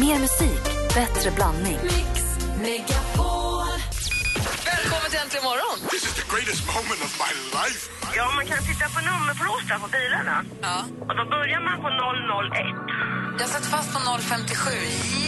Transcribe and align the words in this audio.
Mer 0.00 0.18
musik, 0.18 0.62
bättre 0.94 1.30
blandning. 1.30 1.78
Välkommen 4.64 5.10
till 5.10 5.18
Äntligen 5.18 5.44
morgon! 5.44 5.78
Greatest 6.36 6.66
moment 6.66 7.00
of 7.00 7.12
my 7.24 7.32
life. 7.58 7.82
Ja, 8.16 8.24
man 8.38 8.46
kan 8.46 8.58
titta 8.68 8.86
på 8.94 9.00
nummerplåtar 9.08 9.78
på 9.84 9.88
bilarna. 9.96 10.36
Ja. 10.62 10.76
Och 11.08 11.14
då 11.20 11.24
börjar 11.36 11.60
man 11.68 11.76
på 11.84 11.88
001. 11.88 13.40
Jag 13.40 13.48
satt 13.48 13.66
fast 13.74 13.88
på 13.94 13.98
057 14.20 14.70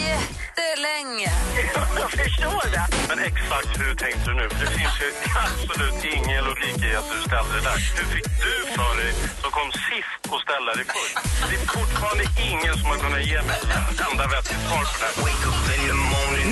jättelänge. 0.05 1.31
Jag 2.01 2.11
förstår 2.21 2.63
det. 2.75 2.85
Men 3.09 3.19
exakt 3.19 3.71
hur 3.81 3.93
tänkte 4.03 4.25
du 4.29 4.33
nu? 4.41 4.49
För 4.49 4.59
det 4.65 4.71
finns 4.79 4.97
ju 5.03 5.09
absolut 5.45 5.99
ingen 6.15 6.43
logik 6.49 6.79
i 6.89 6.95
att 6.99 7.09
du 7.13 7.17
ställde 7.29 7.53
det 7.57 7.63
där. 7.69 7.79
Hur 7.97 8.07
fick 8.15 8.27
du 8.45 8.55
för 8.77 8.91
dig, 9.01 9.11
som 9.41 9.51
kom 9.57 9.69
sist, 9.89 10.21
att 10.33 10.41
ställa 10.47 10.71
dig 10.77 10.85
först? 10.95 11.15
Det 11.49 11.55
är 11.59 11.65
fortfarande 11.79 12.25
ingen 12.49 12.73
som 12.79 12.87
har 12.91 12.97
kunnat 13.05 13.23
ge 13.31 13.39
mig 13.49 13.59
ett 13.91 14.01
enda 14.11 14.25
vettigt 14.33 14.61
svar 14.67 14.83
på 14.91 14.95
det 15.01 15.05
här. 15.05 15.49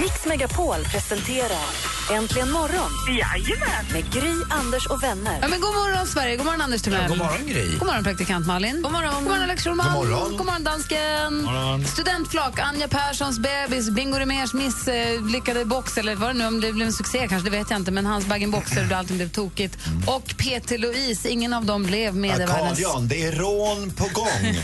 Mix 0.02 0.25
Megapol 0.25 0.83
presenterar 0.91 1.67
Äntligen 2.11 2.52
morgon 2.52 2.91
Jajamän. 3.08 3.85
med 3.94 4.13
Gry, 4.13 4.35
Anders 4.49 4.85
och 4.87 5.03
vänner. 5.03 5.39
Ja, 5.41 5.47
men 5.47 5.61
god 5.61 5.75
morgon, 5.75 6.07
Sverige. 6.07 6.35
God 6.35 6.45
morgon, 6.45 6.61
Anders 6.61 6.81
Timell. 6.81 7.09
God 7.09 7.17
morgon, 7.17 7.47
Gry. 7.47 7.77
God 7.77 7.88
morgon, 7.88 8.03
praktikant 8.03 8.47
Malin. 8.47 8.81
God 8.81 8.91
morgon, 8.91 9.13
god 9.13 9.23
morgon 9.23 9.41
Alex 9.41 9.63
Schulman. 9.63 9.93
God 9.93 10.09
morgon. 10.09 10.38
God 10.38 10.45
morgon, 10.45 10.63
dansken. 10.63 11.88
Studentflak, 11.88 12.59
Anja 12.59 12.88
Perssons 12.88 13.39
bebis, 13.39 13.89
Bingo 13.89 14.17
Rimérs 14.17 14.53
misslyckade 14.53 15.65
box, 15.65 15.97
eller 15.97 16.15
vad 16.15 16.29
det 16.29 16.33
nu 16.33 16.45
om 16.47 16.61
det 16.61 16.73
blev 16.73 16.88
en 16.88 16.93
succé 16.93 17.27
kanske, 17.27 17.49
det 17.49 17.57
vet 17.57 17.69
jag 17.69 17.79
inte, 17.79 17.91
men 17.91 18.05
hans 18.05 18.25
bag-in-boxer 18.25 18.88
och 18.91 18.97
allting 18.97 19.17
blev 19.17 19.29
tokigt. 19.29 19.77
Och 20.07 20.33
Peter 20.38 20.77
Louise, 20.77 21.29
ingen 21.29 21.53
av 21.53 21.66
dem 21.66 21.83
blev 21.83 22.16
medievärldens... 22.16 22.79
Jan, 22.79 23.07
det 23.07 23.25
är 23.25 23.31
rån 23.31 23.91
på 23.91 24.09
gång. 24.13 24.57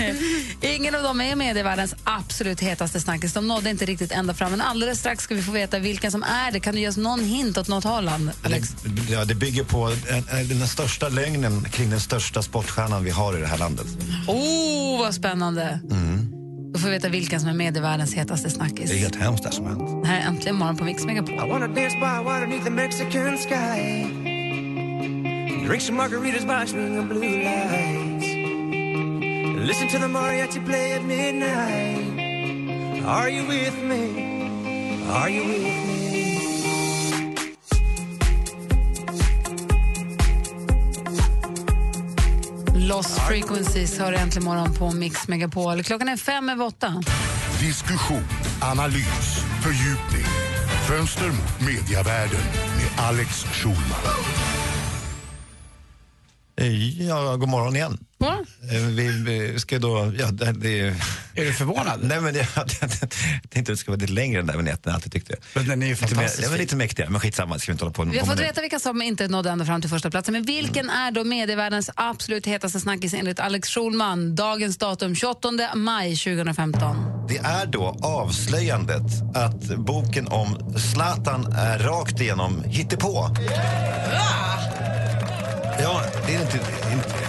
Ingen 0.61 0.95
av 0.95 1.03
dem 1.03 1.21
är 1.21 1.35
medievärldens 1.35 1.95
absolut 2.03 2.59
hetaste 2.59 2.99
snackis. 3.01 3.33
De 3.33 3.47
nådde 3.47 3.69
inte 3.69 3.85
riktigt 3.85 4.11
ända 4.11 4.33
fram, 4.33 4.51
men 4.51 4.61
alldeles 4.61 4.99
strax 4.99 5.23
ska 5.23 5.35
vi 5.35 5.41
få 5.41 5.51
veta 5.51 5.79
vilka 5.79 6.11
som 6.11 6.23
är 6.23 6.51
det. 6.51 6.59
Kan 6.59 6.75
du 6.75 6.81
ge 6.81 6.87
oss 6.87 6.97
någon 6.97 7.23
hint 7.23 7.57
åt 7.57 7.67
något 7.67 7.83
håll, 7.83 8.09
Alex? 8.43 8.69
Ja, 9.09 9.25
det 9.25 9.35
bygger 9.35 9.63
på 9.63 9.72
en, 9.73 10.23
en, 10.39 10.47
den 10.59 10.67
största 10.67 11.09
lögnen 11.09 11.63
kring 11.63 11.89
den 11.89 11.99
största 11.99 12.41
sportstjärnan 12.41 13.03
vi 13.03 13.09
har 13.09 13.37
i 13.37 13.41
det 13.41 13.47
här 13.47 13.57
landet. 13.57 13.85
Oh, 14.27 14.99
vad 14.99 15.15
spännande! 15.15 15.79
Då 16.73 16.79
får 16.79 16.87
vi 16.87 16.93
veta 16.93 17.09
vilken 17.09 17.39
som 17.39 17.49
är 17.49 17.53
medievärldens 17.53 18.13
hetaste 18.13 18.49
snackis. 18.49 18.89
Det 18.89 18.95
är 18.95 18.99
helt 18.99 19.15
hemskt 19.15 19.43
det 19.43 19.51
som 19.51 19.65
har 19.65 19.71
hänt. 19.71 20.03
Det 20.03 20.09
här 20.09 20.21
är 20.21 20.25
Äntligen 20.27 20.55
morgon 20.55 20.77
på 20.77 20.83
Mix 20.83 21.05
Megapol. 21.05 21.35
I 21.35 21.37
wanna 21.37 21.67
dance 21.67 21.95
by 21.95 22.23
water 22.23 22.39
beneath 22.47 22.63
the 22.63 22.69
Mexican 22.69 23.37
sky. 23.37 24.03
Drink 25.67 25.81
some 25.81 25.97
margaritas 25.97 26.45
by 26.45 26.65
swinging 26.71 27.07
blue 27.07 27.43
lights. 27.43 28.27
Listen 29.67 29.87
to 29.87 29.97
the 29.99 30.07
mariachi 30.07 30.65
play 30.65 30.93
at 30.93 31.03
midnight. 31.03 33.05
Are 33.05 33.29
you 33.29 33.47
with 33.47 33.77
me? 33.83 34.03
Are 35.09 35.29
you 35.29 35.47
with 35.47 35.87
me? 35.87 35.92
Lost 42.93 43.19
Frequencies 43.27 43.99
hör 43.99 44.13
äntligen 44.13 44.43
morgon 44.45 44.73
på 44.73 44.91
Mix 44.91 45.27
Megapol. 45.27 45.83
Klockan 45.83 46.07
är 46.09 46.17
fem 46.17 46.49
över 46.49 46.65
åtta. 46.65 47.03
Diskussion, 47.59 48.23
analys, 48.61 49.43
fördjupning. 49.63 50.25
Fönster 50.87 51.27
mot 51.27 51.61
mediavärlden 51.67 52.39
med 52.77 53.05
Alex 53.05 53.29
Schulman. 53.43 53.83
Eh, 56.55 57.07
Ja, 57.07 57.35
god 57.35 57.49
morgon 57.49 57.75
igen. 57.75 57.97
Morgon. 58.19 58.45
Eh, 58.71 58.81
Vi, 58.87 59.07
vi 59.51 59.59
ska 59.59 59.79
då... 59.79 60.13
Ja, 60.19 60.31
det, 60.31 60.51
det, 60.51 60.95
Är 61.35 61.45
du 61.45 61.53
förvånad? 61.53 61.99
nej, 62.03 62.21
men 62.21 62.33
det, 62.33 62.47
jag 62.55 62.69
tänkte 62.69 63.59
att 63.59 63.65
det 63.65 63.77
skulle 63.77 63.95
vara 63.95 64.01
lite 64.01 64.13
längre 64.13 64.39
den 64.39 64.47
där 64.47 64.57
vignetten, 64.57 64.81
jag 64.83 64.93
alltid 64.93 65.11
tyckte. 65.11 65.35
Men 65.53 65.67
den 65.67 65.83
är 65.83 65.87
ju 65.87 65.91
Lite, 65.93 66.03
mer, 66.03 66.09
fantastisk 66.15 66.43
det 66.43 66.49
var 66.49 66.57
lite 66.57 66.75
mäktigare, 66.75 67.09
men 67.09 67.21
skitsamma, 67.21 67.59
ska 67.59 67.71
vi 67.71 67.73
inte 67.73 67.85
hålla 67.85 67.93
på 67.93 68.03
Vi 68.03 68.19
har 68.19 68.25
fått 68.25 68.39
veta 68.39 68.61
vilka 68.61 68.79
som 68.79 69.01
inte 69.01 69.27
nådde 69.27 69.49
ända 69.49 69.65
fram 69.65 69.81
till 69.81 69.89
första 69.89 70.11
platsen. 70.11 70.33
Men 70.33 70.43
vilken 70.43 70.89
är 70.89 71.11
då 71.11 71.23
medievärldens 71.23 71.89
absolut 71.95 72.45
hetaste 72.45 72.79
snackis 72.79 73.13
enligt 73.13 73.39
Alex 73.39 73.69
Schulman? 73.69 74.35
Dagens 74.35 74.77
datum 74.77 75.15
28 75.15 75.75
maj 75.75 76.15
2015. 76.15 76.95
Det 77.29 77.37
är 77.37 77.65
då 77.65 77.97
avslöjandet 78.01 79.35
att 79.35 79.77
boken 79.77 80.27
om 80.27 80.75
Zlatan 80.93 81.53
är 81.57 81.79
rakt 81.79 82.21
igenom 82.21 82.63
hittepå. 82.63 83.29
Ja, 85.79 86.01
det 86.27 86.35
är 86.35 86.41
inte... 86.41 86.57
inte 86.93 87.23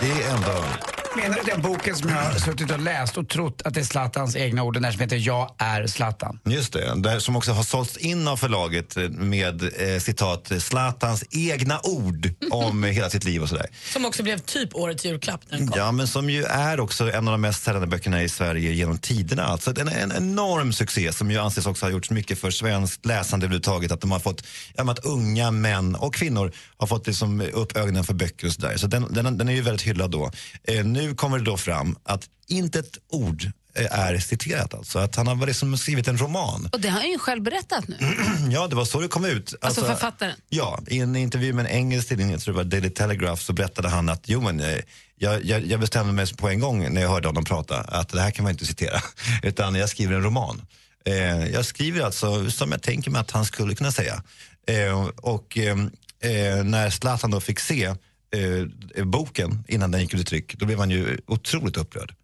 det 0.00 0.22
är 0.22 0.34
ändå... 0.34 0.97
Menar 1.22 1.36
du 1.36 1.50
den 1.50 1.62
boken 1.62 1.96
som 1.96 2.08
jag 2.08 2.16
har 2.16 2.38
suttit 2.38 2.70
och 2.70 2.80
läst 2.80 3.16
och 3.16 3.28
trott 3.28 3.62
att 3.64 3.74
det 3.74 3.80
är 3.80 3.84
Zlatans 3.84 4.36
egna 4.36 4.62
ord, 4.62 4.74
den 4.74 4.82
där 4.82 4.92
som 4.92 5.00
heter 5.00 5.16
Jag 5.16 5.54
är 5.58 5.86
Zlatan? 5.86 6.38
Just 6.44 6.72
det, 6.72 6.94
där 6.96 7.18
som 7.18 7.36
också 7.36 7.52
har 7.52 7.62
sålts 7.62 7.96
in 7.96 8.28
av 8.28 8.36
förlaget 8.36 8.96
med 9.10 9.62
eh, 9.62 9.98
citat 10.00 10.52
Zlatans 10.58 11.24
egna 11.30 11.80
ord 11.82 12.30
om 12.50 12.84
hela 12.84 13.10
sitt 13.10 13.24
liv 13.24 13.42
och 13.42 13.48
sådär. 13.48 13.66
Som 13.92 14.04
också 14.04 14.22
blev 14.22 14.38
typ 14.38 14.74
årets 14.74 15.04
julklapp 15.04 15.40
när 15.50 15.58
den 15.58 15.68
kom. 15.68 15.78
Ja, 15.78 15.92
men 15.92 16.08
som 16.08 16.30
ju 16.30 16.44
är 16.44 16.80
också 16.80 17.12
en 17.12 17.28
av 17.28 17.32
de 17.32 17.40
mest 17.40 17.62
säljande 17.62 17.86
böckerna 17.86 18.22
i 18.22 18.28
Sverige 18.28 18.72
genom 18.72 18.98
tiderna. 18.98 19.44
Alltså 19.44 19.80
en, 19.80 19.88
en 19.88 20.12
enorm 20.12 20.72
succé 20.72 21.12
som 21.12 21.30
ju 21.30 21.38
anses 21.38 21.66
också 21.66 21.86
ha 21.86 21.90
gjort 21.90 22.10
mycket 22.10 22.38
för 22.38 22.50
svenskt 22.50 23.06
läsande 23.06 23.46
överhuvudtaget. 23.46 23.92
Att 23.92 24.00
de 24.00 24.10
har 24.10 24.20
fått, 24.20 24.46
ja, 24.74 24.90
att 24.90 25.04
unga 25.04 25.50
män 25.50 25.94
och 25.94 26.14
kvinnor 26.14 26.52
har 26.76 26.86
fått 26.86 27.06
liksom 27.06 27.40
upp 27.52 27.76
ögonen 27.76 28.04
för 28.04 28.14
böcker 28.14 28.46
och 28.46 28.52
sådär. 28.52 28.76
Så 28.76 28.86
den, 28.86 29.06
den, 29.10 29.38
den 29.38 29.48
är 29.48 29.52
ju 29.52 29.62
väldigt 29.62 29.86
hyllad 29.86 30.10
då. 30.10 30.30
Eh, 30.64 30.84
nu 30.84 31.07
kommer 31.14 31.38
det 31.38 31.44
då 31.44 31.56
fram 31.56 31.96
att 32.04 32.28
inte 32.46 32.78
ett 32.78 32.98
ord 33.10 33.50
eh, 33.74 33.98
är 33.98 34.18
citerat 34.18 34.74
alltså. 34.74 34.98
Att 34.98 35.16
han 35.16 35.26
har 35.26 35.46
liksom 35.46 35.78
skrivit 35.78 36.08
en 36.08 36.18
roman. 36.18 36.68
Och 36.72 36.80
det 36.80 36.88
har 36.88 37.00
han 37.00 37.10
ju 37.10 37.18
själv 37.18 37.42
berättat 37.42 37.88
nu. 37.88 37.96
Ja, 38.50 38.66
det 38.66 38.76
var 38.76 38.84
så 38.84 39.00
det 39.00 39.08
kom 39.08 39.24
ut. 39.24 39.54
Alltså 39.60 39.84
författaren? 39.84 40.34
Ja, 40.48 40.80
i 40.86 40.98
en 40.98 41.16
intervju 41.16 41.52
med 41.52 41.66
en 41.66 41.70
engelsk 41.72 42.08
tidning, 42.08 42.30
jag 42.30 42.40
tror 42.40 42.54
det 42.54 42.56
var 42.56 42.64
Daily 42.64 42.90
Telegraph, 42.90 43.42
så 43.42 43.52
berättade 43.52 43.88
han 43.88 44.08
att 44.08 44.22
jo, 44.24 44.40
men, 44.40 44.60
eh, 44.60 44.78
jag, 45.16 45.44
jag, 45.44 45.66
jag 45.66 45.80
bestämde 45.80 46.12
mig 46.12 46.34
på 46.36 46.48
en 46.48 46.60
gång 46.60 46.94
när 46.94 47.00
jag 47.00 47.08
hörde 47.08 47.28
honom 47.28 47.44
prata 47.44 47.80
att 47.80 48.08
det 48.08 48.20
här 48.20 48.30
kan 48.30 48.42
man 48.42 48.52
inte 48.52 48.66
citera, 48.66 49.00
utan 49.42 49.74
jag 49.74 49.88
skriver 49.88 50.14
en 50.14 50.22
roman. 50.22 50.62
Eh, 51.04 51.46
jag 51.46 51.64
skriver 51.64 52.04
alltså 52.04 52.50
som 52.50 52.72
jag 52.72 52.82
tänker 52.82 53.10
mig 53.10 53.20
att 53.20 53.30
han 53.30 53.44
skulle 53.44 53.74
kunna 53.74 53.92
säga. 53.92 54.22
Eh, 54.66 55.08
och 55.16 55.58
eh, 55.58 55.76
eh, 56.20 56.64
när 56.64 56.90
Zlatan 56.90 57.30
då 57.30 57.40
fick 57.40 57.60
se 57.60 57.94
eh, 58.36 59.04
boken 59.04 59.64
innan 59.68 59.90
den 59.90 60.00
gick 60.00 60.14
ut 60.14 60.20
i 60.20 60.24
tryck, 60.24 60.58
då 60.58 60.66
blev 60.66 60.78
han 60.78 60.90
ju 60.90 61.18
otroligt 61.26 61.76
upprörd. 61.76 62.14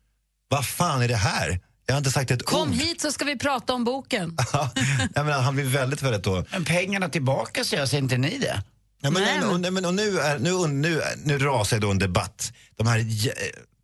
Vad 0.49 0.67
fan 0.67 1.03
är 1.03 1.09
det 1.09 1.17
här? 1.17 1.61
Jag 1.87 1.95
har 1.95 1.99
inte 1.99 2.11
sagt 2.11 2.31
ett 2.31 2.43
Kom 2.45 2.69
ord. 2.71 2.75
hit 2.77 3.01
så 3.01 3.13
ska 3.13 3.25
vi 3.25 3.39
prata 3.39 3.75
om 3.75 3.85
boken. 3.85 4.37
Ja, 4.53 4.71
menar, 5.25 5.43
han 5.43 5.55
blir 5.55 5.65
väldigt, 5.65 6.03
väldigt 6.03 6.23
då 6.23 6.45
Men 6.51 6.65
pengarna 6.65 7.09
tillbaka 7.09 7.65
säger 7.65 7.83
jag, 7.83 7.89
säger 7.89 8.03
inte 8.03 8.17
ni 8.19 8.39
det? 8.39 8.63
Ja, 9.01 9.11
men, 9.11 9.23
Nej, 9.23 9.39
nej, 9.41 9.49
och, 9.49 9.73
men, 9.73 9.85
och 9.85 9.95
nu, 9.95 10.19
är, 10.19 10.39
nu, 10.39 10.67
nu, 10.69 11.03
nu 11.25 11.39
rasar 11.39 11.79
då 11.79 11.91
en 11.91 11.99
debatt. 11.99 12.53
De 12.77 12.87
här, 12.87 13.07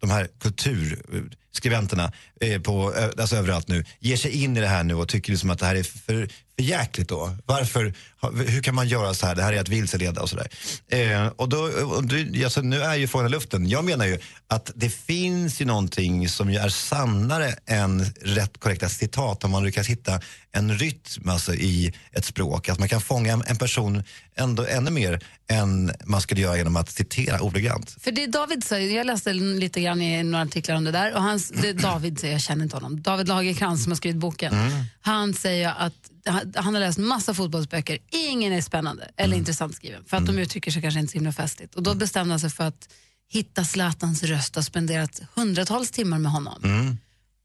de 0.01 0.11
här 0.11 0.29
kulturskribenterna 0.41 2.13
eh, 2.41 2.61
på, 2.61 2.95
alltså 3.19 3.37
överallt 3.37 3.69
nu 3.69 3.85
ger 3.99 4.17
sig 4.17 4.45
in 4.45 4.57
i 4.57 4.61
det 4.61 4.67
här 4.67 4.85
nu 4.85 4.95
och 4.95 5.09
tycker 5.09 5.31
liksom 5.33 5.51
att 5.51 5.59
det 5.59 5.67
här 5.67 5.75
är 5.75 5.83
för, 5.83 6.29
för 6.61 6.69
jäkligt 6.69 7.09
då. 7.09 7.37
Varför, 7.47 7.95
hur 8.47 8.63
kan 8.63 8.75
man 8.75 8.89
göra 8.89 9.15
så 9.15 9.27
här? 9.27 9.35
Det 9.35 9.43
här 9.43 9.53
är 9.53 9.61
att 9.61 9.69
vilseleda 9.69 10.23
och 10.23 10.29
sådär. 10.29 10.49
Eh, 10.89 11.27
och 11.27 11.49
då, 11.49 11.59
och 11.97 12.05
du, 12.05 12.45
alltså, 12.45 12.61
nu 12.61 12.83
är 12.83 12.95
ju 12.95 13.09
frågan 13.09 13.27
i 13.27 13.31
luften. 13.31 13.69
Jag 13.69 13.85
menar 13.85 14.07
ju 14.07 14.19
att 14.49 14.73
det 14.75 14.91
finns 14.91 15.61
ju 15.61 15.65
någonting 15.65 16.29
som 16.29 16.51
ju 16.51 16.59
är 16.59 16.69
sannare 16.69 17.55
än 17.67 18.05
rätt 18.23 18.61
korrekta 18.61 18.89
citat 18.89 19.45
om 19.45 19.51
man 19.51 19.65
lyckas 19.65 19.87
hitta 19.87 20.21
en 20.53 20.79
rytm 20.79 21.29
alltså, 21.29 21.55
i 21.55 21.93
ett 22.13 22.25
språk. 22.25 22.69
Att 22.69 22.79
man 22.79 22.89
kan 22.89 23.01
fånga 23.01 23.33
en, 23.33 23.43
en 23.47 23.57
person 23.57 24.03
ändå 24.37 24.67
ännu 24.67 24.91
mer 24.91 25.21
än 25.51 25.93
man 26.05 26.21
skulle 26.21 26.41
göra 26.41 26.57
genom 26.57 26.77
att 26.77 26.91
citera 26.91 27.41
ordagrant. 27.41 27.97
För 28.01 28.13
det 28.13 28.27
David 28.27 28.65
säger, 28.65 28.97
jag 28.97 29.07
läste 29.07 29.33
lite 29.33 29.81
grann 29.81 30.03
i 30.03 30.23
några 30.23 30.45
artiklar 30.45 30.77
om 30.77 30.85
det 30.85 30.93
där 30.93 31.15
och 31.15 31.23
hans, 31.23 31.49
det 31.49 31.73
David 31.73 32.21
jag 32.23 32.41
känner 32.41 32.65
inte 32.65 32.77
honom, 32.77 33.03
David 33.03 33.29
Lagercrantz 33.29 33.83
som 33.83 33.93
har 33.93 33.97
skrivit 33.97 34.21
boken, 34.21 34.55
han 35.01 35.35
säger 35.35 35.75
att 35.79 36.11
han 36.55 36.75
har 36.75 36.81
läst 36.81 36.99
massa 36.99 37.35
fotbollsböcker, 37.35 37.99
ingen 38.11 38.53
är 38.53 38.61
spännande 38.61 39.11
eller 39.17 39.37
intressant 39.37 39.75
skriven 39.75 40.05
för 40.05 40.17
att 40.17 40.27
de 40.27 40.39
uttrycker 40.39 40.71
sig 40.71 40.83
kanske 40.83 41.01
inte 41.01 41.13
så 41.13 41.19
himla 41.19 41.33
festligt. 41.33 41.75
Och 41.75 41.83
då 41.83 41.95
bestämde 41.95 42.33
han 42.33 42.41
sig 42.41 42.51
för 42.51 42.65
att 42.65 42.89
hitta 43.33 43.65
Zlatans 43.65 44.23
röst 44.23 44.57
och 44.57 44.65
spenderat 44.65 45.21
hundratals 45.35 45.91
timmar 45.91 46.19
med 46.19 46.33
honom. 46.33 46.63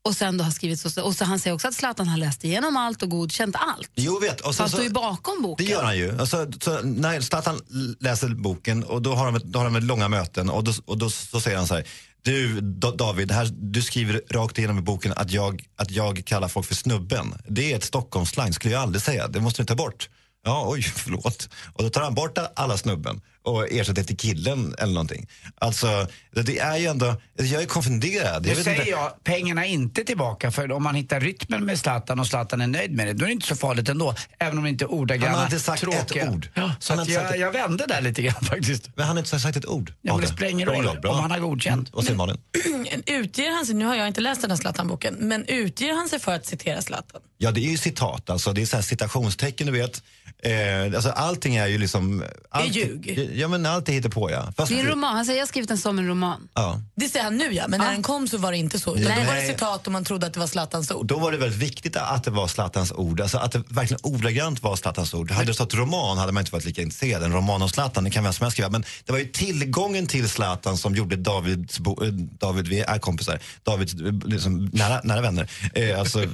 Och 0.06 0.16
sen 0.16 0.38
då 0.38 0.44
har 0.44 0.51
skrivit 0.51 0.80
så, 0.80 1.04
och 1.04 1.16
så 1.16 1.25
han 1.25 1.39
säger 1.39 1.54
också 1.54 1.68
att 1.68 1.74
Zlatan 1.74 2.07
har 2.07 2.18
läst 2.18 2.44
igenom 2.44 2.77
allt 2.77 3.04
och 3.04 3.10
godkänt 3.10 3.56
allt. 3.60 3.92
Jo, 3.95 4.19
vet. 4.19 4.42
Och 4.42 4.56
Så 4.56 4.63
han 4.63 4.69
står 4.69 4.83
ju 4.83 4.89
bakom 4.89 5.42
boken. 5.42 5.66
Det 5.66 5.71
gör 5.71 5.83
han 5.83 5.98
ju. 5.98 6.19
Alltså, 6.19 6.51
så 6.62 6.81
när 6.81 7.21
Zlatan 7.21 7.60
läser 8.00 8.30
boken 8.30 8.83
och 8.83 9.01
då 9.01 9.13
har 9.13 9.31
de, 9.31 9.51
då 9.51 9.60
har 9.60 9.69
de 9.69 9.80
långa 9.80 10.07
möten 10.07 10.50
och 10.50 10.63
då, 10.63 10.74
och 10.86 10.98
då 10.98 11.10
så 11.10 11.42
säger 11.42 11.57
han 11.57 11.68
så 11.68 11.75
här. 11.75 11.86
Du 12.25 12.62
David, 12.98 13.31
här, 13.31 13.50
du 13.51 13.81
skriver 13.81 14.22
rakt 14.31 14.57
igenom 14.57 14.77
i 14.77 14.81
boken 14.81 15.13
att 15.16 15.31
jag, 15.31 15.63
att 15.75 15.92
jag 15.92 16.22
kallar 16.25 16.48
folk 16.48 16.66
för 16.66 16.75
snubben. 16.75 17.33
Det 17.48 17.72
är 17.72 17.75
ett 17.75 17.83
Stockholmsslang, 17.83 18.54
skulle 18.54 18.74
jag 18.74 18.83
aldrig 18.83 19.01
säga. 19.01 19.27
Det 19.27 19.42
måste 19.42 19.62
du 19.62 19.66
ta 19.66 19.75
bort. 19.75 20.10
Ja, 20.45 20.66
oj, 20.68 20.81
förlåt. 20.95 21.50
Och 21.74 21.83
då 21.83 21.89
tar 21.89 22.01
han 22.01 22.16
bort 22.16 22.38
alla 22.56 22.77
snubben 22.77 23.22
och 23.45 23.71
ersatt 23.71 23.97
efter 23.97 24.15
killen 24.15 24.75
eller 24.77 24.94
någonting. 24.94 25.27
Alltså, 25.57 26.07
det 26.31 26.59
är 26.59 26.77
ju 26.77 26.86
ändå, 26.86 27.21
jag 27.38 27.62
är 27.62 27.65
konfunderad. 27.65 28.45
Nu 28.45 28.56
säger 28.56 28.80
inte. 28.80 28.89
jag, 28.92 29.24
pengarna 29.24 29.65
är 29.65 29.69
inte 29.69 30.03
tillbaka 30.03 30.51
för 30.51 30.71
om 30.71 30.83
man 30.83 30.95
hittar 30.95 31.19
rytmen 31.19 31.65
med 31.65 31.80
Zlatan 31.80 32.19
och 32.19 32.27
Zlatan 32.27 32.62
är 32.62 32.68
nöjd 32.68 32.92
med 32.92 33.07
det, 33.07 33.13
då 33.13 33.24
är 33.24 33.27
det 33.27 33.33
inte 33.33 33.47
så 33.47 33.56
farligt 33.56 33.89
ändå. 33.89 34.15
Även 34.39 34.57
om 34.57 34.63
det 34.63 34.69
inte 34.69 34.86
är 34.86 34.92
ordagranna, 34.92 35.30
Han 35.30 35.38
har 35.39 35.45
inte 35.45 35.59
sagt 35.59 35.81
tråkiga. 35.81 36.24
ett 36.24 36.30
ord. 36.30 36.50
Ja, 36.53 36.71
så 36.80 36.94
Han 36.94 36.97
har 36.97 37.03
att 37.03 37.09
inte 37.09 37.21
sagt 37.21 37.30
jag, 37.30 37.36
ett- 37.36 37.42
jag 37.42 37.51
vände 37.68 37.86
där 37.88 38.01
lite 38.01 38.21
grann 38.21 38.33
faktiskt. 38.44 38.89
Men 38.95 39.06
han 39.06 39.15
har 39.15 39.24
inte 39.24 39.39
sagt 39.39 39.57
ett 39.57 39.65
ord. 39.65 39.94
Ja, 40.01 40.13
men 40.13 40.21
det 40.21 40.27
spelar 40.27 40.51
ingen 40.51 40.68
roll 40.68 40.88
om 41.07 41.19
han 41.19 41.31
har 41.31 41.39
godkänt. 41.39 41.89
Och 41.94 42.03
sen 42.03 42.18
Malin. 42.18 42.38
Utger 43.06 43.51
han 43.56 43.65
sig, 43.65 43.75
nu 43.75 43.86
har 43.86 43.95
jag 43.95 44.07
inte 44.07 44.21
läst 44.21 44.42
den 44.42 44.50
här 44.51 44.57
Zlatan-boken, 44.57 45.15
men 45.19 45.45
utger 45.47 45.94
han 45.94 46.09
sig 46.09 46.19
för 46.19 46.31
att 46.36 46.45
citera 46.45 46.81
Zlatan? 46.81 47.21
Ja, 47.38 47.51
det 47.51 47.59
är 47.59 47.71
ju 47.71 47.77
citat. 47.77 48.30
Alltså, 48.30 48.53
det 48.53 48.62
är 48.62 48.65
så 48.65 48.75
här 48.75 48.83
citationstecken, 48.83 49.68
du 49.68 49.74
vet. 49.74 50.03
Eh, 50.44 50.95
alltså, 50.95 51.09
allting 51.09 51.56
är 51.56 51.68
ju 51.68 51.77
liksom... 51.77 52.24
Allt, 52.50 52.75
ljug. 52.75 53.31
Ja, 53.36 53.48
men 53.48 53.66
allt 53.66 53.90
är 53.90 53.94
hittepå, 53.94 54.32
ja. 54.32 54.54
Fast, 54.58 54.72
Det 54.72 54.80
är 54.80 54.84
en 54.84 54.92
roman. 54.92 55.16
Han 55.16 55.26
säger 55.26 55.40
jag 55.40 55.44
har 55.44 55.48
skrivit 55.48 55.70
den 55.70 55.78
som 55.78 56.00
en 56.00 56.08
roman. 56.08 56.48
ja. 56.54 56.82
Det 56.96 57.10
säger 57.10 57.24
han 57.24 57.38
nu 57.38 57.54
ja, 57.54 57.68
men 57.68 57.80
när 57.80 57.92
den 57.92 58.04
kom 58.04 58.28
så 58.28 58.38
var 58.38 58.52
det 58.52 58.58
inte 58.58 58.80
så. 58.80 58.96
Utan 58.96 59.12
Nej. 59.12 59.26
då 59.26 59.32
var 59.32 59.36
det 59.36 59.48
citat 59.48 59.86
och 59.86 59.94
man 59.94 60.04
trodde 60.06 60.28
att 60.28 60.34
det 60.34 60.40
var 60.40 60.48
Zlatans 60.48 60.92
ord. 60.92 61.06
Då 61.06 61.20
var 61.20 61.32
det 61.32 61.38
väldigt 61.38 61.60
viktigt 61.60 61.96
att 61.96 62.24
det 62.24 62.32
var 62.32 62.48
Zlatans 62.48 62.92
ord, 62.92 63.22
alltså 63.22 63.38
att 63.38 63.52
det 63.52 63.64
verkligen 63.70 64.00
ordagrant 64.04 64.64
var 64.64 64.76
Zlatans 64.76 65.14
ord. 65.14 65.32
Hade 65.32 65.46
det 65.46 65.54
stått 65.54 65.74
roman 65.74 66.18
hade 66.18 66.32
man 66.32 66.42
inte 66.42 66.52
varit 66.52 66.66
lika 66.66 66.82
intresserad. 66.82 67.24
En 67.24 67.34
roman 67.34 67.62
om 67.62 67.70
Zlatan, 67.70 68.04
det 68.04 68.10
kan 68.10 68.24
vem 68.24 68.34
som 68.34 68.44
helst 68.44 68.56
skriva. 68.56 68.70
Men 68.70 68.84
det 69.06 69.12
var 69.12 69.20
ju 69.20 69.26
tillgången 69.26 70.08
till 70.08 70.30
Zlatan 70.30 70.78
som 70.78 70.96
gjorde 70.96 71.16
Davids, 71.16 71.80
bo, 71.80 72.04
eh, 72.04 72.10
David, 72.14 72.68
vi 72.68 72.80
är 72.80 73.00
kompisar, 73.00 73.40
Davids 73.64 73.94
eh, 73.94 74.14
liksom, 74.26 74.70
nära, 74.74 75.02
nära 75.04 75.22
vänner. 75.22 75.50
Eh, 75.74 76.00
alltså, 76.00 76.20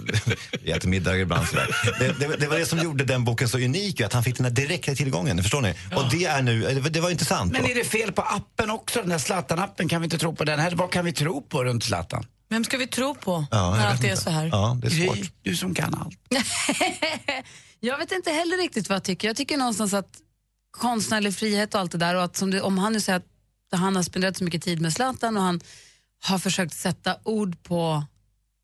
vi 0.63 0.71
äter 0.71 0.89
middag 0.89 1.17
ibland 1.17 1.47
sådär. 1.47 1.75
Det, 1.99 2.27
det, 2.27 2.35
det 2.37 2.47
var 2.47 2.57
det 2.57 2.65
som 2.65 2.79
gjorde 2.79 3.03
den 3.03 3.23
boken 3.23 3.49
så 3.49 3.57
unik, 3.57 4.01
att 4.01 4.13
han 4.13 4.23
fick 4.23 4.37
den 4.37 4.45
här 4.45 4.51
direkta 4.51 4.95
tillgången, 4.95 5.41
förstår 5.43 5.61
ni? 5.61 5.73
Och 5.95 6.03
det 6.11 6.25
är 6.25 6.41
nu, 6.41 6.81
det, 6.91 6.99
det 6.99 7.01
var 7.01 7.09
intressant. 7.09 7.51
Men 7.51 7.61
då. 7.61 7.69
är 7.69 7.75
det 7.75 7.83
fel 7.83 8.11
på 8.11 8.21
appen 8.21 8.69
också, 8.69 8.99
den 8.99 9.09
där 9.09 9.17
Zlatan-appen? 9.17 9.89
Kan 9.89 10.01
vi 10.01 10.05
inte 10.05 10.17
tro 10.17 10.35
på 10.35 10.43
den? 10.43 10.59
Här, 10.59 10.71
vad 10.71 10.91
kan 10.91 11.05
vi 11.05 11.13
tro 11.13 11.41
på 11.41 11.63
runt 11.63 11.83
Zlatan? 11.83 12.25
Vem 12.49 12.63
ska 12.63 12.77
vi 12.77 12.87
tro 12.87 13.15
på 13.15 13.45
Ja, 13.51 13.75
när 13.75 13.87
allt 13.87 14.03
är 14.03 14.15
så 14.15 14.29
här? 14.29 14.45
Ja, 14.51 14.77
det 14.81 14.87
är 14.87 15.05
svårt. 15.05 15.15
Gry, 15.15 15.29
du 15.41 15.55
som 15.55 15.75
kan 15.75 15.95
allt. 15.95 16.17
Jag 17.79 17.97
vet 17.97 18.11
inte 18.11 18.31
heller 18.31 18.57
riktigt 18.57 18.89
vad 18.89 18.95
jag 18.95 19.03
tycker. 19.03 19.27
Jag 19.27 19.37
tycker 19.37 19.57
någonstans 19.57 19.93
att 19.93 20.17
konstnärlig 20.71 21.35
frihet 21.35 21.73
och 21.73 21.79
allt 21.79 21.91
det 21.91 21.97
där 21.97 22.15
och 22.15 22.23
att 22.23 22.37
som 22.37 22.51
det, 22.51 22.61
om 22.61 22.77
han 22.77 22.93
nu 22.93 23.01
säger 23.01 23.19
att 23.19 23.25
han 23.79 23.95
har 23.95 24.03
spenderat 24.03 24.37
så 24.37 24.43
mycket 24.43 24.63
tid 24.63 24.81
med 24.81 24.93
Zlatan 24.93 25.37
och 25.37 25.43
han 25.43 25.61
har 26.23 26.39
försökt 26.39 26.73
sätta 26.73 27.15
ord 27.23 27.63
på 27.63 28.03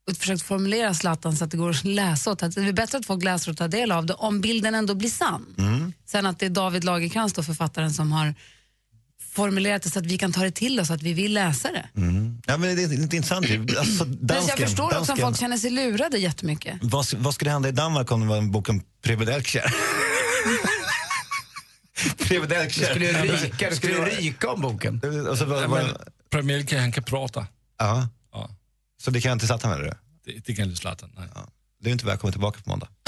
och 0.08 0.18
försökt 0.18 0.42
formulera 0.42 0.94
Zlatan 0.94 1.36
så 1.36 1.44
att 1.44 1.52
det 1.52 1.58
går 1.58 1.70
att 1.70 1.84
läsa 1.84 2.32
och 2.32 2.40
ta, 2.40 2.48
det 2.48 2.62
är 2.62 2.74
bättre 2.74 2.98
att 2.98 3.06
folk 3.06 3.24
läser 3.24 3.52
och 3.52 3.58
tar 3.58 3.68
del 3.68 3.92
av 3.92 4.06
det 4.06 4.14
om 4.14 4.42
bilden 4.42 4.76
ändå 4.76 4.96
blir 4.96 5.10
sann. 5.10 5.46
Sen 6.06 6.26
att 6.26 6.40
det 6.40 6.46
är 6.46 6.50
David 6.50 6.84
Lagercrantz 6.84 7.34
då, 7.34 7.44
författaren 7.44 7.94
som 7.94 8.12
har 8.12 8.36
formulerat 9.34 9.84
det 9.84 9.90
så 9.90 10.00
att 10.00 10.06
vi 10.06 10.18
kan 10.18 10.34
ta 10.34 10.44
det 10.44 10.52
till 10.52 10.80
oss, 10.80 10.92
att 10.92 11.02
vi 11.04 11.14
vill 11.14 11.34
läsa 11.34 11.72
det. 11.72 11.90
Ja, 12.46 12.58
men 12.58 12.76
det 12.76 12.84
är 12.84 12.94
inte 12.94 13.16
intressant. 13.16 13.46
Alltså, 13.78 14.06
Men 14.06 14.28
dansken, 14.28 14.56
jag 14.58 14.70
förstår 14.70 15.00
också 15.00 15.14
att 15.14 15.20
folk 15.20 15.40
känner 15.40 15.58
sig 15.58 15.70
lurade 15.70 16.18
jättemycket. 16.18 16.78
Vad, 16.82 17.14
vad 17.14 17.34
skulle 17.34 17.52
hända 17.52 17.70
i 17.70 17.72
Danmark 17.72 18.12
om 18.12 18.22
det 18.22 18.28
var 18.28 18.38
en 18.38 18.52
bok 18.52 18.70
om 18.70 18.82
privilegier? 19.02 19.76
privilegier. 22.18 22.88
Det 22.88 22.90
skulle 22.90 23.06
ju 23.06 23.14
ryka, 23.14 23.70
det 23.70 23.76
skulle 23.76 23.94
ju 23.94 24.06
ryka 24.06 24.52
om 24.52 24.62
boken. 24.62 25.02
Och 25.30 25.38
så 25.38 25.46
var, 25.46 25.68
var, 25.68 26.42
Men 26.42 26.80
han 26.80 26.92
kan 26.92 27.04
prata. 27.04 27.48
ja. 27.80 28.10
Ja. 28.98 29.04
Så 29.04 29.12
det 29.12 29.22
kan 29.22 29.30
jag 29.30 29.36
inte 29.36 29.48
med 29.70 29.80
det? 29.80 29.98
Det, 30.26 30.56
kan 30.56 30.66
inte 30.66 30.82
Zlatan. 30.82 31.12
Nej. 31.18 31.28
Du 31.80 31.90
är 31.90 31.94
inte 31.94 32.06
välkommen 32.06 32.32
tillbaka 32.32 32.60
på 32.64 32.70
måndag. 32.70 32.88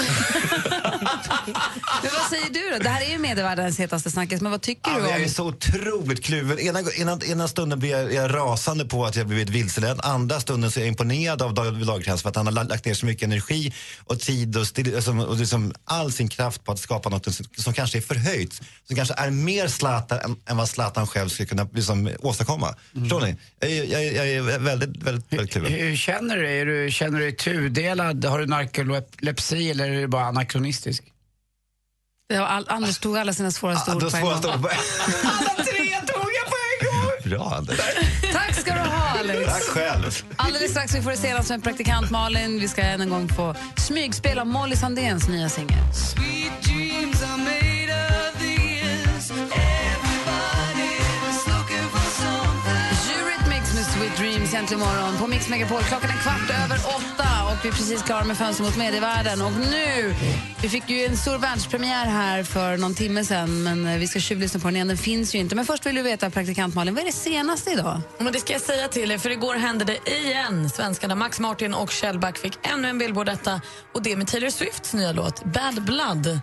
Men 2.02 2.10
vad 2.12 2.30
säger 2.30 2.50
du 2.52 2.70
då? 2.78 2.82
Det 2.82 2.88
här 2.88 3.02
är 3.06 3.10
ju 3.10 3.18
medievärldens 3.18 3.78
hetaste 3.80 4.10
snackis, 4.10 4.40
men 4.40 4.50
vad 4.50 4.62
tycker 4.62 4.90
Ja, 4.90 4.96
du 4.96 5.02
men 5.02 5.10
jag 5.10 5.18
om... 5.18 5.24
är 5.24 5.28
så 5.28 5.46
otroligt 5.46 6.24
kluven. 6.24 6.58
Ena, 6.58 6.80
ena, 6.98 7.18
ena 7.26 7.48
stunden 7.48 7.78
blir 7.78 7.90
jag, 7.90 8.12
jag 8.14 8.34
rasande 8.34 8.84
på 8.84 9.04
att 9.06 9.16
jag 9.16 9.26
blivit 9.26 9.48
vilseledd. 9.48 10.00
Andra 10.02 10.40
stunden 10.40 10.70
så 10.70 10.80
är 10.80 10.84
jag 10.84 10.88
imponerad 10.88 11.42
av 11.42 11.54
David 11.54 11.86
Lagercrantz 11.86 12.22
för 12.22 12.28
att 12.28 12.36
han 12.36 12.46
har 12.46 12.52
lagt 12.64 12.84
ner 12.84 12.94
så 12.94 13.06
mycket 13.06 13.22
energi 13.22 13.74
och 14.04 14.20
tid 14.20 14.56
och, 14.56 14.66
stil, 14.66 14.94
alltså, 14.96 15.12
och 15.16 15.36
liksom 15.36 15.72
all 15.84 16.12
sin 16.12 16.28
kraft 16.28 16.64
på 16.64 16.72
att 16.72 16.78
skapa 16.78 17.08
något 17.08 17.34
som, 17.34 17.46
som 17.56 17.72
kanske 17.74 17.98
är 17.98 18.02
förhöjt. 18.02 18.60
Som 18.86 18.96
kanske 18.96 19.14
är 19.16 19.30
mer 19.30 19.68
Zlatan 19.68 20.18
än, 20.18 20.36
än 20.46 20.56
vad 20.56 20.68
Zlatan 20.68 21.06
själv 21.06 21.28
skulle 21.28 21.46
kunna 21.46 21.68
liksom, 21.72 22.10
åstadkomma. 22.20 22.74
Förstår 23.00 23.20
ni? 23.20 23.36
Jag, 23.60 23.70
är- 23.70 23.84
jag, 23.84 24.04
jag 24.14 24.28
är 24.28 24.58
väldigt, 24.58 25.02
väldigt, 25.02 25.32
väldigt 25.32 25.50
kluven. 25.52 25.72
Hur 25.72 25.96
känner 25.96 26.36
du 26.36 26.42
dig? 26.42 26.64
Du? 26.64 26.90
Känner 26.90 27.18
du 27.18 27.24
dig 27.24 27.36
tudelad? 27.36 28.24
Har 28.24 28.38
du 28.38 28.46
narkolepsi 28.64 29.70
eller 29.70 29.90
är 29.90 30.00
du 30.00 30.06
bara 30.06 30.24
anakronistisk? 30.24 31.04
Det 32.28 32.38
var 32.38 32.46
all, 32.46 32.66
Anders 32.68 32.98
tog 32.98 33.16
alla 33.18 33.32
sina 33.32 33.50
svåraste 33.50 33.94
ord 33.94 34.00
Då 34.02 34.10
på 34.10 34.16
en 34.16 34.22
gång. 34.22 34.34
ord. 34.34 34.44
Alla 35.24 35.64
tre 35.64 36.00
tog 36.06 36.30
jag 36.38 36.46
på 36.46 36.56
en 36.70 36.86
gång! 36.86 37.30
Bra 37.30 37.54
Anders. 37.56 37.80
Tack 38.32 38.54
ska 38.54 38.74
du 38.74 38.80
ha, 38.80 39.18
Alex. 39.18 39.52
Tack 39.52 39.62
själv. 39.62 40.24
Alldeles 40.36 40.70
strax 40.70 40.94
vi 40.94 41.02
får 41.02 41.10
det 41.10 41.16
senast 41.16 41.50
med 41.50 41.62
praktikant 41.64 42.10
Malin. 42.10 42.60
Vi 42.60 42.68
ska 42.68 42.82
än 42.82 43.00
en 43.00 43.10
gång 43.10 43.28
få 43.28 43.54
smygspela 43.76 44.44
Molly 44.44 44.76
Sandéns 44.76 45.28
nya 45.28 45.48
singel. 45.48 45.78
Äntligen 54.60 54.80
morgon 54.80 55.18
på 55.18 55.26
Mix 55.26 55.48
Megapol. 55.48 55.82
Klockan 55.82 56.10
är 56.10 56.22
kvart 56.22 56.50
över 56.64 56.78
åtta 56.78 57.28
och 57.50 57.64
vi 57.64 57.68
är 57.68 57.72
precis 57.72 58.02
klara 58.02 58.24
med 58.24 58.38
Fönster 58.38 58.64
mot 58.64 58.76
medievärlden. 58.76 59.42
Och 59.42 59.52
nu, 59.52 60.14
vi 60.62 60.68
fick 60.68 60.90
ju 60.90 61.04
en 61.04 61.16
stor 61.16 61.38
världspremiär 61.38 62.06
här 62.06 62.42
för 62.42 62.76
någon 62.76 62.94
timme 62.94 63.24
sen, 63.24 63.62
men 63.62 63.86
eh, 63.86 63.98
vi 63.98 64.06
ska 64.06 64.20
tjuvlyssna 64.20 64.60
på 64.60 64.66
den 64.68 64.76
igen. 64.76 64.88
Den 64.88 64.96
finns 64.96 65.34
ju 65.34 65.38
inte. 65.38 65.54
Men 65.54 65.64
först 65.64 65.86
vill 65.86 65.94
du 65.94 66.02
veta, 66.02 66.30
praktikant 66.30 66.74
Malin, 66.74 66.94
vad 66.94 67.02
är 67.02 67.06
det 67.06 67.12
senaste 67.12 67.70
idag? 67.70 68.00
Men 68.18 68.32
det 68.32 68.40
ska 68.40 68.52
jag 68.52 68.62
säga 68.62 68.88
till 68.88 69.10
er, 69.10 69.18
för 69.18 69.30
igår 69.30 69.54
hände 69.54 69.84
det 69.84 69.98
igen. 70.10 70.70
Svenskarna 70.70 71.14
Max 71.14 71.40
Martin 71.40 71.74
och 71.74 71.90
Shellback 71.90 72.38
fick 72.38 72.58
ännu 72.62 72.88
en 72.88 72.98
billboard 72.98 73.26
detta 73.26 73.60
och 73.94 74.02
det 74.02 74.16
med 74.16 74.26
Taylor 74.26 74.50
Swifts 74.50 74.94
nya 74.94 75.12
låt 75.12 75.44
Bad 75.44 75.82
Blood. 75.82 76.40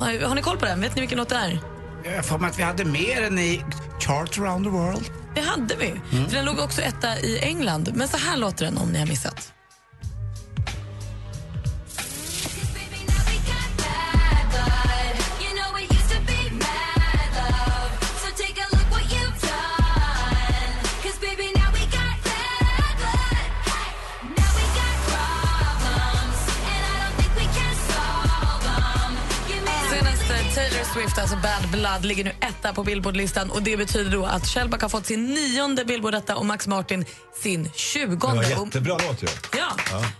Har, 0.00 0.26
har 0.26 0.34
ni 0.34 0.42
koll 0.42 0.58
på 0.58 0.64
den? 0.64 0.80
Vet 0.80 0.94
ni 0.94 1.00
vilken 1.00 1.18
låt 1.18 1.28
det 1.28 1.36
är? 1.36 1.77
Jag 2.14 2.24
för 2.24 2.38
mig 2.38 2.50
att 2.50 2.58
vi 2.58 2.62
hade 2.62 2.84
mer 2.84 3.22
än 3.22 3.38
i 3.38 3.64
Chart 4.00 4.38
around 4.38 4.64
the 4.64 4.70
world. 4.70 5.10
Det 5.34 5.40
hade 5.40 5.76
vi. 5.76 6.00
För 6.28 6.36
den 6.36 6.44
låg 6.44 6.58
också 6.58 6.82
etta 6.82 7.18
i 7.18 7.38
England. 7.38 7.90
Men 7.94 8.08
så 8.08 8.16
här 8.16 8.36
låter 8.36 8.64
den 8.64 8.78
om 8.78 8.88
ni 8.88 8.98
har 8.98 9.06
missat. 9.06 9.52
Taylor 30.58 30.84
Swift, 30.94 31.18
alltså 31.18 31.36
Bad 31.36 31.70
Blood, 31.72 32.04
ligger 32.04 32.24
nu 32.24 32.30
etta 32.40 32.72
på 32.72 32.84
Billboardlistan 32.84 33.50
och 33.50 33.62
det 33.62 33.76
betyder 33.76 34.10
då 34.10 34.24
att 34.26 34.46
Shellback 34.46 34.82
har 34.82 34.88
fått 34.88 35.06
sin 35.06 35.24
nionde 35.34 35.84
Billboard-etta 35.84 36.36
och 36.36 36.46
Max 36.46 36.66
Martin 36.66 37.04
sin 37.42 37.62
Det 37.64 37.76
tjugonde. 37.78 38.36
var 38.48 38.58
Och- 38.60 38.66
jättebra 38.66 38.98
låt 39.08 39.22
ju. 39.22 39.26
Ja. 39.56 39.66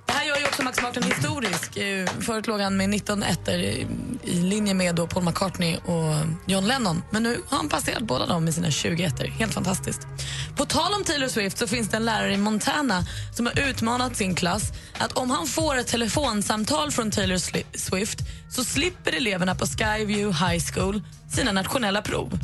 Det 0.06 0.12
ju 0.12 0.17
också 0.58 0.64
Max 0.64 0.82
Martin 0.82 1.02
historisk. 1.02 1.76
Eh, 1.76 2.06
Förut 2.20 2.46
låg 2.46 2.60
han 2.60 2.76
med 2.76 2.88
19 2.88 3.22
ettor 3.22 3.54
i 3.54 3.86
linje 4.24 4.74
med 4.74 4.94
då 4.94 5.06
Paul 5.06 5.24
McCartney 5.24 5.76
och 5.76 6.14
John 6.46 6.66
Lennon. 6.68 7.02
Men 7.10 7.22
nu 7.22 7.40
har 7.48 7.56
han 7.58 7.68
passerat 7.68 8.02
båda 8.02 8.26
dem 8.26 8.44
med 8.44 8.54
sina 8.54 8.70
20 8.70 9.04
ettor. 9.04 9.24
Helt 9.26 9.54
fantastiskt. 9.54 10.00
På 10.56 10.64
tal 10.64 10.94
om 10.94 11.04
Taylor 11.04 11.28
Swift 11.28 11.58
så 11.58 11.66
finns 11.66 11.88
det 11.88 11.96
en 11.96 12.04
lärare 12.04 12.34
i 12.34 12.36
Montana 12.36 13.04
som 13.36 13.46
har 13.46 13.68
utmanat 13.68 14.16
sin 14.16 14.34
klass 14.34 14.62
att 14.98 15.12
om 15.12 15.30
han 15.30 15.46
får 15.46 15.76
ett 15.76 15.86
telefonsamtal 15.86 16.90
från 16.90 17.10
Taylor 17.10 17.38
Swift 17.78 18.18
så 18.50 18.64
slipper 18.64 19.12
eleverna 19.12 19.54
på 19.54 19.66
Skyview 19.66 20.46
High 20.46 20.64
School 20.72 21.02
sina 21.30 21.52
nationella 21.52 22.02
prov. 22.02 22.38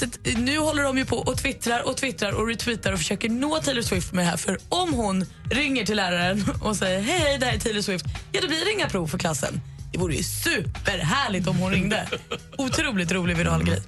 Så 0.00 0.06
eh, 0.24 0.38
nu 0.38 0.58
håller 0.58 0.82
de 0.82 0.98
ju 0.98 1.04
på 1.04 1.16
och 1.16 1.38
twittrar 1.38 1.88
och 1.88 1.96
twittrar 1.96 2.32
och 2.32 2.48
retweetar 2.48 2.92
och 2.92 2.98
försöker 2.98 3.28
nå 3.28 3.58
Taylor 3.58 3.82
Swift 3.82 4.12
med 4.12 4.24
det 4.24 4.28
här. 4.28 4.36
För 4.36 4.58
om 4.68 4.94
hon 4.94 5.26
ringer 5.50 5.86
till 5.86 5.96
läraren 5.96 6.44
och 6.62 6.76
säger 6.76 7.00
hej, 7.00 7.18
hej, 7.18 7.38
det 7.38 7.46
här 7.46 7.54
är 7.54 7.58
Taylor 7.58 7.82
Swift, 7.82 8.04
ja 8.32 8.40
då 8.40 8.48
blir 8.48 8.64
det 8.64 8.72
inga 8.72 8.88
prov 8.88 9.06
för 9.06 9.18
klassen. 9.18 9.60
Det 9.92 9.98
vore 9.98 10.14
ju 10.14 10.22
superhärligt 10.22 11.48
om 11.48 11.56
hon 11.56 11.70
ringde. 11.70 12.08
Otroligt 12.58 13.12
rolig 13.12 13.36
viral 13.36 13.64
grej. 13.64 13.82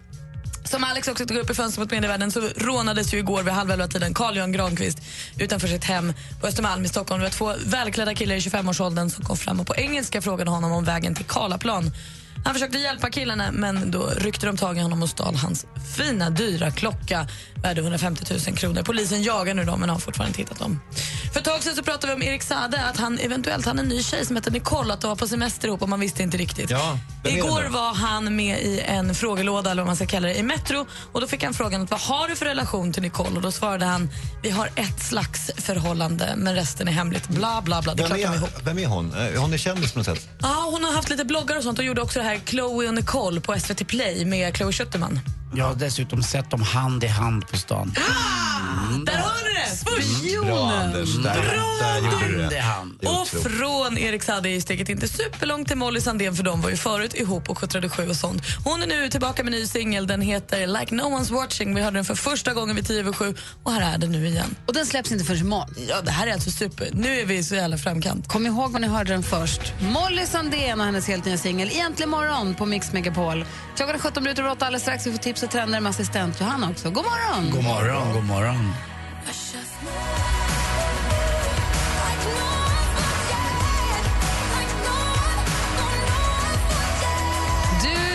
Som 0.65 0.85
Alex 0.85 1.09
också 1.09 1.27
tog 1.27 1.37
upp 1.37 1.51
i 1.51 1.55
Fönster 1.55 1.81
mot 1.81 1.91
medievärlden 1.91 2.31
så 2.31 2.41
rånades 2.57 3.15
ju 3.15 3.19
igår 3.19 3.43
vid 3.43 3.55
halv 3.55 3.71
elva 3.71 3.89
tiden 3.89 4.15
Carl 4.15 4.37
Jan 4.37 4.53
Granqvist 4.53 4.99
utanför 5.39 5.69
sitt 5.69 5.85
hem 5.85 6.13
på 6.41 6.47
Östermalm 6.47 6.85
i 6.85 6.89
Stockholm. 6.89 7.21
Det 7.21 7.27
var 7.27 7.31
två 7.31 7.55
välklädda 7.67 8.15
killar 8.15 8.35
i 8.35 8.39
25-årsåldern 8.39 9.11
som 9.11 9.25
kom 9.25 9.37
fram 9.37 9.61
och 9.61 9.67
på 9.67 9.77
engelska 9.77 10.23
frågade 10.23 10.51
honom 10.51 10.73
om 10.73 10.85
vägen 10.85 11.15
till 11.15 11.25
Karlaplan. 11.25 11.91
Han 12.45 12.55
försökte 12.55 12.79
hjälpa 12.79 13.11
killarna 13.11 13.53
men 13.53 13.91
då 13.91 14.07
ryckte 14.17 14.47
de 14.47 14.57
tag 14.57 14.77
i 14.77 14.81
honom 14.81 15.03
och 15.03 15.09
stal 15.09 15.35
hans 15.37 15.67
fina, 15.97 16.31
dyra 16.31 16.71
klocka 16.71 17.27
värd 17.63 17.79
150 17.79 18.25
000 18.49 18.57
kronor. 18.57 18.83
Polisen 18.83 19.23
jagar 19.23 19.55
nu 19.55 19.65
dem 19.65 19.81
men 19.81 19.89
har 19.91 19.99
fortfarande 19.99 20.29
inte 20.29 20.41
hittat 20.43 20.59
dem. 20.59 20.81
För 21.33 21.39
ett 21.41 21.45
tag 21.47 21.63
sedan 21.63 21.75
så 21.77 21.83
pratade 21.83 22.07
vi 22.07 22.15
om 22.15 22.23
Erik 22.23 22.43
Sade, 22.43 22.85
att 22.85 22.97
han 22.97 23.19
eventuellt 23.19 23.67
hade 23.67 23.81
en 23.81 23.89
ny 23.89 24.03
tjej 24.03 24.27
som 24.27 24.37
heter 24.37 24.51
Nicole, 24.51 24.93
att 24.95 25.01
de 25.01 25.09
var 25.09 25.17
på 25.17 25.29
semester 25.29 25.69
ihop 25.69 25.83
och 25.83 25.89
man 25.89 26.01
visste 26.01 26.23
inte 26.23 26.37
riktigt. 26.37 26.71
Ja, 26.71 26.99
Igår 27.25 27.63
var 27.71 27.95
han 27.95 28.37
med 28.37 28.63
i 28.63 28.81
en 28.81 29.15
frågelåda, 29.15 29.71
eller 29.71 29.83
vad 29.83 29.87
man 29.87 29.97
ska 29.97 30.07
kalla 30.07 30.29
det, 30.29 30.35
i 30.39 30.43
Metro 30.43 30.87
och 31.13 31.21
då 31.21 31.27
fick 31.27 31.45
han 31.45 31.55
frågan 31.55 31.87
vad 31.91 32.01
har 32.01 32.29
du 32.29 32.37
för 32.37 32.47
relation 32.47 32.93
till 32.93 33.03
Nicole? 33.03 33.37
Och 33.37 33.43
då 33.43 33.53
svarade 33.53 33.85
han 33.85 34.11
vi 34.43 34.51
har 34.51 34.67
ett 34.77 35.03
slags 35.03 35.51
förhållande 35.57 36.35
men 36.37 36.55
resten 36.55 36.89
är 36.89 36.93
hemligt. 36.93 37.29
Bla 37.29 37.63
bla 37.63 37.83
bla. 37.83 37.95
Det 37.95 38.03
Vem 38.03 38.13
de 38.13 38.23
ihop. 38.23 38.51
är, 38.59 38.65
vem 38.65 38.79
är 38.79 38.87
hon? 38.87 39.15
Eh, 39.15 39.41
Hon 39.41 39.53
är 39.53 39.59
kändis 39.59 39.93
på 39.93 39.99
något 39.99 40.07
sätt. 40.07 40.29
Ja, 40.43 40.69
hon 40.73 40.85
har 40.85 40.93
haft 40.93 41.11
lite 41.11 41.25
bloggar 41.25 41.57
och 41.57 41.63
sånt 41.63 41.79
och 41.79 41.85
gjorde 41.85 42.03
också 42.03 42.19
det 42.19 42.25
här 42.25 42.32
Chloe 42.39 42.89
och 42.89 42.95
Nicole 42.95 43.41
på 43.41 43.59
SVT 43.59 43.87
Play 43.87 44.25
med 44.25 44.57
Chloe 44.57 44.73
Schuterman. 44.73 45.21
Jag 45.55 45.65
har 45.65 45.75
dessutom 45.75 46.23
sett 46.23 46.51
dem 46.51 46.63
hand 46.63 47.05
i 47.05 47.07
hand 47.07 47.49
på 47.49 47.57
stan. 47.57 47.95
Där 49.07 49.19
det! 49.73 49.91
Först! 49.91 50.43
Bra 50.47 50.71
Anders, 50.71 51.17
där, 51.17 51.35
där 51.81 51.97
gjorde 51.99 52.43
du 52.43 52.49
det. 52.49 52.65
Och 53.09 53.29
från 53.29 53.99
Erik 53.99 54.23
Saade 54.23 54.49
är 54.49 54.61
steget 54.61 54.89
inte 54.89 55.09
superlångt 55.09 55.69
till 55.69 55.77
Molly 55.77 56.01
Sandén 56.01 56.37
för 56.37 56.43
de 56.43 56.61
var 56.61 56.71
ju 56.71 56.77
förut 56.77 57.15
ihop 57.15 57.51
och 57.51 57.59
77 57.59 58.09
och 58.09 58.17
sånt. 58.17 58.43
Hon 58.65 58.83
är 58.83 58.87
nu 58.87 59.09
tillbaka 59.09 59.45
med 59.45 59.55
en 59.55 59.61
ny 59.61 59.67
singel. 59.67 60.07
Den 60.07 60.21
heter 60.21 60.67
Like 60.67 60.95
No 60.95 61.03
One's 61.03 61.33
Watching. 61.33 61.75
Vi 61.75 61.83
hörde 61.83 61.99
den 61.99 62.05
för 62.05 62.15
första 62.15 62.55
gången 62.55 62.77
vid 62.77 62.87
10 62.87 63.01
över 63.01 63.13
7 63.13 63.35
och 63.63 63.73
här 63.73 63.95
är 63.95 63.99
den 63.99 64.13
nu 64.13 64.27
igen. 64.27 64.57
Och 64.67 64.75
den 64.75 64.87
släpps 64.87 65.13
inte 65.13 65.25
förrän 65.25 65.41
imorgon. 65.41 65.75
Ja, 65.89 66.01
det 66.01 66.11
här 66.11 66.27
är 66.27 66.33
alltså 66.33 66.51
super. 66.51 66.89
Nu 66.93 67.21
är 67.21 67.27
vi 67.27 67.45
så 67.45 67.55
jävla 67.55 67.79
framkant. 67.79 68.29
Kom 68.29 68.47
ihåg 68.47 68.73
var 68.73 68.81
ni 68.81 68.87
hörde 68.87 69.13
den 69.13 69.23
först. 69.23 69.61
Molly 69.81 70.27
Sandén 70.27 70.81
och 70.81 70.87
hennes 70.87 71.09
helt 71.09 71.25
nya 71.25 71.39
singel 71.39 71.69
Egentligen 71.69 72.11
morgon 72.11 72.55
på 72.55 72.67
Mix 72.67 72.93
Megapol. 72.93 73.45
Klockan 73.77 73.95
är 73.95 73.99
17 73.99 74.23
minuter 74.23 74.43
över 74.43 74.53
8 74.53 74.67
alldeles 74.67 74.83
strax. 74.83 75.07
Vi 75.07 75.11
får 75.13 75.19
tips 75.19 75.43
och 75.43 75.51
trender 75.51 75.81
med 75.81 75.91
assistent 75.91 76.41
Johanna 76.41 76.71
också. 76.71 76.91
God 76.91 77.05
morgon! 77.05 77.51
God 77.51 77.65
morgon, 77.65 78.13
god 78.13 78.25
morgon. 78.25 78.92
Du 79.83 79.89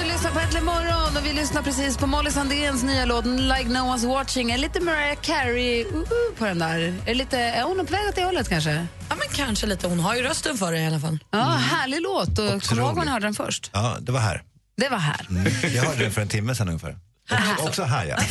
lyssnar 0.07 0.31
på 0.31 0.39
Äntligen 0.39 0.65
morgon 0.65 1.17
och 1.17 1.25
vi 1.25 1.33
lyssnar 1.33 1.61
precis 1.61 1.97
på 1.97 2.07
Molly 2.07 2.31
Sandéns 2.31 2.83
nya 2.83 3.05
låt 3.05 3.25
Like 3.25 3.69
No 3.69 3.77
One's 3.77 4.07
Watching. 4.07 4.51
Är 4.51 4.57
lite 4.57 4.79
Mariah 4.79 5.17
Carey 5.21 5.85
uh, 5.85 5.95
uh, 5.95 6.03
på 6.37 6.45
den 6.45 6.59
där. 6.59 6.93
Är, 7.05 7.15
lite, 7.15 7.39
är 7.39 7.63
hon 7.63 7.85
på 7.85 7.91
väg 7.91 8.07
åt 8.09 8.15
det 8.15 8.23
hållet 8.23 8.49
kanske? 8.49 8.87
Ja, 9.09 9.15
men 9.15 9.27
kanske 9.33 9.67
lite. 9.67 9.87
Hon 9.87 9.99
har 9.99 10.15
ju 10.15 10.21
rösten 10.21 10.57
för 10.57 10.71
det 10.71 10.79
i 10.79 10.85
alla 10.85 10.99
fall. 10.99 11.19
Ja, 11.31 11.43
härlig 11.43 12.01
låt. 12.01 12.39
Och 12.39 12.63
kom 12.63 12.79
ihåg 12.79 13.05
ni 13.05 13.11
hörde 13.11 13.25
den 13.25 13.33
först. 13.33 13.69
Ja, 13.73 13.97
det 13.99 14.11
var 14.11 14.19
här. 14.19 14.43
Det 14.77 14.89
var 14.89 14.97
här. 14.97 15.27
Jag 15.75 15.83
hörde 15.83 16.03
den 16.03 16.11
för 16.11 16.21
en 16.21 16.27
timme 16.27 16.55
sedan 16.55 16.67
ungefär. 16.67 17.06
Också, 17.31 17.67
också 17.67 17.83
här 17.83 18.05
ja. 18.05 18.17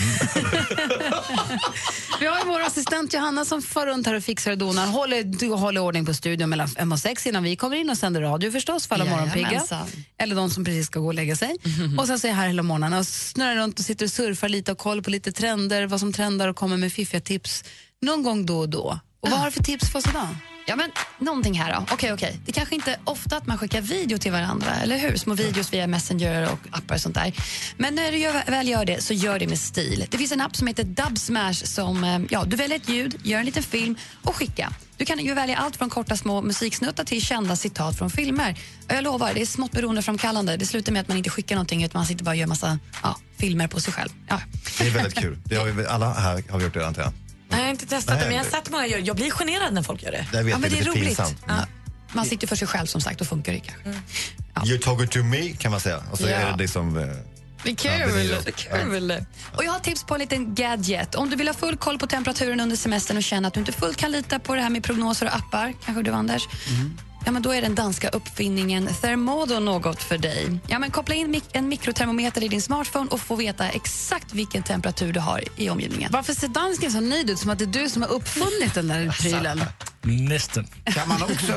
Vi 2.20 2.26
har 2.26 2.38
ju 2.38 2.44
vår 2.46 2.60
assistent 2.60 3.12
Johanna 3.14 3.44
som 3.44 3.62
far 3.62 3.86
runt 3.86 4.06
här 4.06 4.14
och 4.14 4.22
fixar 4.24 4.50
och 4.50 4.58
donar. 4.58 4.86
Håller, 4.86 5.22
du 5.22 5.48
håller 5.48 5.80
ordning 5.80 6.06
på 6.06 6.14
studion 6.14 6.50
mellan 6.50 6.68
fem 6.68 6.92
och 6.92 6.98
sex 6.98 7.26
innan 7.26 7.42
vi 7.42 7.56
kommer 7.56 7.76
in 7.76 7.90
och 7.90 7.98
sänder 7.98 8.20
radio 8.22 8.50
förstås 8.50 8.86
för 8.86 8.94
alla 8.94 9.04
morgonpigga. 9.04 9.48
Eller 10.18 10.36
de 10.36 10.50
som 10.50 10.64
precis 10.64 10.86
ska 10.86 11.00
gå 11.00 11.06
och 11.06 11.14
lägga 11.14 11.36
sig. 11.36 11.56
Och 11.98 12.06
sen 12.06 12.18
så 12.18 12.26
är 12.26 12.28
jag 12.30 12.36
här 12.36 12.46
hela 12.46 12.62
morgonen 12.62 12.92
och 12.92 13.06
snurrar 13.06 13.56
runt 13.56 13.78
och 13.78 13.84
sitter 13.84 14.04
och 14.06 14.12
surfar 14.12 14.48
lite 14.48 14.72
och 14.72 14.78
koll 14.78 15.02
på 15.02 15.10
lite 15.10 15.32
trender, 15.32 15.86
vad 15.86 16.00
som 16.00 16.12
trendar 16.12 16.48
och 16.48 16.56
kommer 16.56 16.76
med 16.76 16.92
fiffiga 16.92 17.20
tips 17.20 17.64
någon 18.02 18.22
gång 18.22 18.46
då 18.46 18.58
och 18.58 18.68
då. 18.68 18.98
Och 19.20 19.30
vad 19.30 19.38
har 19.38 19.46
du 19.46 19.52
för 19.52 19.62
tips 19.62 19.92
för 19.92 19.98
oss 19.98 20.06
idag? 20.08 20.28
Ja, 20.68 20.76
men 20.76 20.90
någonting 21.18 21.54
här 21.60 21.74
då. 21.74 21.84
Okej, 21.90 22.12
okej. 22.12 22.40
Det 22.44 22.52
kanske 22.52 22.74
inte 22.74 22.98
ofta 23.04 23.36
att 23.36 23.46
man 23.46 23.58
skickar 23.58 23.80
video 23.80 24.18
till 24.18 24.32
varandra, 24.32 24.74
eller 24.82 24.98
hur? 24.98 25.16
Små 25.16 25.34
videos 25.34 25.72
via 25.72 25.86
Messenger 25.86 26.52
och 26.52 26.58
appar 26.70 26.94
och 26.94 27.00
sånt 27.00 27.14
där. 27.14 27.32
Men 27.76 27.94
när 27.94 28.12
du 28.12 28.18
gör, 28.18 28.50
väl 28.50 28.68
gör 28.68 28.84
det, 28.84 29.02
så 29.02 29.14
gör 29.14 29.38
det 29.38 29.46
med 29.46 29.58
stil. 29.58 30.06
Det 30.10 30.18
finns 30.18 30.32
en 30.32 30.40
app 30.40 30.56
som 30.56 30.66
heter 30.66 30.84
Dubsmash 30.84 31.64
som, 31.64 32.04
eh, 32.04 32.20
ja, 32.30 32.44
du 32.44 32.56
väljer 32.56 32.76
ett 32.76 32.88
ljud, 32.88 33.20
gör 33.22 33.38
en 33.38 33.46
liten 33.46 33.62
film 33.62 33.96
och 34.22 34.36
skicka. 34.36 34.72
Du 34.96 35.04
kan 35.04 35.18
ju 35.18 35.34
välja 35.34 35.56
allt 35.56 35.76
från 35.76 35.90
korta 35.90 36.16
små 36.16 36.42
musiksnuttar 36.42 37.04
till 37.04 37.22
kända 37.22 37.56
citat 37.56 37.98
från 37.98 38.10
filmer. 38.10 38.58
Jag 38.88 39.04
lovar, 39.04 39.34
det 39.34 39.42
är 39.42 39.46
smått 39.46 39.72
beroendeframkallande. 39.72 40.56
Det 40.56 40.66
slutar 40.66 40.92
med 40.92 41.00
att 41.00 41.08
man 41.08 41.16
inte 41.16 41.30
skickar 41.30 41.56
någonting 41.56 41.84
utan 41.84 41.98
man 41.98 42.06
sitter 42.06 42.24
bara 42.24 42.30
och 42.30 42.36
gör 42.36 42.46
massa 42.46 42.78
ja, 43.02 43.16
filmer 43.36 43.66
på 43.68 43.80
sig 43.80 43.92
själv. 43.92 44.10
Ja. 44.28 44.40
Det 44.78 44.86
är 44.86 44.90
väldigt 44.90 45.14
kul. 45.14 45.38
Det 45.44 45.56
har 45.56 45.64
vi, 45.64 45.86
alla 45.86 46.12
här 46.12 46.42
har 46.50 46.58
vi 46.58 46.64
gjort 46.64 46.74
det 46.74 46.86
antar 46.86 47.02
jag. 47.02 47.12
Nej, 47.48 47.58
jag 47.60 47.66
har 47.66 47.70
inte 47.70 47.86
testat 47.86 48.14
Nej, 48.14 48.24
det, 48.24 48.28
men 48.28 48.36
jag 48.36 48.44
har 48.44 48.50
sett 48.50 48.70
många 48.70 48.86
göra 48.86 49.00
Jag 49.00 49.16
blir 49.16 49.30
generad 49.30 49.72
när 49.74 49.82
folk 49.82 50.02
gör 50.02 50.12
det. 50.12 50.26
Det 50.32 50.42
vet 50.42 50.50
Ja, 50.52 50.58
men 50.58 50.70
jag, 50.70 50.78
det 50.84 50.84
är 50.84 50.90
roligt. 50.90 51.04
pinsamt. 51.04 51.36
Ja. 51.48 51.66
Man 52.12 52.24
sitter 52.26 52.46
för 52.46 52.56
sig 52.56 52.68
själv 52.68 52.86
som 52.86 53.00
sagt, 53.00 53.18
då 53.18 53.24
funkar 53.24 53.52
det 53.52 53.60
kanske. 53.60 54.00
You're 54.72 54.78
talking 54.82 55.08
to 55.08 55.18
me 55.22 55.52
kan 55.52 55.70
man 55.70 55.80
säga. 55.80 56.02
Och 56.12 56.18
så 56.18 56.24
Ja. 56.28 56.30
är 56.36 56.52
det 56.52 56.56
liksom... 56.58 56.96
eh, 56.96 57.02
Det 57.02 57.08
är 57.08 57.98
Ja, 58.00 58.06
det 58.44 58.48
är 58.48 58.52
kul. 58.52 58.90
kul. 58.90 59.24
Och 59.56 59.64
jag 59.64 59.72
har 59.72 59.78
tips 59.80 60.04
på 60.04 60.14
en 60.14 60.20
liten 60.20 60.54
gadget. 60.54 61.14
Om 61.14 61.30
du 61.30 61.36
vill 61.36 61.46
ha 61.48 61.54
full 61.54 61.76
koll 61.76 61.98
på 61.98 62.06
temperaturen 62.06 62.60
under 62.60 62.76
semestern 62.76 63.16
och 63.16 63.22
känner 63.22 63.48
att 63.48 63.54
du 63.54 63.60
inte 63.60 63.72
fullt 63.72 63.96
kan 63.96 64.10
lita 64.12 64.38
på 64.38 64.54
det 64.54 64.60
här 64.62 64.70
med 64.70 64.82
prognoser 64.84 65.26
och 65.26 65.36
appar, 65.36 65.74
kanske 65.84 66.02
du 66.02 66.10
Anders, 66.10 66.42
Ja, 67.26 67.32
men 67.32 67.42
då 67.42 67.54
är 67.54 67.62
den 67.62 67.74
danska 67.74 68.08
uppfinningen 68.08 68.88
Thermodo 69.00 69.60
något 69.60 70.02
för 70.02 70.18
dig. 70.18 70.58
Ja, 70.66 70.78
men 70.78 70.90
koppla 70.90 71.14
in 71.14 71.30
mik- 71.34 71.50
en 71.52 71.68
mikrotermometer 71.68 72.44
i 72.44 72.48
din 72.48 72.62
smartphone 72.62 73.10
och 73.10 73.20
få 73.20 73.36
veta 73.36 73.68
exakt 73.68 74.32
vilken 74.32 74.62
temperatur 74.62 75.12
du 75.12 75.20
har 75.20 75.42
i 75.56 75.70
omgivningen. 75.70 76.10
Varför 76.12 76.32
ser 76.34 76.48
dansken 76.48 76.92
så 76.92 77.00
nöjd 77.00 77.30
ut? 77.30 77.38
Som 77.38 77.50
att 77.50 77.58
det 77.58 77.64
är 77.64 77.82
du 77.82 77.88
som 77.88 78.02
har 78.02 78.08
uppfunnit 78.08 78.74
den 78.74 78.88
där 78.88 79.10
prylen. 79.20 79.62
Nästan. 80.02 80.66
Kan 80.84 81.08
man 81.08 81.22
också 81.22 81.52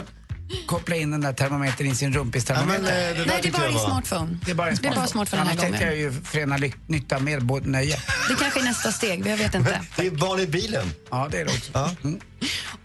koppla 0.66 0.96
in 0.96 1.12
den 1.12 1.22
där 1.22 1.34
termometern 1.34 1.88
i 1.88 1.96
sin 1.96 2.06
Ja, 2.06 2.12
men, 2.14 2.20
rumpistermometer? 2.20 2.82
eh, 3.12 3.18
det 3.18 3.26
Nej, 3.26 3.40
det 3.42 3.48
är 3.48 3.52
bara 3.52 3.72
var- 3.72 3.80
smartphone. 3.86 4.38
Det 4.46 4.52
är 4.52 4.56
bara 4.56 4.70
en 4.70 4.78
Det 4.82 4.88
är 4.88 4.96
bara 4.96 5.08
smartphone 5.08 5.42
Annars 5.42 5.58
tänkte 5.58 5.84
jag 5.84 5.96
ju 5.98 6.12
förena 6.24 6.58
nytta 6.88 7.20
med 7.20 7.44
nöje. 7.66 7.96
Det 8.30 8.36
kanske 8.40 8.60
är 8.60 8.64
nästa 8.64 8.92
steg, 8.92 9.28
jag 9.28 9.38
vet 9.38 9.56
inte. 9.56 9.82
Det 9.96 10.08
är 10.08 10.12
barn 10.12 10.40
i 10.40 10.48
bilen. 10.48 10.86
Ja, 11.12 11.28
det 11.32 11.40
är 11.40 11.46
det 11.46 11.52
också. 11.52 11.72
Ja. 11.74 11.92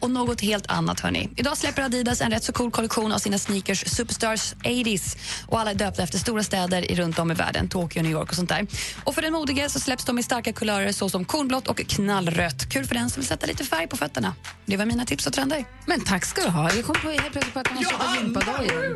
Och 0.00 0.10
något 0.10 0.40
helt 0.40 0.66
annat 0.66 1.00
hörni. 1.00 1.28
Idag 1.36 1.56
släpper 1.56 1.82
Adidas 1.82 2.20
en 2.20 2.30
rätt 2.30 2.44
så 2.44 2.52
cool 2.52 2.70
kollektion 2.70 3.12
av 3.12 3.18
sina 3.18 3.38
sneakers 3.38 3.84
Superstars 3.86 4.54
80s. 4.54 5.16
Och 5.46 5.60
alla 5.60 5.70
är 5.70 5.74
döpta 5.74 6.02
efter 6.02 6.18
stora 6.18 6.42
städer 6.42 6.90
i 6.90 6.94
runt 6.94 7.18
om 7.18 7.30
i 7.30 7.34
världen, 7.34 7.68
Tokyo, 7.68 8.02
New 8.02 8.12
York 8.12 8.28
och 8.30 8.36
sånt 8.36 8.48
där. 8.48 8.66
Och 9.04 9.14
för 9.14 9.22
den 9.22 9.32
modige 9.32 9.68
så 9.68 9.80
släpps 9.80 10.04
de 10.04 10.18
i 10.18 10.22
starka 10.22 10.52
kulörer 10.52 10.92
såsom 10.92 11.24
kornblått 11.24 11.68
och 11.68 11.76
knallrött. 11.88 12.68
Kul 12.68 12.86
för 12.86 12.94
den 12.94 13.10
som 13.10 13.20
vill 13.20 13.28
sätta 13.28 13.46
lite 13.46 13.64
färg 13.64 13.86
på 13.88 13.96
fötterna. 13.96 14.34
Det 14.66 14.76
var 14.76 14.86
mina 14.86 15.04
tips 15.04 15.26
och 15.26 15.32
trender. 15.32 15.64
Men 15.86 16.04
tack 16.04 16.24
ska 16.24 16.42
du 16.42 16.48
ha. 16.48 16.74
Jag 16.74 16.84
kom 16.84 16.94
på 17.02 17.10
helt 17.10 17.32
plötsligt 17.32 17.54
på 17.54 17.60
att 17.60 17.66
jag 17.66 17.74
måste 17.74 17.90
köpa 17.90 18.16
gympadojor. 18.16 18.94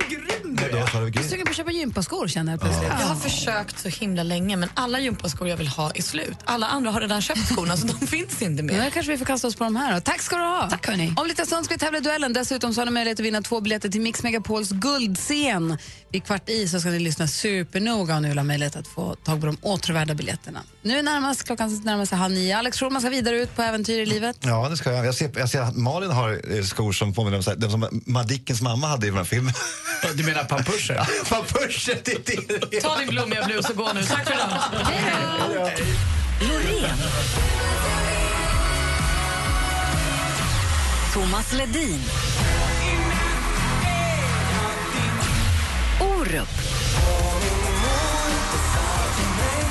Jag 0.60 1.16
är 1.16 1.22
sugen 1.22 1.46
på 1.46 1.50
att 1.50 1.56
köpa 1.56 1.70
gympaskor 1.70 2.28
känner 2.28 2.52
jag 2.52 2.60
plötsligt. 2.60 2.88
Jag 3.00 3.06
har 3.06 3.14
försökt 3.16 3.78
så 3.78 3.88
himla 3.88 4.22
länge, 4.22 4.56
men 4.56 4.68
alla 4.74 5.00
gympaskor 5.00 5.48
jag 5.48 5.56
vill 5.56 5.68
ha 5.68 5.90
är 5.94 6.02
slut. 6.02 6.36
Alla 6.44 6.66
andra 6.66 6.90
har 6.90 7.00
redan 7.00 7.22
köpt 7.22 7.48
skorna, 7.54 7.76
så 7.76 7.86
de 7.86 8.06
finns 8.06 8.42
inte 8.42 8.62
mer. 8.62 8.84
Nu 8.84 8.90
kanske 8.90 9.12
vi 9.12 9.18
får 9.18 9.24
kasta 9.24 9.48
oss 9.48 9.56
på 9.56 9.64
de 9.64 9.76
här. 9.76 9.94
Då. 9.94 10.00
Tack 10.00 10.20
ska 10.22 10.36
du 10.36 10.42
ha. 10.42 10.47
Tack, 10.70 10.86
hörni. 10.86 11.12
Om 11.16 11.26
lite 11.26 11.46
stund 11.46 11.64
ska 11.64 11.74
vi 11.74 11.78
tävla 11.78 11.98
i 11.98 12.00
duellen. 12.00 12.32
Dessutom 12.32 12.74
så 12.74 12.80
har 12.80 12.86
ni 12.86 12.90
möjlighet 12.92 13.20
att 13.20 13.26
vinna 13.26 13.42
två 13.42 13.60
biljetter 13.60 13.88
till 13.88 14.00
Mix 14.00 14.22
Megapols 14.22 14.70
guldscen. 14.70 15.78
Vid 16.12 16.24
kvart 16.24 16.48
i 16.48 16.68
så 16.68 16.80
ska 16.80 16.88
ni 16.88 16.98
lyssna 16.98 17.26
supernoga 17.26 18.16
om 18.16 18.22
ni 18.22 18.28
vill 18.28 18.38
ha 18.38 18.44
möjlighet 18.44 18.76
att 18.76 18.86
få 18.86 19.14
tag 19.14 19.40
på 19.40 19.46
de 19.46 19.56
åtråvärda 19.62 20.14
biljetterna. 20.14 20.60
Nu 20.82 20.98
är 20.98 21.02
närmast 21.02 21.44
klockan 21.44 21.80
närmar 21.84 22.04
sig 22.04 22.18
halv 22.18 22.34
nio. 22.34 22.56
Alex 22.58 22.78
Schulman 22.78 23.00
ska 23.02 23.10
vidare 23.10 23.36
ut 23.40 23.56
på 23.56 23.62
äventyr 23.62 23.98
i 24.00 24.06
livet. 24.06 24.36
Ja, 24.40 24.68
det 24.68 24.76
ska 24.76 24.92
jag. 24.92 25.06
Jag 25.06 25.14
ser, 25.14 25.30
jag 25.38 25.48
ser 25.50 25.60
att 25.60 25.76
Malin 25.76 26.10
har 26.10 26.56
eh, 26.56 26.62
skor 26.64 26.92
som 26.92 27.14
påminner 27.14 27.36
om 27.36 27.42
så 27.42 27.50
här- 27.50 27.56
de 27.56 27.70
som 27.70 28.02
Madickens 28.06 28.62
mamma 28.62 28.86
hade 28.86 29.06
i 29.06 29.10
den 29.10 29.16
här 29.18 29.24
filmen. 29.24 29.54
Du 30.14 30.24
menar 30.24 30.44
pampuscher? 30.44 31.24
Pampuscher, 31.30 31.98
det 32.04 32.12
är 32.12 32.68
det. 32.70 32.80
Ta 32.80 32.96
din 32.98 33.08
blommiga 33.08 33.44
blus 33.46 33.70
och 33.70 33.76
gå 33.76 33.90
nu. 33.94 34.02
Tack 34.04 34.26
för 34.26 34.34
idag. 34.34 35.72
Loreen. 36.40 36.98
Thomas 41.18 41.52
Ledin. 41.52 42.00
Orup. 46.00 46.48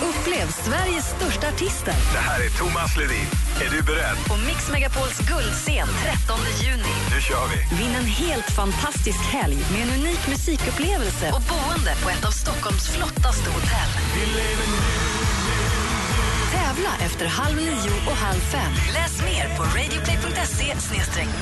Upplev 0.01 0.47
Sveriges 0.51 1.05
största 1.05 1.47
artister 1.47 1.93
Det 2.13 2.19
här 2.19 2.39
är 2.45 2.49
Thomas 2.49 2.97
Ledin. 2.97 3.27
Är 3.61 3.69
du 3.69 3.81
beredd? 3.81 4.17
på 4.27 4.37
Mix 4.37 4.71
Megapols 4.71 5.19
guldscen 5.19 5.87
13 6.03 6.39
juni. 6.61 6.95
Nu 7.15 7.21
kör 7.21 7.47
vi. 7.47 7.83
Vinn 7.83 7.95
en 7.95 8.05
helt 8.05 8.51
fantastisk 8.51 9.19
helg 9.19 9.57
med 9.71 9.81
en 9.81 9.99
unik 9.99 10.27
musikupplevelse 10.27 11.31
och 11.35 11.41
boende 11.41 11.93
på 12.03 12.09
ett 12.09 12.25
av 12.25 12.31
Stockholms 12.31 12.87
flottaste 12.89 13.49
hotell. 13.49 13.91
Tävla 16.51 16.89
efter 17.05 17.25
halv 17.25 17.55
nio 17.55 17.91
och 18.07 18.15
halv 18.15 18.39
fem. 18.39 18.71
Läs 18.93 19.21
mer 19.21 19.57
på 19.57 19.63
radioplay.se 19.63 20.75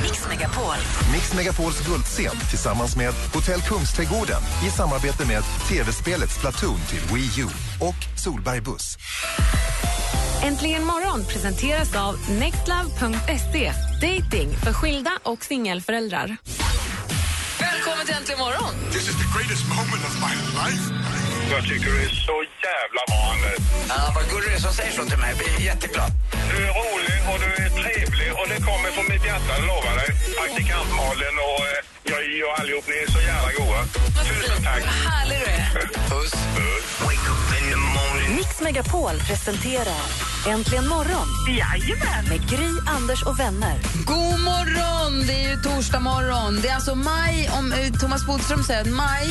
mixmegapol. 0.03 0.75
Mix 1.13 1.33
Megapols 1.33 1.88
guldscen 1.88 2.38
tillsammans 2.50 2.95
med 2.95 3.13
Hotell 3.33 3.62
Kungsträdgården 3.62 4.41
i 4.67 4.69
samarbete 4.69 5.27
med 5.27 5.43
tv-spelet 5.69 6.31
Splatoon 6.31 6.79
till 6.89 7.15
Wii 7.15 7.41
U 7.41 7.47
och 7.79 8.19
Solberg 8.24 8.62
Buss. 8.62 8.97
Äntligen 10.43 10.83
morgon 10.85 11.25
presenteras 11.25 11.95
av 11.95 12.29
nextlove.se. 12.29 13.74
Dating 14.01 14.57
för 14.63 14.74
skilda 14.74 15.12
och 15.24 15.43
singelföräldrar. 15.43 16.38
Välkommen 17.59 18.05
till 18.05 18.15
Äntligen 18.15 18.39
morgon! 18.39 18.74
This 18.91 19.09
is 19.09 19.15
the 19.24 19.39
greatest 19.39 19.67
moment 19.67 20.03
of 20.09 20.15
my 20.25 20.35
life. 20.62 20.83
Jag 21.51 21.63
tycker 21.63 21.85
du 21.85 22.01
är 22.03 22.09
så 22.09 22.38
jävla 22.67 23.01
Anders. 23.31 23.64
Ja, 23.89 24.12
vad 24.15 24.25
gullig 24.30 24.50
du 24.50 24.56
är 24.56 24.60
som 24.60 24.74
säger 24.74 24.92
så 24.92 25.06
till 25.06 25.18
mig. 25.18 25.30
Jag 25.30 25.38
blir 25.38 25.65
jätteglad. 25.65 26.12
Du 26.50 26.56
är 26.68 26.74
rolig 26.82 27.20
och 27.32 27.39
du 27.44 27.50
är 27.63 27.70
trevlig 27.82 28.30
och 28.39 28.48
det 28.51 28.60
kommer 28.70 28.89
från 28.96 29.08
mitt 29.13 29.25
hjärta, 29.30 29.51
det 29.60 29.65
lovar 29.72 29.89
jag 29.92 29.98
dig. 30.01 30.12
Praktikant 30.39 30.89
Malin 31.00 31.38
och 31.48 31.62
eh, 31.72 31.95
jag 32.05 32.50
och 32.50 32.59
allihop, 32.59 32.85
ni 32.88 32.93
är 33.03 33.12
så 33.12 33.21
jävla 33.21 33.51
goa. 33.57 33.83
Tusen 34.24 34.63
tack. 34.63 34.83
Härlig 34.83 35.38
du 35.39 35.45
är. 35.51 36.09
Puss. 36.09 36.33
Mix 38.35 38.62
Megapol 38.62 39.19
presenterar 39.27 40.01
Äntligen 40.47 40.88
morgon 40.88 41.27
Jajamän! 41.50 42.25
med 42.29 42.50
Gry, 42.50 42.69
Anders 42.88 43.24
och 43.24 43.39
vänner. 43.39 43.79
God 44.05 44.39
morgon! 44.39 45.27
Det 45.27 45.33
är 45.33 45.50
ju 45.50 45.55
torsdag 45.62 46.00
morgon. 46.00 46.59
Det 46.62 46.67
är 46.67 46.75
alltså 46.75 46.95
maj, 46.95 47.50
om 47.59 47.74
eh, 47.74 47.91
Thomas 47.93 48.25
Bodström 48.25 48.63
säger 48.63 48.81
att 48.81 48.88
maj 48.88 49.29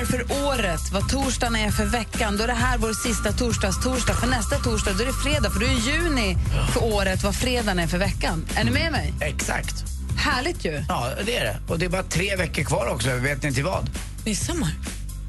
är 0.00 0.04
för 0.04 0.46
året 0.46 0.80
vad 0.92 1.08
torsdagen 1.08 1.56
är 1.56 1.70
för 1.70 1.84
veckan. 1.84 2.36
Då 2.36 2.42
är 2.42 2.46
det 2.48 2.52
här 2.52 2.78
vår 2.78 2.92
sista 2.92 3.32
torsdagstorsdag. 3.32 4.14
För 4.14 4.26
nästa 4.26 4.56
torsdag 4.58 4.92
då 4.92 5.02
är 5.02 5.06
det 5.06 5.12
fredag, 5.12 5.50
för 5.50 5.60
då 5.60 5.66
är 5.66 5.70
juni 5.70 6.36
för 6.72 6.84
året 6.84 7.22
vad 7.22 7.36
fredagen 7.36 7.78
är 7.78 7.86
för 7.86 7.98
veckan. 7.98 8.46
Är 8.56 8.64
ni 8.64 8.70
med 8.70 8.92
mig? 8.92 9.14
Exakt. 9.20 9.95
Härligt 10.16 10.64
ju. 10.64 10.84
Ja, 10.88 11.08
det 11.26 11.36
är 11.36 11.44
det. 11.44 11.56
Och 11.68 11.78
det 11.78 11.84
är 11.84 11.88
bara 11.90 12.02
tre 12.02 12.36
veckor 12.36 12.62
kvar 12.62 12.86
också. 12.86 13.10
Vet 13.16 13.42
ni 13.42 13.52
till 13.54 13.64
vad? 13.64 13.90
Midsommar. 14.24 14.70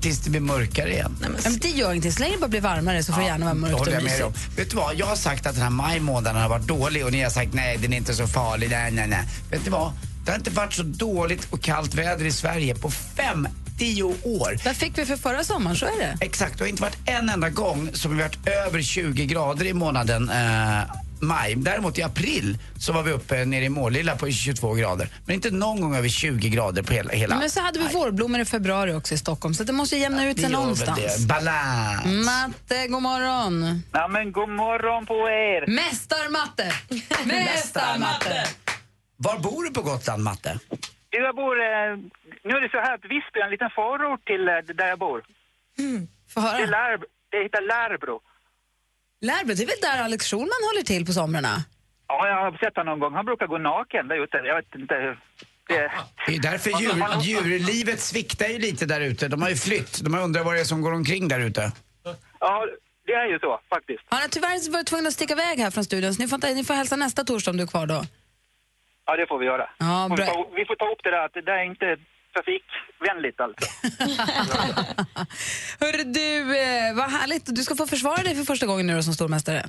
Tills 0.02 0.20
det 0.20 0.30
blir 0.30 0.42
mörkare 0.42 0.92
igen. 0.94 1.18
Ja, 1.22 1.28
men 1.44 1.60
det 1.60 1.68
gör 1.70 1.90
ingenting. 1.92 2.12
Så 2.12 2.20
länge 2.20 2.34
det 2.34 2.40
bara 2.40 2.48
blir 2.48 2.62
varmare 2.62 3.04
så 3.04 3.14
får 3.14 3.22
det 3.22 3.28
gärna 3.28 3.46
vara 3.46 3.56
mörkt 3.56 3.82
och 3.82 3.88
jag 3.88 3.94
med 3.94 4.04
mysigt. 4.04 4.58
Vet 4.58 4.70
du 4.70 4.76
vad? 4.76 4.96
Jag 4.96 5.06
har 5.06 5.16
sagt 5.16 5.46
att 5.48 5.54
den 5.54 5.64
här 5.64 5.70
maj 5.70 6.00
månaden 6.00 6.42
har 6.42 6.50
varit 6.50 6.68
dålig 6.68 7.06
och 7.06 7.12
ni 7.12 7.22
har 7.24 7.30
sagt 7.30 7.54
nej, 7.54 7.78
den 7.78 7.94
är 7.94 7.98
inte 7.98 8.14
så 8.14 8.28
farlig. 8.28 8.70
Nej, 8.72 8.92
nej, 8.92 9.08
nej. 9.08 9.24
Vet 9.52 9.64
du 9.66 9.70
vad? 9.72 9.92
Det 10.26 10.32
har 10.32 10.38
inte 10.38 10.50
varit 10.50 10.74
så 10.74 10.84
dåligt 10.84 11.48
och 11.50 11.62
kallt 11.62 11.94
väder 11.96 12.26
i 12.26 12.32
Sverige 12.32 12.76
på 12.76 12.92
50 12.92 14.04
år. 14.24 14.66
Vad 14.66 14.76
fick 14.76 14.98
vi 14.98 15.06
för 15.06 15.18
förra 15.18 15.44
sommaren? 15.44 15.76
Så 15.78 15.86
är 15.86 15.98
det. 16.00 16.18
Exakt, 16.26 16.58
det 16.58 16.64
har 16.64 16.70
inte 16.70 16.82
varit 16.82 16.98
en 17.06 17.30
enda 17.30 17.50
gång 17.50 17.90
som 17.94 18.18
vi 18.18 18.24
varit 18.24 18.48
över 18.48 18.82
20 18.82 19.26
grader 19.26 19.66
i 19.66 19.74
månaden 19.74 20.30
eh, 20.30 20.80
maj. 21.22 21.56
Däremot 21.58 21.98
i 21.98 22.04
april 22.04 22.58
så 22.80 22.94
var 22.94 23.04
vi 23.04 23.12
uppe 23.12 23.46
nere 23.46 23.66
i 23.66 23.70
Målilla 23.70 24.16
på 24.16 24.32
22 24.32 24.74
grader. 24.74 25.10
Men 25.26 25.36
inte 25.36 25.52
någon 25.52 25.82
gång 25.82 25.96
över 25.96 26.10
20 26.10 26.50
grader 26.50 26.84
på 26.84 26.94
hela... 26.94 27.12
hela. 27.14 27.40
Men 27.40 27.50
så 27.50 27.62
hade 27.62 27.80
vi 27.80 27.88
vårblommor 27.88 28.40
i 28.42 28.46
februari 28.46 28.94
också 28.94 29.14
i 29.14 29.18
Stockholm, 29.18 29.54
så 29.54 29.64
det 29.64 29.74
måste 29.74 29.98
jämna 29.98 30.30
ut 30.30 30.36
Det 30.36 30.42
sig 30.42 30.52
någonstans. 30.52 31.18
det. 31.18 31.28
Balans. 31.28 32.26
Matte, 32.26 32.88
god 32.88 33.02
morgon. 33.02 33.84
Ja, 33.92 34.08
men 34.08 34.32
god 34.32 34.50
morgon 34.50 35.06
på 35.06 35.14
er! 35.14 35.68
Mästarmatte! 35.68 36.72
Mästarmatte! 37.26 38.44
Var 39.18 39.40
bor 39.40 39.64
du 39.64 39.70
på 39.74 39.82
Gotland, 39.82 40.24
Matte? 40.24 40.60
Du, 41.10 41.18
Jag 41.24 41.36
bor... 41.36 41.56
Eh, 41.60 41.98
nu 42.44 42.52
är 42.58 42.62
det 42.62 42.70
så 42.72 42.78
här 42.78 42.94
att 42.96 43.04
Visby 43.04 43.40
är 43.40 43.46
en 43.46 43.52
liten 43.52 43.70
förort 43.70 44.26
till 44.26 44.48
eh, 44.48 44.76
där 44.76 44.88
jag 44.88 45.00
bor. 45.00 45.22
Få 46.34 46.40
höra. 46.42 46.58
Det, 46.58 46.64
är 46.64 46.68
Lärb, 46.68 47.02
det 47.32 47.38
heter 47.44 47.62
Lärbro. 47.74 48.16
Lärbro, 49.22 49.54
det 49.54 49.64
är 49.64 49.68
väl 49.68 49.76
där 49.82 50.04
Alex 50.04 50.26
Schulman 50.30 50.62
håller 50.70 50.84
till 50.84 51.06
på 51.06 51.12
somrarna? 51.14 51.56
Ja, 52.08 52.28
jag 52.28 52.36
har 52.36 52.52
sett 52.58 52.76
honom 52.76 52.92
någon 52.92 53.00
gång. 53.00 53.14
Han 53.14 53.26
brukar 53.26 53.48
gå 53.48 53.58
naken 53.58 54.08
där 54.08 54.24
ute. 54.24 54.38
Jag 54.38 54.56
vet 54.56 54.76
inte 54.76 54.96
hur... 54.96 55.20
Det, 55.68 55.92
Det 56.28 56.36
är 56.36 56.42
därför 56.42 56.70
djur, 56.82 57.22
djurlivet 57.22 58.00
sviktar 58.00 58.48
ju 58.48 58.60
lite 58.60 58.86
där 58.86 59.02
ute. 59.02 59.28
De 59.28 59.42
har 59.42 59.50
ju 59.50 59.56
flytt. 59.56 60.02
De 60.04 60.14
har 60.14 60.22
undrat 60.24 60.46
vad 60.46 60.54
det 60.56 60.60
är 60.60 60.64
som 60.64 60.82
går 60.82 60.94
omkring 60.94 61.28
där 61.28 61.40
ute. 61.40 61.72
ja, 62.40 62.66
det 63.06 63.14
är 63.14 63.26
ju 63.26 63.40
så 63.40 63.60
faktiskt. 63.70 64.04
Han 64.10 64.22
har 64.22 64.28
tyvärr 64.28 64.72
varit 64.72 64.88
tvungen 64.88 65.08
att 65.08 65.14
sticka 65.14 65.34
iväg 65.34 65.60
här 65.60 65.72
från 65.72 65.84
studion, 65.84 66.14
så 66.14 66.22
ni 66.22 66.28
får, 66.28 66.56
ni 66.56 66.64
får 66.64 66.74
hälsa 66.74 66.96
nästa 66.96 67.24
torsdag 67.24 67.52
om 67.52 67.58
du 67.58 67.64
är 67.64 67.68
kvar 67.68 67.86
då. 67.88 68.02
Ja, 69.06 69.16
det 69.16 69.28
får 69.28 69.38
vi 69.40 69.46
göra. 69.46 69.70
Ja, 69.78 70.08
vi, 70.10 70.16
bra. 70.16 70.26
får, 70.26 70.56
vi 70.56 70.66
får 70.66 70.76
ta 70.76 70.92
upp 70.92 71.00
det 71.04 71.12
där 71.12 71.26
att 71.26 71.34
det 71.34 71.42
där 71.42 71.54
är 71.58 71.64
inte 71.64 71.98
trafikvänligt 72.38 73.40
alltså. 73.40 73.66
Hörru 75.86 76.04
du, 76.04 76.58
eh, 76.58 76.96
vad 76.96 77.12
härligt. 77.12 77.56
Du 77.56 77.64
ska 77.64 77.76
få 77.76 77.88
försvara 77.88 78.24
dig 78.24 78.36
för 78.36 78.44
första 78.44 78.66
gången 78.66 78.88
nu 78.88 78.96
då 78.96 79.04
som 79.04 79.14
stormästare. 79.14 79.64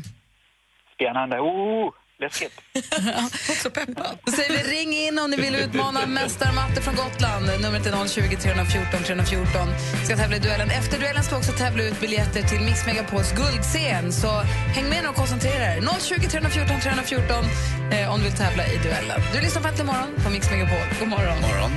Spännande. 0.94 1.40
Oh, 1.40 1.94
läskigt. 2.20 2.60
Också 3.50 3.70
peppad. 3.70 4.18
Då 4.25 4.32
säger 4.32 4.52
vi 4.52 4.62
ring 4.76 4.92
in 4.92 5.18
om 5.18 5.30
ni 5.30 5.37
vill 5.37 5.54
utmana 5.54 6.06
Mästarmatte 6.06 6.80
från 6.82 6.96
Gotland. 6.96 7.46
Numret 7.62 7.87
är 7.87 8.08
020 8.08 8.37
314 8.37 9.02
314. 9.06 9.68
Ska 10.04 10.16
tävla 10.16 10.37
i 10.37 10.38
duellen. 10.38 10.70
Efter 10.70 10.98
duellen 11.00 11.25
ska 11.25 11.34
vi 11.34 11.40
också 11.40 11.52
tävla 11.52 11.82
ut 11.82 12.00
biljetter 12.00 12.42
till 12.42 12.60
Mix 12.60 12.87
Megapols 12.87 13.32
guldscen. 13.32 14.12
Så 14.12 14.30
häng 14.76 14.88
med 14.88 15.08
och 15.08 15.14
koncentrera 15.14 15.64
er. 15.75 15.80
020 16.00 16.28
314 16.28 16.80
314 16.80 17.44
eh, 17.92 18.12
om 18.12 18.18
du 18.18 18.25
vill 18.25 18.38
tävla 18.38 18.66
i 18.66 18.76
duellen. 18.84 19.20
Du 19.34 19.40
lyssnar 19.40 19.62
på 19.62 19.68
Äntligen 19.68 19.87
morgon 19.87 20.10
på 20.25 20.30
Mix 20.30 20.50
Megapol. 20.50 20.87
God 21.00 21.08
morgon. 21.08 21.40
morgon. 21.40 21.70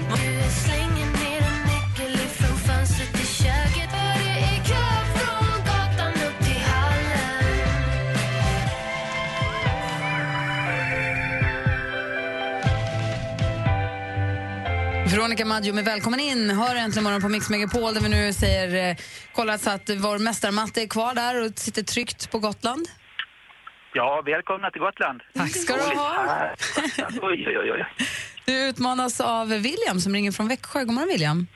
Veronica 15.21 15.45
Maggio 15.45 15.73
med 15.73 15.85
Välkommen 15.85 16.19
in. 16.19 16.49
Hör 16.49 16.75
äntligen 16.75 17.03
morgon 17.03 17.21
på 17.21 17.29
Mix 17.29 17.49
Megapol 17.49 17.93
där 17.93 18.01
vi 18.01 18.09
nu 18.09 18.33
säger 18.33 18.89
eh, 18.89 18.95
kollat 19.33 19.61
så 19.61 19.69
att 19.69 19.89
vår 19.89 20.17
mästarmatte 20.17 20.81
är 20.81 20.87
kvar 20.87 21.15
där 21.15 21.45
och 21.45 21.51
sitter 21.55 21.83
tryggt 21.83 22.31
på 22.31 22.39
Gotland. 22.39 22.85
Ja, 23.93 24.21
välkomna 24.25 24.71
till 24.71 24.81
Gotland. 24.81 25.21
Tack 25.33 25.49
ska 25.49 25.73
du 25.73 25.81
ha. 25.81 26.49
Oj, 27.21 27.47
oj, 27.47 27.57
oj. 27.59 27.71
oj. 27.71 27.85
Du 28.45 28.69
utmanas 28.69 29.21
av 29.21 29.47
William 29.47 29.99
som 29.99 30.13
ringer 30.13 30.31
från 30.31 30.47
Växjö. 30.47 30.83
God 30.83 30.93
morgon 30.93 31.09
William. 31.09 31.47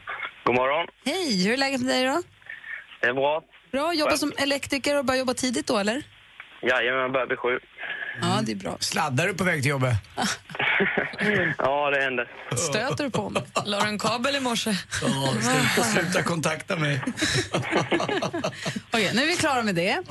God 0.43 0.55
morgon. 0.55 0.87
Hej, 1.05 1.45
hur 1.45 1.53
är 1.53 1.57
läget 1.57 1.81
med 1.81 1.95
dig 1.95 2.05
då? 2.05 2.21
Det 3.01 3.07
är 3.07 3.13
bra. 3.13 3.43
Bra, 3.71 3.93
jobbar 3.93 4.15
som 4.15 4.31
elektriker 4.37 4.97
och 4.97 5.05
börjar 5.05 5.19
jobba 5.19 5.33
tidigt 5.33 5.67
då 5.67 5.77
eller? 5.77 6.03
Jajamän, 6.61 7.01
jag 7.01 7.11
börjar 7.11 7.27
vid 7.27 7.39
sju. 7.39 7.59
Ja, 8.21 8.39
det 8.45 8.51
är 8.51 8.55
bra. 8.55 8.77
Sladdar 8.79 9.27
du 9.27 9.33
på 9.33 9.43
väg 9.43 9.61
till 9.61 9.69
jobbet? 9.69 9.93
Ja, 11.57 11.89
det 11.89 12.01
händer. 12.03 12.27
Stöter 12.57 13.03
du 13.03 13.09
på 13.11 13.29
mig? 13.29 13.43
La 13.65 13.79
du 13.79 13.87
en 13.87 13.99
kabel 13.99 14.35
i 14.35 14.39
morse? 14.39 14.69
Ja, 15.01 15.33
sluta, 15.41 15.89
sluta 15.89 16.23
kontakta 16.23 16.75
mig. 16.75 17.01
Okej, 18.91 19.11
nu 19.15 19.21
är 19.21 19.27
vi 19.27 19.35
klara 19.35 19.63
med 19.63 19.75
det. 19.75 20.01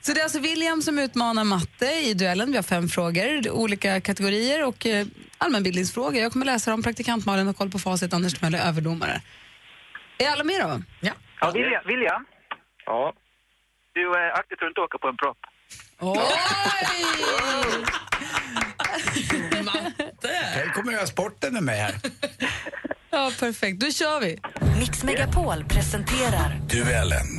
Så 0.00 0.12
det 0.12 0.20
är 0.20 0.22
alltså 0.24 0.38
William 0.40 0.82
som 0.82 0.98
utmanar 0.98 1.44
matte 1.44 1.86
i 1.86 2.14
duellen. 2.14 2.50
Vi 2.50 2.56
har 2.56 2.62
fem 2.62 2.88
frågor, 2.88 3.50
olika 3.50 4.00
kategorier 4.00 4.64
och 4.66 4.86
eh, 4.86 5.06
allmänbildningsfrågor. 5.38 6.16
Jag 6.20 6.32
kommer 6.32 6.46
läsa 6.46 6.70
dem. 6.70 6.82
Praktikant 6.82 7.26
Malin 7.26 7.46
har 7.46 7.54
koll 7.54 7.70
på 7.70 7.78
facit, 7.78 8.12
Anders 8.14 8.34
Timell 8.34 8.54
är 8.54 8.68
överdomare. 8.68 9.20
Är 10.18 10.28
alla 10.30 10.44
med 10.44 10.60
då? 10.60 10.82
Ja. 11.00 11.12
Ja, 11.40 11.50
William, 11.50 11.82
William, 11.86 12.26
Ja. 12.86 13.12
du 13.94 14.02
eh, 14.06 14.34
akta 14.34 14.54
så 14.58 14.64
du 14.64 14.68
inte 14.68 14.80
åker 14.80 14.98
på 14.98 15.08
en 15.08 15.16
propp. 15.16 15.38
Oj! 16.06 16.18
Jag 20.56 20.74
kommer 20.74 20.92
göra 20.92 21.06
sporten 21.06 21.52
med 21.52 21.62
mig 21.62 21.78
här. 21.80 21.94
Ja, 23.10 23.32
perfekt. 23.40 23.80
Då 23.80 23.90
kör 23.90 24.20
vi. 24.20 24.38
Mix 24.78 25.04
Megapol 25.04 25.64
presenterar 25.64 26.60
Duellen. 26.70 27.38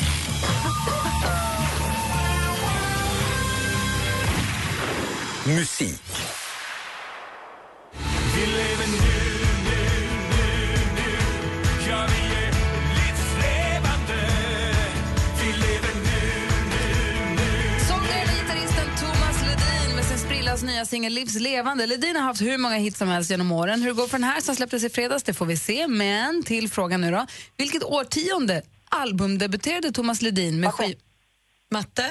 Musik. 5.46 6.02
Vi 8.36 8.46
lever 8.46 8.88
nu, 8.88 9.25
nya 20.76 20.86
singel 20.86 21.14
Livs 21.14 21.36
levande. 21.36 21.86
Ledin 21.86 22.16
har 22.16 22.24
haft 22.24 22.42
hur 22.42 22.58
många 22.58 22.76
hits 22.76 22.98
som 22.98 23.08
helst 23.08 23.32
genom 23.32 23.52
åren. 23.52 23.82
Hur 23.82 23.88
det 23.88 23.94
går 23.94 24.08
för 24.08 24.18
den 24.18 24.24
här 24.24 24.42
som 24.42 24.56
släpptes 24.56 24.84
i 24.84 24.90
fredags 24.90 25.24
det 25.24 25.34
får 25.34 25.46
vi 25.46 25.58
se. 25.58 25.88
Men 25.88 26.44
till 26.44 26.70
frågan 26.70 27.02
nu 27.02 27.12
då. 27.12 27.26
Vilket 27.58 27.84
årtionde 27.84 28.62
albumdebuterade 28.90 29.92
Thomas 29.92 30.22
Ledin 30.22 30.60
med 30.60 30.74
skiv... 30.74 30.98
Matte? 31.72 32.04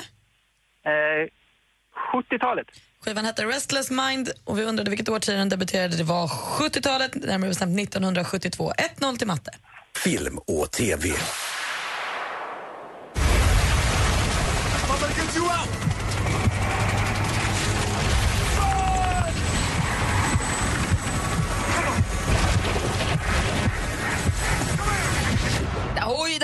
Eh, 0.84 1.28
70-talet. 2.12 2.66
Skivan 3.00 3.24
hette 3.24 3.44
Restless 3.44 3.90
Mind 3.90 4.30
och 4.44 4.58
vi 4.58 4.64
undrade 4.64 4.90
vilket 4.90 5.08
årtionde 5.08 5.40
den 5.40 5.48
debuterade. 5.48 5.96
Det 5.96 6.04
var 6.04 6.26
70-talet, 6.26 7.14
närmare 7.14 7.48
bestämt 7.48 7.80
1972. 7.80 8.72
1-0 8.98 9.16
till 9.16 9.26
Matte. 9.26 9.50
Film 10.04 10.38
och 10.38 10.70
TV. 10.70 11.08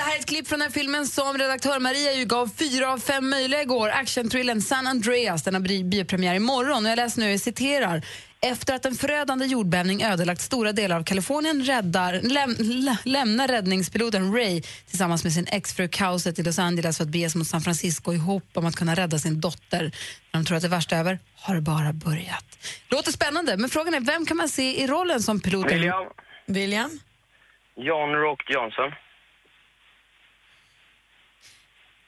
Det 0.00 0.04
här 0.04 0.16
är 0.16 0.18
ett 0.18 0.26
klipp 0.26 0.48
från 0.48 0.58
den 0.58 0.72
filmen 0.72 1.06
som 1.06 1.38
redaktör 1.38 1.78
Maria 1.78 2.12
ju 2.12 2.24
gav 2.24 2.50
fyra 2.58 2.92
av 2.92 2.98
fem 2.98 3.30
möjliga 3.30 3.62
igår. 3.62 3.88
Actionthrillern 3.88 4.60
San 4.60 4.86
Andreas. 4.86 5.42
Den 5.42 5.54
har 5.54 5.84
biopremiär 5.84 6.34
imorgon. 6.34 6.84
Och 6.84 6.90
jag 6.90 6.96
läser 6.96 7.20
nu, 7.20 7.30
jag 7.30 7.40
citerar. 7.40 8.02
Efter 8.40 8.74
att 8.74 8.84
en 8.84 8.94
förödande 8.94 9.46
jordbävning 9.46 10.02
ödelagt 10.02 10.40
stora 10.40 10.72
delar 10.72 10.96
av 10.96 11.04
Kalifornien 11.04 11.64
räddar, 11.64 12.20
läm, 12.22 12.56
lä, 12.58 12.96
lämnar 13.04 13.48
räddningspiloten 13.48 14.34
Ray 14.34 14.62
tillsammans 14.62 15.24
med 15.24 15.32
sin 15.32 15.46
exfru 15.46 15.88
kaoset 15.88 16.38
i 16.38 16.42
Los 16.42 16.58
Angeles 16.58 16.96
för 16.96 17.04
att 17.04 17.10
bege 17.10 17.30
sig 17.30 17.38
mot 17.38 17.48
San 17.48 17.60
Francisco 17.60 18.12
i 18.12 18.16
hopp 18.16 18.50
om 18.54 18.66
att 18.66 18.76
kunna 18.76 18.94
rädda 18.94 19.18
sin 19.18 19.40
dotter. 19.40 19.82
När 20.32 20.40
de 20.40 20.44
tror 20.44 20.56
att 20.56 20.62
det 20.62 20.68
värsta 20.68 20.96
är 20.96 21.00
över 21.00 21.18
har 21.36 21.54
det 21.54 21.60
bara 21.60 21.92
börjat. 21.92 22.44
Låter 22.88 23.12
spännande, 23.12 23.56
men 23.56 23.70
frågan 23.70 23.94
är 23.94 24.00
vem 24.00 24.26
kan 24.26 24.36
man 24.36 24.48
se 24.48 24.82
i 24.82 24.86
rollen 24.86 25.20
som 25.20 25.40
piloten? 25.40 25.78
William. 25.78 26.04
William? 26.46 27.00
John 27.76 28.10
Rock 28.12 28.50
Johnson. 28.50 28.92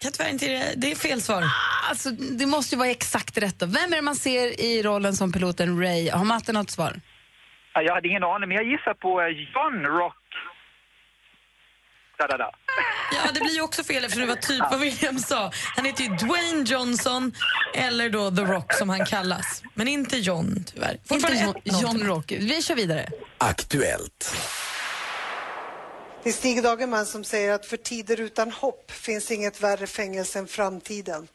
Kan 0.03 0.13
tyvärr 0.13 0.31
inte 0.31 0.73
det. 0.77 0.91
Är 0.91 0.95
fel 0.95 1.23
svar. 1.23 1.45
Alltså, 1.89 2.11
det 2.11 2.47
måste 2.47 2.75
ju 2.75 2.79
vara 2.79 2.89
exakt 2.89 3.39
rätt. 3.39 3.59
Då. 3.59 3.67
Vem 3.67 3.93
är 3.93 3.97
det 3.97 4.03
man 4.03 4.17
ser 4.17 4.61
i 4.61 4.83
rollen 4.83 5.17
som 5.17 5.33
piloten 5.33 5.81
Ray? 5.81 6.11
Har 6.11 6.25
Matte 6.25 6.53
något 6.53 6.71
svar? 6.71 7.01
Ja, 7.75 7.83
Jag 7.83 7.95
hade 7.95 8.09
ingen 8.09 8.25
aning, 8.25 8.49
men 8.49 8.57
jag 8.57 8.67
gissar 8.67 8.95
på 8.95 9.21
eh, 9.21 9.27
John 9.29 9.99
Rock. 9.99 10.17
Da, 12.19 12.27
da, 12.27 12.37
da. 12.37 12.51
Ja, 13.13 13.33
det 13.35 13.41
blir 13.41 13.55
ju 13.55 13.61
också 13.63 13.85
fel 13.85 14.05
eftersom 14.05 14.21
det 14.21 14.29
var 14.35 14.41
typ 14.41 14.61
vad 14.71 14.81
William 14.81 15.19
sa. 15.19 15.51
Han 15.77 15.85
heter 15.85 16.05
ju 16.05 16.09
Dwayne 16.17 16.63
Johnson, 16.67 17.33
eller 17.75 18.11
då 18.11 18.31
The 18.31 18.43
Rock 18.43 18.73
som 18.75 18.89
han 18.89 19.07
kallas. 19.07 19.63
Men 19.75 19.89
inte 19.89 20.17
John, 20.19 20.65
tyvärr. 20.75 20.97
Inte 21.11 21.33
John, 21.33 21.55
1-0 21.55 21.83
John 21.83 22.07
Rock. 22.07 22.33
Vi 22.33 22.63
kör 22.63 22.75
vidare. 22.75 23.09
Aktuellt. 23.39 24.37
Det 26.23 26.29
är 26.29 26.33
Stig 26.33 26.63
Dagerman 26.63 27.07
som 27.07 27.25
säger 27.25 27.53
att 27.53 27.67
för 27.67 27.77
tider 27.77 28.21
utan 28.21 28.51
hopp 28.51 28.91
finns 28.91 29.31
inget 29.31 29.61
värre 29.61 29.87
fängelse 29.87 30.39
än 30.39 30.47
framtiden. 30.47 31.29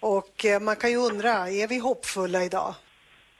Och 0.00 0.44
eh, 0.44 0.60
man 0.60 0.76
kan 0.76 0.90
ju 0.90 0.96
undra, 0.96 1.30
är 1.30 1.68
vi 1.68 1.78
hoppfulla 1.78 2.44
idag? 2.44 2.74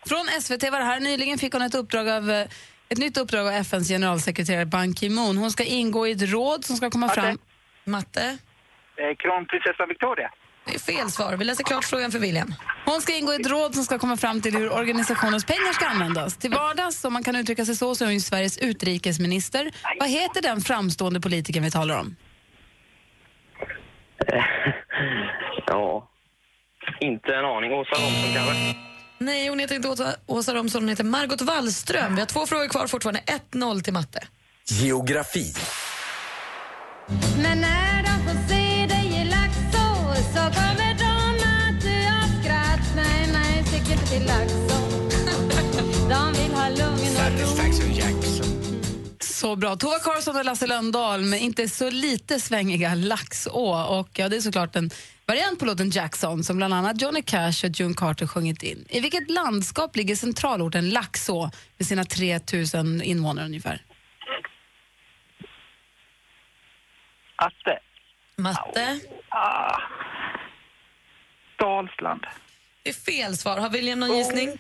Från 0.07 0.27
SVT 0.41 0.63
var 0.71 0.79
det 0.79 0.85
här. 0.85 1.01
Nyligen 1.01 1.39
fick 1.39 1.53
hon 1.53 1.63
ett, 1.63 1.75
uppdrag 1.75 2.09
av, 2.09 2.31
eh, 2.31 2.47
ett 2.89 2.99
nytt 2.99 3.17
uppdrag 3.17 3.47
av 3.47 3.53
FNs 3.53 3.89
generalsekreterare 3.89 4.67
Ban 4.67 4.95
Ki-Moon. 4.95 5.37
Hon 5.37 5.51
ska 5.51 5.65
ingå 5.65 6.07
i 6.07 6.13
ett 6.13 6.33
råd 6.33 6.65
som 6.65 6.77
ska 6.77 6.91
komma 6.91 7.09
fram... 7.09 7.39
Matte? 7.85 8.39
Eh, 8.97 9.17
Kronprinsessan 9.19 9.89
Victoria. 9.89 10.31
Det 10.67 10.75
är 10.75 10.79
fel 10.79 11.11
svar. 11.11 11.37
Vi 11.37 11.45
läser 11.45 11.65
klart 11.65 11.85
frågan 11.85 12.13
för 12.13 12.19
William. 12.19 12.55
Hon 12.85 13.01
ska 13.01 13.17
ingå 13.17 13.33
i 13.33 13.37
ett 13.37 13.47
råd 13.47 13.75
som 13.75 13.85
ska 13.85 13.99
komma 13.99 14.17
fram 14.17 14.41
till 14.41 14.57
hur 14.57 14.73
organisationens 14.73 15.45
pengar 15.45 15.73
ska 15.73 15.87
användas. 15.87 16.37
Till 16.37 16.51
vardags, 16.51 17.05
om 17.05 17.13
man 17.13 17.25
kan 17.25 17.37
uttrycka 17.37 17.65
sig 17.65 17.77
så, 17.77 17.95
så 17.95 18.05
är 18.05 18.07
hon 18.07 18.15
ju 18.15 18.21
Sveriges 18.21 18.59
utrikesminister. 18.59 19.73
Vad 20.01 20.09
heter 20.09 20.43
den 20.43 20.61
framstående 20.61 21.21
politikern 21.21 21.63
vi 21.63 21.71
talar 21.71 22.01
om? 22.01 22.17
Ja, 25.67 26.11
inte 27.01 27.35
en 27.35 27.45
aning. 27.45 27.73
Åsa 27.73 27.95
Romson 27.95 28.35
kanske? 28.35 28.75
Nej, 29.19 29.49
hon 29.49 29.59
heter 29.59 29.75
inte 29.75 29.89
Åsa, 29.89 30.15
Åsa 30.27 30.55
Romson, 30.55 30.83
hon 30.83 30.89
heter 30.89 31.05
Margot 31.05 31.41
Wallström. 31.41 32.15
Vi 32.15 32.21
har 32.21 32.27
två 32.27 32.47
frågor 32.47 32.69
kvar, 32.69 32.87
fortfarande 32.87 33.21
1-0 33.53 33.83
till 33.83 33.93
matte. 33.93 34.27
Geografi. 34.65 35.55
Men 37.43 37.61
när 37.61 37.84
Så 49.35 49.57
bra. 49.57 49.77
Tova 49.77 49.99
Karlsson 49.99 50.37
och 50.37 50.45
Lasse 50.45 50.67
Lönndahl 50.67 51.21
med 51.21 51.41
inte 51.41 51.69
så 51.69 51.91
lite 51.91 52.41
svängiga 52.41 52.95
Laxå. 52.95 53.51
Och 53.99 54.09
ja, 54.13 54.29
det 54.29 54.37
är 54.37 54.41
såklart 54.41 54.77
en 54.77 54.91
variant 55.27 55.59
på 55.59 55.65
låten 55.65 55.91
Jackson 55.91 56.45
som 56.45 56.57
bland 56.57 56.75
annat 56.75 57.03
Johnny 57.03 57.23
Cash 57.23 57.65
och 57.65 57.71
June 57.81 57.95
Carter 57.95 58.27
sjungit 58.27 58.63
in. 58.63 58.85
I 58.89 59.01
vilket 59.01 59.31
landskap 59.31 59.97
ligger 59.97 60.17
centralorten 60.17 60.91
Laxå 60.91 61.51
med 61.79 61.87
sina 61.87 62.05
3000 62.05 63.03
invånare 63.03 63.47
ungefär? 63.47 63.83
Atte. 67.37 67.79
Matte? 68.37 69.01
Ah. 69.29 69.79
Dalsland. 71.59 72.27
Det 72.83 72.91
är 72.91 72.95
fel 72.95 73.37
svar. 73.37 73.59
Har 73.59 73.71
William 73.71 74.01
någon 74.01 74.19
gissning? 74.19 74.59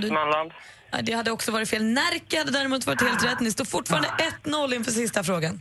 Västmanland. 0.00 0.52
Ja, 0.90 0.98
Det 1.02 1.12
hade 1.12 1.30
också 1.30 1.52
varit 1.52 1.68
fel. 1.68 1.84
Närke 1.84 2.38
hade 2.38 2.50
däremot 2.50 2.86
varit 2.86 3.02
helt 3.02 3.24
rätt. 3.24 3.40
Ni 3.40 3.50
står 3.50 3.64
fortfarande 3.64 4.08
1-0 4.44 4.74
inför 4.74 4.92
sista 4.92 5.24
frågan. 5.24 5.60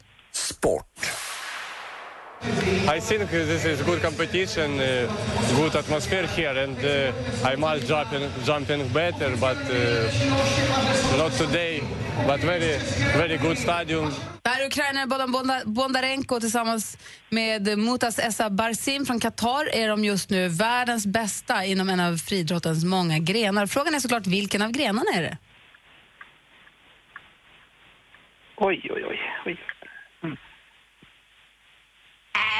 I 2.95 3.01
think 3.01 3.29
this 3.31 3.65
is 3.65 3.81
good 3.81 4.01
competition, 4.01 4.79
uh, 4.79 5.09
good 5.55 5.75
atmosphere 5.75 6.27
here, 6.27 6.63
and 6.63 6.77
uh, 6.77 7.11
I'm 7.43 7.63
all 7.63 7.79
jumping, 7.79 8.29
jumping 8.45 8.87
better, 8.93 9.29
but 9.35 9.57
uh, 9.71 11.17
not 11.17 11.31
today. 11.37 11.81
But 12.25 12.43
very, 12.43 12.77
very 13.17 13.37
good 13.37 13.57
stadium. 13.57 14.11
Det 14.41 14.49
här 14.49 14.61
är 14.61 14.67
ukrainaren 14.67 15.09
Bodan 15.09 15.31
Bonda- 15.31 15.65
Bondarenko 15.65 16.39
tillsammans 16.39 16.97
med 17.29 17.77
Mutas 17.77 18.19
Essa 18.19 18.49
Barsim 18.49 19.05
från 19.05 19.19
Qatar 19.19 19.69
är 19.75 19.87
de 19.89 20.03
just 20.05 20.29
nu 20.29 20.47
världens 20.47 21.05
bästa 21.07 21.65
inom 21.65 21.89
en 21.89 21.99
av 21.99 22.17
friidrottens 22.17 22.85
många 22.85 23.19
grenar. 23.19 23.67
Frågan 23.67 23.95
är 23.95 23.99
såklart 23.99 24.27
vilken 24.27 24.61
av 24.61 24.71
grenarna 24.71 25.11
är 25.15 25.21
det? 25.21 25.37
Oj, 28.57 28.81
oj, 28.93 29.03
oj. 29.09 29.19
oj. 29.45 29.57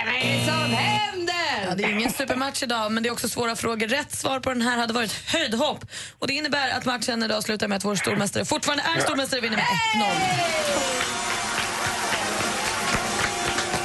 Vad 0.08 0.15
är 0.15 0.38
det 0.38 0.46
som 0.46 0.72
händer? 0.74 1.67
Ja, 1.70 1.76
det 1.76 1.84
är 1.84 1.89
ingen 1.89 2.12
supermatch 2.12 2.63
idag, 2.63 2.91
men 2.91 3.04
det 3.04 3.10
är 3.10 3.13
också 3.13 3.30
svåra 3.30 3.56
frågor. 3.56 3.88
Rätt 3.88 4.15
svar 4.15 4.39
på 4.39 4.50
den 4.50 4.62
här 4.62 4.78
hade 4.78 4.93
varit 4.93 5.13
höjdhopp. 5.28 5.86
Och 6.20 6.28
det 6.28 6.34
innebär 6.34 6.70
att 6.70 6.86
matchen 6.86 7.24
idag 7.24 7.43
slutar 7.43 7.67
med 7.67 7.76
att 7.76 7.86
vår 7.86 7.96
stormästare 7.96 8.46
fortfarande 8.46 8.84
är 8.96 9.02
stormästare 9.02 9.39
och 9.39 9.43
vinner 9.43 9.56
med 9.58 9.65
1-0. 9.65 9.70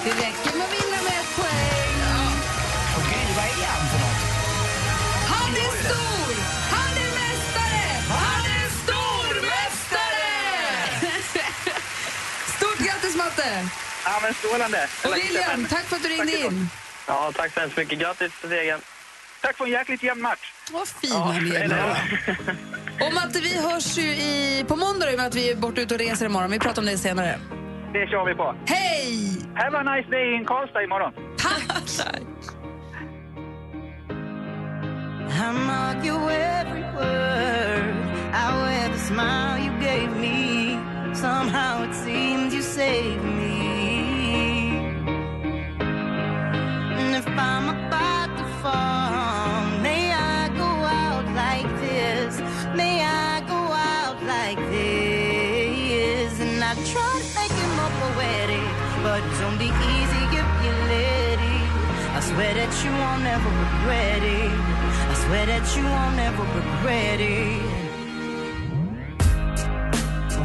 Det 0.05 0.11
räcker 0.11 0.57
med 0.59 0.67
att 0.67 0.73
vinna 0.73 0.99
med 1.03 1.13
ett 1.23 1.37
poäng. 1.37 1.97
Och 2.97 3.03
Gry, 3.11 3.35
vad 3.37 3.45
är 3.45 3.67
han 3.67 3.89
för 3.93 3.99
något? 4.05 4.21
Han 5.35 5.51
är 5.65 5.73
stor! 5.85 6.35
Han 6.75 6.93
är 7.05 7.11
mästare! 7.21 7.85
Han 8.09 8.43
är 8.59 8.69
stormästare! 8.83 10.31
Stort 12.57 12.79
grattis, 12.87 13.17
Matte! 13.17 13.69
Ja, 14.05 14.11
men 14.23 14.35
strålande. 14.35 14.89
Och 15.05 15.17
William, 15.17 15.67
tack 15.71 15.85
för 15.85 15.97
att 15.97 16.03
du 16.03 16.09
ringde 16.09 16.39
in. 16.39 16.69
Ja, 17.07 17.33
tack 17.37 17.55
så 17.55 17.61
hemskt 17.61 17.77
mycket. 17.77 17.99
Grattis 17.99 18.41
till 18.41 18.49
segern. 18.49 18.81
Tack 19.41 19.57
för 19.57 19.65
en 19.65 19.71
jäkligt 19.71 20.03
jämn 20.03 20.23
match. 20.23 20.53
Vad 20.73 20.89
fina 20.89 21.33
ni 21.33 21.51
är. 21.55 22.03
Och 23.01 23.15
Matte, 23.15 23.41
vi 23.41 23.59
hörs 23.59 23.99
ju 23.99 24.03
i, 24.03 24.65
på 24.69 24.77
måndag 24.77 25.11
i 25.11 25.15
och 25.15 25.19
med 25.19 25.27
att 25.27 25.35
vi 25.35 25.51
är 25.51 25.57
borta 25.57 25.81
ute 25.81 25.95
och 25.95 26.01
reser 26.01 26.27
imorgon. 26.27 26.51
Vi 26.51 26.59
pratar 26.59 26.83
om 26.83 26.87
det 26.87 26.99
senare. 26.99 27.39
Det 27.93 28.07
kör 28.07 28.25
vi 28.25 28.35
på. 28.35 28.55
Hej! 28.67 29.37
Have 29.55 29.79
a 29.79 29.83
nice 29.83 30.11
day 30.11 30.35
in 30.35 30.45
Karlstad 30.45 30.83
imorgon. 30.83 31.13
Tack! 31.39 31.63
I 35.45 35.51
mark 35.53 36.05
your 36.05 36.31
every 36.31 36.83
word. 36.83 37.95
I 38.33 38.63
wear 38.63 38.89
the 38.89 38.99
smile 38.99 39.59
you 39.65 39.73
gave 39.81 40.17
me. 40.17 40.79
Somehow 41.15 41.83
it 41.85 41.95
seems 41.95 42.55
you 42.55 42.63
saved 42.63 43.25
me. 43.25 43.32
Swear 62.33 62.55
that 62.55 62.73
you 62.83 62.91
won't 63.03 63.27
ever 63.27 63.51
regret 63.65 64.23
it. 64.23 64.53
I 65.11 65.15
swear 65.25 65.47
that 65.53 65.67
you 65.77 65.85
won't 65.85 66.19
ever 66.29 66.45
regret 66.61 67.21
it. 67.21 67.83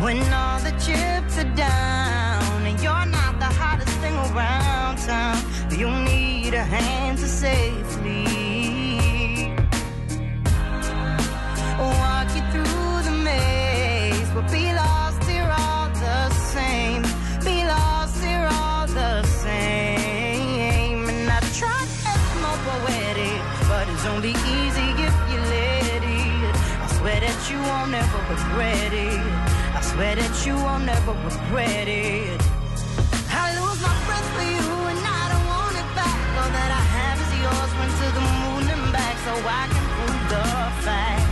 When 0.03 0.19
all 0.33 0.59
the 0.59 0.71
chips 0.85 1.37
are 1.43 1.51
down 1.55 2.65
and 2.69 2.77
you're 2.83 3.09
not 3.19 3.39
the 3.39 3.51
hottest 3.61 3.95
thing 3.99 4.15
around 4.15 4.97
town, 4.97 5.37
you'll 5.77 6.01
need 6.03 6.53
a 6.53 6.63
hand 6.63 7.19
to 7.19 7.27
safely 7.27 8.25
walk 11.79 12.27
you 12.35 12.43
won't 27.67 27.93
ever 27.93 28.19
regret 28.33 28.93
it. 28.93 29.21
I 29.77 29.81
swear 29.81 30.15
that 30.15 30.35
you 30.45 30.55
won't 30.55 30.87
ever 30.87 31.13
regret 31.27 31.87
it. 31.87 32.41
I 33.29 33.45
lose 33.59 33.79
my 33.87 33.95
breath 34.07 34.29
for 34.35 34.45
you 34.55 34.67
and 34.91 35.01
I 35.19 35.23
don't 35.31 35.47
want 35.53 35.75
it 35.83 35.89
back. 35.99 36.19
All 36.39 36.51
that 36.57 36.71
I 36.81 36.83
have 36.97 37.17
is 37.25 37.31
yours, 37.43 37.71
went 37.79 37.93
to 38.01 38.07
the 38.17 38.25
moon 38.41 38.63
and 38.73 38.85
back 38.95 39.15
so 39.25 39.33
I 39.59 39.63
can 39.73 39.85
prove 39.95 40.23
the 40.33 40.43
fact. 40.85 41.26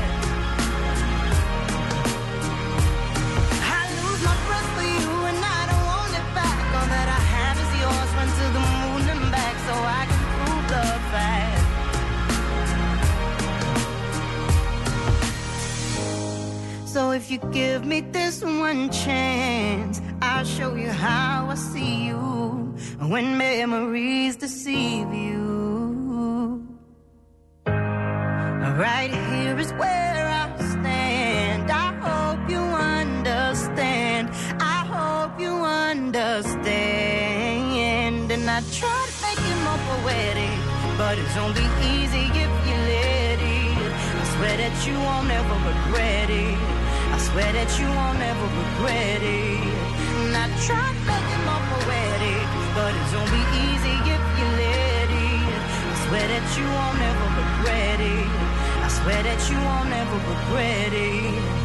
So 16.95 17.11
if 17.11 17.29
you 17.29 17.39
give 17.51 17.83
me 17.85 17.99
this 17.99 18.41
one 18.41 18.89
chance, 18.89 20.01
I'll 20.21 20.45
show 20.45 20.75
you 20.75 20.89
how 20.89 21.49
I 21.49 21.55
see 21.55 22.05
you 22.05 22.17
when 23.11 23.37
memories 23.37 24.37
deceive 24.37 25.13
you. 25.13 26.65
Right 27.67 29.11
here 29.29 29.59
is 29.59 29.73
where 29.73 30.25
I 30.41 30.55
stand. 30.57 31.69
I 31.69 31.93
hope 32.05 32.49
you 32.49 32.61
understand. 32.61 34.29
I 34.61 34.85
hope 34.95 35.37
you 35.37 35.51
understand. 35.51 36.55
And 38.31 38.49
I 38.49 38.61
try 38.71 39.05
to 39.09 39.21
make 39.25 39.41
it 39.51 39.57
more 39.67 39.81
poetic, 39.91 40.57
but 40.97 41.17
it's 41.19 41.35
only 41.35 41.67
easy 41.91 42.31
if 42.43 42.51
you 42.67 42.77
let 42.93 43.39
it. 43.41 43.91
I 44.21 44.23
swear 44.37 44.55
that 44.63 44.75
you 44.87 44.95
won't 44.97 45.29
ever 45.29 45.57
regret 45.67 46.29
it. 46.29 46.74
Swear 47.25 47.51
that 47.53 47.71
you 47.79 47.87
won't 47.87 48.21
ever 48.21 48.47
regret 48.61 49.21
it. 49.21 49.65
And 50.25 50.35
I 50.37 50.45
make 51.09 51.29
it 51.35 51.41
more 51.47 51.63
poetic, 51.73 52.47
but 52.77 52.93
it's 52.99 53.13
only 53.17 53.43
easy 53.65 53.95
if 54.13 54.23
you 54.37 54.47
let 54.61 55.09
it. 55.09 55.61
I 55.89 55.95
swear 56.05 56.25
that 56.31 56.45
you 56.57 56.65
won't 56.77 57.01
ever 57.11 57.27
regret 57.41 57.99
it. 57.99 58.29
I 58.85 58.89
swear 58.97 59.21
that 59.23 59.41
you 59.49 59.57
won't 59.57 59.91
ever 60.01 60.17
regret 60.31 60.93
it. 60.93 61.64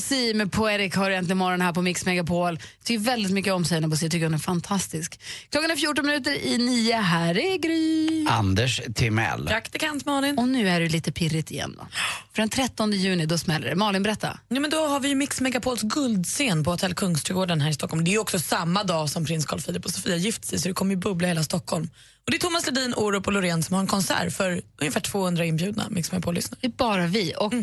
Sina 0.00 0.16
Bosi 0.16 0.34
med 0.34 0.52
Poetic 0.52 0.94
har 0.94 1.10
äntligen 1.10 1.38
morgon 1.38 1.60
här 1.60 1.72
på 1.72 1.82
Mix 1.82 2.06
Megapol. 2.06 2.58
Tycker 2.84 3.04
väldigt 3.04 3.32
mycket 3.32 3.52
om 3.52 3.64
Sina 3.64 3.88
Bosi, 3.88 4.10
tycker 4.10 4.26
hon 4.26 4.34
är 4.34 4.38
fantastisk. 4.38 5.20
Klockan 5.50 5.70
är 5.70 5.76
14 5.76 6.06
minuter 6.06 6.46
i 6.46 6.58
nio. 6.58 6.96
Här 6.96 7.38
är 7.38 7.58
Gry. 7.58 8.26
Anders 8.28 8.80
Timell. 8.94 9.46
Praktikant 9.46 10.06
Malin. 10.06 10.38
Och 10.38 10.48
nu 10.48 10.68
är 10.68 10.80
det 10.80 10.88
lite 10.88 11.12
pirrigt 11.12 11.50
igen. 11.50 11.74
Va? 11.78 11.86
För 12.32 12.42
den 12.42 12.48
13 12.48 12.92
juni, 12.92 13.26
då 13.26 13.38
smäller 13.38 13.68
det. 13.68 13.76
Malin, 13.76 14.02
berätta. 14.02 14.38
Ja, 14.48 14.60
men 14.60 14.70
då 14.70 14.86
har 14.86 15.00
vi 15.00 15.14
Mix 15.14 15.40
Megapols 15.40 15.82
guldscen 15.82 16.64
på 16.64 16.70
Hotell 16.70 16.94
Kungsträdgården 16.94 17.60
här 17.60 17.70
i 17.70 17.74
Stockholm. 17.74 18.04
Det 18.04 18.14
är 18.14 18.18
också 18.18 18.38
samma 18.38 18.84
dag 18.84 19.10
som 19.10 19.24
prins 19.24 19.46
Carl 19.46 19.60
Philip 19.60 19.84
och 19.84 19.90
Sofia 19.90 20.16
gift 20.16 20.44
sig 20.44 20.58
så 20.58 20.68
det 20.68 20.74
kommer 20.74 20.94
ju 20.94 21.00
bubbla 21.00 21.28
hela 21.28 21.42
Stockholm. 21.42 21.88
Och 22.26 22.30
det 22.30 22.36
är 22.36 22.40
Thomas 22.40 22.66
Ledin, 22.66 22.94
Orup 22.94 23.26
och 23.26 23.32
Loreen 23.32 23.62
som 23.62 23.74
har 23.74 23.80
en 23.80 23.86
konsert 23.86 24.32
för 24.32 24.62
ungefär 24.80 25.00
200 25.00 25.44
inbjudna 25.44 25.86
Mix 25.90 26.12
Megapol-lyssnare. 26.12 26.58
Det 26.60 26.66
är 26.66 26.70
bara 26.70 27.06
vi. 27.06 27.34
Och 27.36 27.54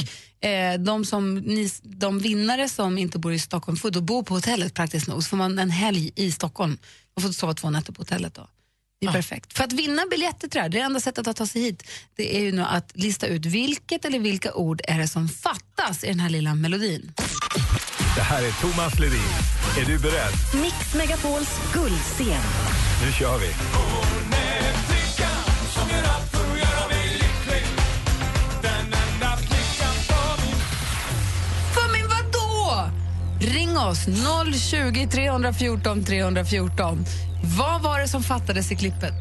eh, 0.48 0.80
de, 0.80 1.06
som, 1.06 1.36
ni, 1.36 1.70
de 1.84 2.20
vinnare 2.20 2.70
som 2.70 2.98
inte 2.98 3.20
bor 3.20 3.34
i 3.34 3.40
Stockholm 3.40 3.78
får 3.78 3.92
då 3.92 4.02
bo 4.02 4.24
på 4.24 4.34
hotellet 4.34 4.74
praktiskt 4.74 5.08
nog. 5.08 5.24
Så 5.24 5.30
får 5.30 5.38
man 5.38 5.60
en 5.60 5.70
helg 5.70 6.12
i 6.16 6.32
Stockholm. 6.32 6.78
Man 7.16 7.24
får 7.24 7.34
sova 7.34 7.54
två 7.54 7.70
nätter 7.70 7.94
på 7.94 8.02
hotellet 8.02 8.34
då. 8.34 8.48
Det 9.02 9.08
är 9.08 9.12
perfekt. 9.12 9.58
För 9.58 9.64
att 9.64 9.74
vinna 9.74 10.02
biljetter 10.12 10.48
till 10.48 10.58
det 10.58 10.62
här, 10.62 10.70
det 10.70 10.80
enda 10.80 11.00
sättet 11.00 11.28
att 11.28 11.36
ta 11.38 11.48
sig 11.48 11.62
hit, 11.62 11.84
det 12.16 12.36
är 12.38 12.42
ju 12.42 12.52
nu 12.52 12.62
att 12.62 12.92
lista 12.94 13.28
ut 13.28 13.46
vilket 13.46 14.06
eller 14.06 14.20
vilka 14.20 14.54
ord 14.54 14.82
är 14.88 15.00
det 15.00 15.08
som 15.08 15.30
fattas 15.30 16.04
i 16.04 16.08
den 16.08 16.20
här 16.20 16.30
lilla 16.30 16.56
melodin. 16.56 17.14
Det 18.16 18.22
här 18.22 18.44
är 18.44 18.52
Thomas 18.52 19.00
Ledin. 19.00 19.20
Är 19.82 19.86
du 19.86 20.00
beredd? 20.00 20.34
Mix 20.62 20.96
Megapols 20.96 21.60
guldscen. 21.74 22.42
Nu 23.06 23.12
kör 23.12 23.38
vi. 23.40 23.54
Ring 33.44 33.78
oss, 33.78 34.06
020 34.70 35.08
314 35.12 36.04
314. 36.06 37.06
Vad 37.58 37.82
var 37.82 38.00
det 38.00 38.08
som 38.08 38.24
fattades 38.24 38.72
i 38.72 38.76
klippet? 38.76 39.14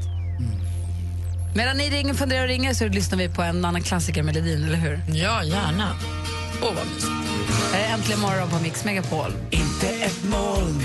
Medan 1.57 1.77
ni 1.77 1.91
ringer, 1.91 2.15
funderar 2.15 2.43
och 2.43 2.49
ringer 2.49 2.75
så 2.75 2.89
lyssnar 2.89 3.19
vi 3.19 3.29
på 3.29 3.43
en 3.43 3.65
annan 3.65 3.83
klassiker 3.83 4.23
melodin, 4.23 4.65
eller 4.65 4.77
hur? 4.77 5.01
Ja, 5.09 5.45
gärna. 5.45 5.97
Åh, 6.63 6.73
vad 6.75 6.87
mysigt. 6.87 7.13
Här 7.73 7.89
är 7.89 7.95
Äntligen 7.95 8.21
morgon 8.21 8.51
på 8.51 8.59
Mix 8.63 8.85
Megapol. 8.85 9.33
Inte 9.51 9.89
ett 9.89 10.25
moln. 10.25 10.83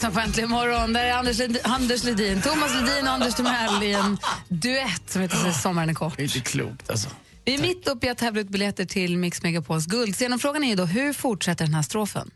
Lyssnar 0.00 0.10
på 0.10 0.20
Äntligen 0.20 0.50
morgon. 0.50 0.92
Där 0.92 1.04
är 1.04 1.12
Anders, 1.12 1.38
Led- 1.38 1.58
Anders 1.64 2.04
Ledin, 2.04 2.42
Thomas 2.42 2.74
Ledin 2.74 3.06
och 3.06 3.12
Anders 3.12 3.34
Timell 3.34 3.82
i 3.82 3.92
en 3.92 4.18
duett 4.48 5.02
som 5.10 5.22
heter 5.22 5.52
Sommaren 5.52 5.88
är 5.90 5.94
kort. 5.94 6.16
Det 6.16 6.22
är 6.22 6.36
inte 6.36 6.40
klokt 6.40 6.90
alltså. 6.90 7.08
Vi 7.44 7.54
är 7.54 7.58
mitt 7.58 7.88
uppe 7.88 8.06
i 8.06 8.10
att 8.10 8.18
tävla 8.18 8.40
ut 8.40 8.48
biljetter 8.48 8.84
till 8.84 9.16
Mix 9.18 9.42
Megapols 9.42 9.86
guldscen. 9.86 10.32
Och 10.32 10.40
frågan 10.40 10.64
är 10.64 10.68
ju 10.68 10.74
då, 10.76 10.84
hur 10.84 11.12
fortsätter 11.12 11.64
den 11.64 11.74
här 11.74 11.82
strofen? 11.82 12.30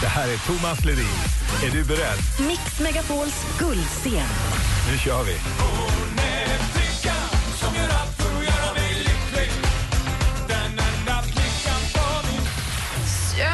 Det 0.00 0.08
här 0.08 0.28
är 0.28 0.36
Thomas 0.38 0.84
Ledin. 0.84 1.06
Är 1.66 1.70
du 1.70 1.84
beredd? 1.84 2.18
Mix 2.48 2.80
Megapols 2.80 3.44
guldscen. 3.58 4.26
Nu 4.90 4.98
kör 4.98 5.24
vi. 5.24 5.36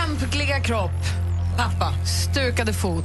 Ömkliga 0.06 0.60
kropp. 0.60 1.19
Pappa. 1.60 1.92
Stukade 2.04 2.72
fot. 2.72 3.04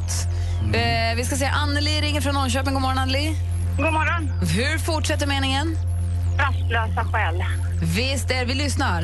Eh, 0.73 1.15
vi 1.15 1.25
ska 1.25 1.35
se, 1.35 1.45
Anneli 1.45 2.01
ringer 2.01 2.21
från 2.21 2.33
Norrköping. 2.33 2.73
God 2.73 2.81
morgon, 2.81 2.97
Anneli. 2.97 3.35
God 3.77 3.93
morgon. 3.93 4.31
Hur 4.41 4.77
fortsätter 4.77 5.27
meningen? 5.27 5.77
Rastlösa 6.37 7.11
själ. 7.11 7.43
Visst 7.95 8.31
är 8.31 8.45
vi 8.45 8.53
lyssnar. 8.53 9.03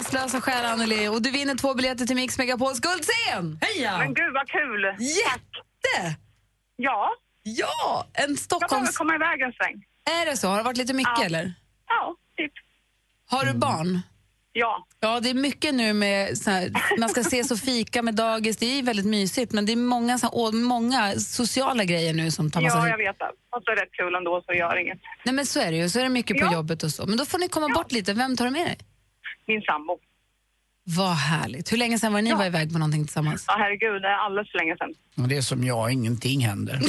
Rastlösa 0.00 0.40
själ, 0.40 0.64
Anneli. 0.64 1.08
Och 1.08 1.22
du 1.22 1.30
vinner 1.30 1.54
två 1.54 1.74
biljetter 1.74 2.06
till 2.06 2.16
Mix 2.16 2.38
Megapols 2.38 2.80
guldscen. 2.80 3.58
Heja! 3.60 3.98
Men 3.98 4.14
gud 4.14 4.32
vad 4.34 4.48
kul! 4.48 4.94
Jätte! 5.96 6.16
Ja. 6.76 7.10
Ja, 7.42 8.06
en 8.12 8.20
Jag 8.20 8.26
behöver 8.28 8.36
Stockholms... 8.36 8.96
komma 8.96 9.14
iväg 9.14 9.40
en 9.40 9.52
sväng. 9.52 9.84
Är 10.20 10.26
det 10.30 10.36
så? 10.36 10.48
Har 10.48 10.56
det 10.56 10.62
varit 10.62 10.76
lite 10.76 10.94
mycket 10.94 11.12
Ja. 11.18 11.24
eller? 11.24 11.52
Ja, 11.88 12.16
typ. 12.36 12.52
Har 13.30 13.44
du 13.44 13.52
barn? 13.58 14.00
Ja. 14.52 14.86
Ja, 15.00 15.20
det 15.20 15.30
är 15.30 15.34
mycket 15.34 15.74
nu 15.74 15.92
med 15.92 16.38
så 16.38 16.50
här, 16.50 16.70
man 16.98 17.08
ska 17.08 17.20
ses 17.20 17.50
och 17.54 17.58
fika 17.58 18.02
med 18.02 18.14
dagis. 18.14 18.56
Det 18.56 18.78
är 18.78 18.82
väldigt 18.82 19.06
mysigt, 19.06 19.52
men 19.52 19.66
det 19.66 19.72
är 19.72 19.76
många, 19.76 20.18
så 20.18 20.26
här, 20.26 20.52
många 20.52 21.12
sociala 21.14 21.84
grejer 21.84 22.14
nu 22.14 22.30
som 22.30 22.50
tar 22.50 22.60
massa... 22.60 22.78
Ja, 22.78 22.88
jag 22.88 22.98
vet 22.98 23.18
det. 23.18 23.30
Och 23.56 23.62
så 23.64 23.70
är 23.70 23.76
det 23.76 23.82
rätt 23.82 23.92
kul 23.92 24.14
ändå, 24.14 24.42
så 24.46 24.52
gör 24.52 24.76
inget. 24.80 24.98
Nej, 25.24 25.34
men 25.34 25.46
så 25.46 25.60
är 25.60 25.70
det 25.70 25.76
ju. 25.76 25.88
Så 25.88 25.98
är 25.98 26.02
det 26.02 26.08
mycket 26.08 26.38
på 26.38 26.44
Ja. 26.44 26.52
jobbet 26.52 26.82
och 26.82 26.90
så. 26.90 27.06
Men 27.06 27.16
då 27.18 27.24
får 27.24 27.38
ni 27.38 27.48
komma 27.48 27.68
bort 27.68 27.92
lite. 27.92 28.12
Vem 28.12 28.36
tar 28.36 28.44
du 28.44 28.50
med 28.50 28.66
dig? 28.66 28.78
Min 29.46 29.62
sambo. 29.62 29.98
Vad 30.84 31.14
härligt. 31.16 31.72
Hur 31.72 31.76
länge 31.76 31.98
sedan 31.98 32.12
var 32.12 32.22
ni 32.22 32.32
var 32.34 32.46
iväg 32.46 32.72
på 32.72 32.78
någonting 32.78 33.04
tillsammans? 33.04 33.44
Ja, 33.46 33.54
herregud, 33.58 34.02
det 34.02 34.08
är 34.08 34.12
alldeles 34.26 34.50
för 34.50 34.58
länge 34.58 34.76
sedan. 34.76 35.28
Det 35.28 35.36
är 35.36 35.42
som 35.42 35.64
jag, 35.64 35.92
ingenting 35.92 36.40
händer. 36.46 36.74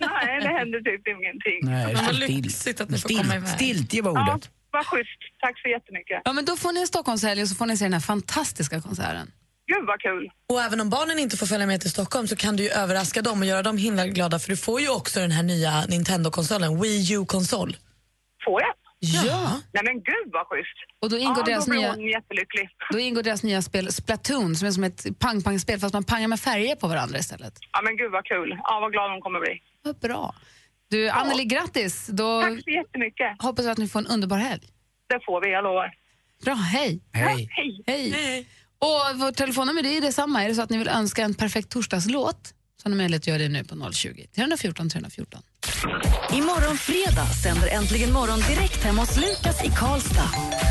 Nej, 0.00 0.40
det 0.40 0.48
händer 0.48 0.80
typ 0.80 1.06
ingenting. 1.08 1.58
Nej, 1.62 1.94
Men 1.94 2.04
vad 2.04 2.14
lyxigt 2.14 2.80
att 2.80 2.90
ni 2.90 2.98
får 2.98 3.08
komma 3.08 3.36
iväg. 3.36 3.48
Stiltje 3.48 4.02
var 4.02 4.12
Ja, 4.12 4.32
ordet. 4.34 4.50
vad 4.70 4.86
schysst. 4.86 5.18
Tack 5.40 5.60
så 5.62 5.68
jättemycket. 5.68 6.22
Ja, 6.24 6.32
men 6.32 6.44
då 6.44 6.56
får 6.56 6.72
ni 6.72 6.80
en 6.80 6.86
Stockholmshelg 6.86 7.42
och 7.42 7.48
så 7.48 7.54
får 7.54 7.66
ni 7.66 7.76
se 7.76 7.84
den 7.84 7.92
här 7.92 8.00
fantastiska 8.00 8.80
konserten. 8.80 9.30
Gud 9.66 9.86
vad 9.86 10.00
kul. 10.00 10.30
Och 10.48 10.62
även 10.62 10.80
om 10.80 10.90
barnen 10.90 11.18
inte 11.18 11.36
får 11.36 11.46
följa 11.46 11.66
med 11.66 11.80
till 11.80 11.90
Stockholm 11.90 12.26
så 12.28 12.36
kan 12.36 12.56
du 12.56 12.62
ju 12.62 12.68
överraska 12.70 13.22
dem 13.22 13.40
och 13.40 13.46
göra 13.46 13.62
dem 13.62 13.78
himla 13.78 14.06
glada 14.06 14.38
för 14.38 14.48
du 14.48 14.56
får 14.56 14.80
ju 14.80 14.88
också 14.88 15.20
den 15.20 15.30
här 15.30 15.42
nya 15.42 15.84
Nintendo-konsolen, 15.88 16.80
Wii 16.80 17.12
U-konsol. 17.14 17.76
Får 18.44 18.60
jag? 18.62 18.72
Ja. 19.12 19.60
Nej 19.72 19.82
men 19.84 19.94
gud 19.94 20.28
vad 20.32 20.46
schysst. 20.46 20.78
Och 21.02 21.10
då 21.10 21.16
ingår 21.18 21.38
ja, 21.38 21.44
deras 21.44 21.66
då 21.66 21.72
nya-. 21.72 22.22
Då 22.92 22.98
ingår 22.98 23.22
deras 23.22 23.42
nya 23.42 23.62
spel 23.62 23.92
Splatoon 23.92 24.56
som 24.56 24.68
är 24.68 24.72
som 24.72 24.84
ett 24.84 25.18
pang-pang-spel 25.18 25.80
fast 25.80 25.94
man 25.94 26.04
pangar 26.04 26.28
med 26.28 26.40
färger 26.40 26.76
på 26.76 26.88
varandra 26.88 27.18
istället. 27.18 27.54
Ja 27.72 27.82
men 27.82 27.96
gud 27.96 28.12
vad 28.12 28.24
kul. 28.24 28.58
Ja 28.64 28.80
vad 28.80 28.92
glad 28.92 29.10
hon 29.10 29.20
kommer 29.20 29.40
bli. 29.40 29.60
Vad 29.82 29.98
bra. 29.98 30.34
Du, 30.90 31.08
Anneli, 31.08 31.44
grattis. 31.44 32.06
Då 32.06 32.42
Tack 32.42 32.62
så 32.64 32.70
jättemycket. 32.70 33.42
hoppas 33.42 33.64
jag 33.64 33.72
att 33.72 33.78
ni 33.78 33.88
får 33.88 33.98
en 33.98 34.06
underbar 34.06 34.36
helg. 34.36 34.62
Det 35.08 35.20
får 35.26 35.40
vi, 35.40 35.52
jag 35.52 35.64
lovar. 35.64 35.94
Bra, 36.44 36.54
hej. 36.54 37.00
Hej. 37.12 37.48
Hej. 37.50 37.82
Hej. 37.86 38.46
Och 38.78 39.20
vårt 39.20 39.36
telefonnummer 39.36 39.82
det 39.82 39.96
är 39.96 40.00
detsamma. 40.00 40.44
Är 40.44 40.48
det 40.48 40.54
så 40.54 40.62
att 40.62 40.70
ni 40.70 40.78
vill 40.78 40.88
önska 40.88 41.22
en 41.22 41.34
perfekt 41.34 41.70
torsdagslåt 41.70 42.54
så 42.76 42.84
har 42.84 42.90
ni 42.90 42.96
möjlighet 42.96 43.22
att 43.22 43.26
göra 43.26 43.38
det 43.38 43.48
nu 43.48 43.64
på 43.64 43.92
020 43.92 44.26
314 44.34 44.88
314. 44.90 45.42
Imorgon 46.32 46.78
fredag 46.78 47.26
sänder 47.42 47.68
Äntligen 47.68 48.12
morgon 48.12 48.40
direkt 48.40 48.84
hemma 48.84 49.00
hos 49.00 49.16
Lukas 49.16 49.64
i 49.64 49.70
Karlstad. 49.76 50.28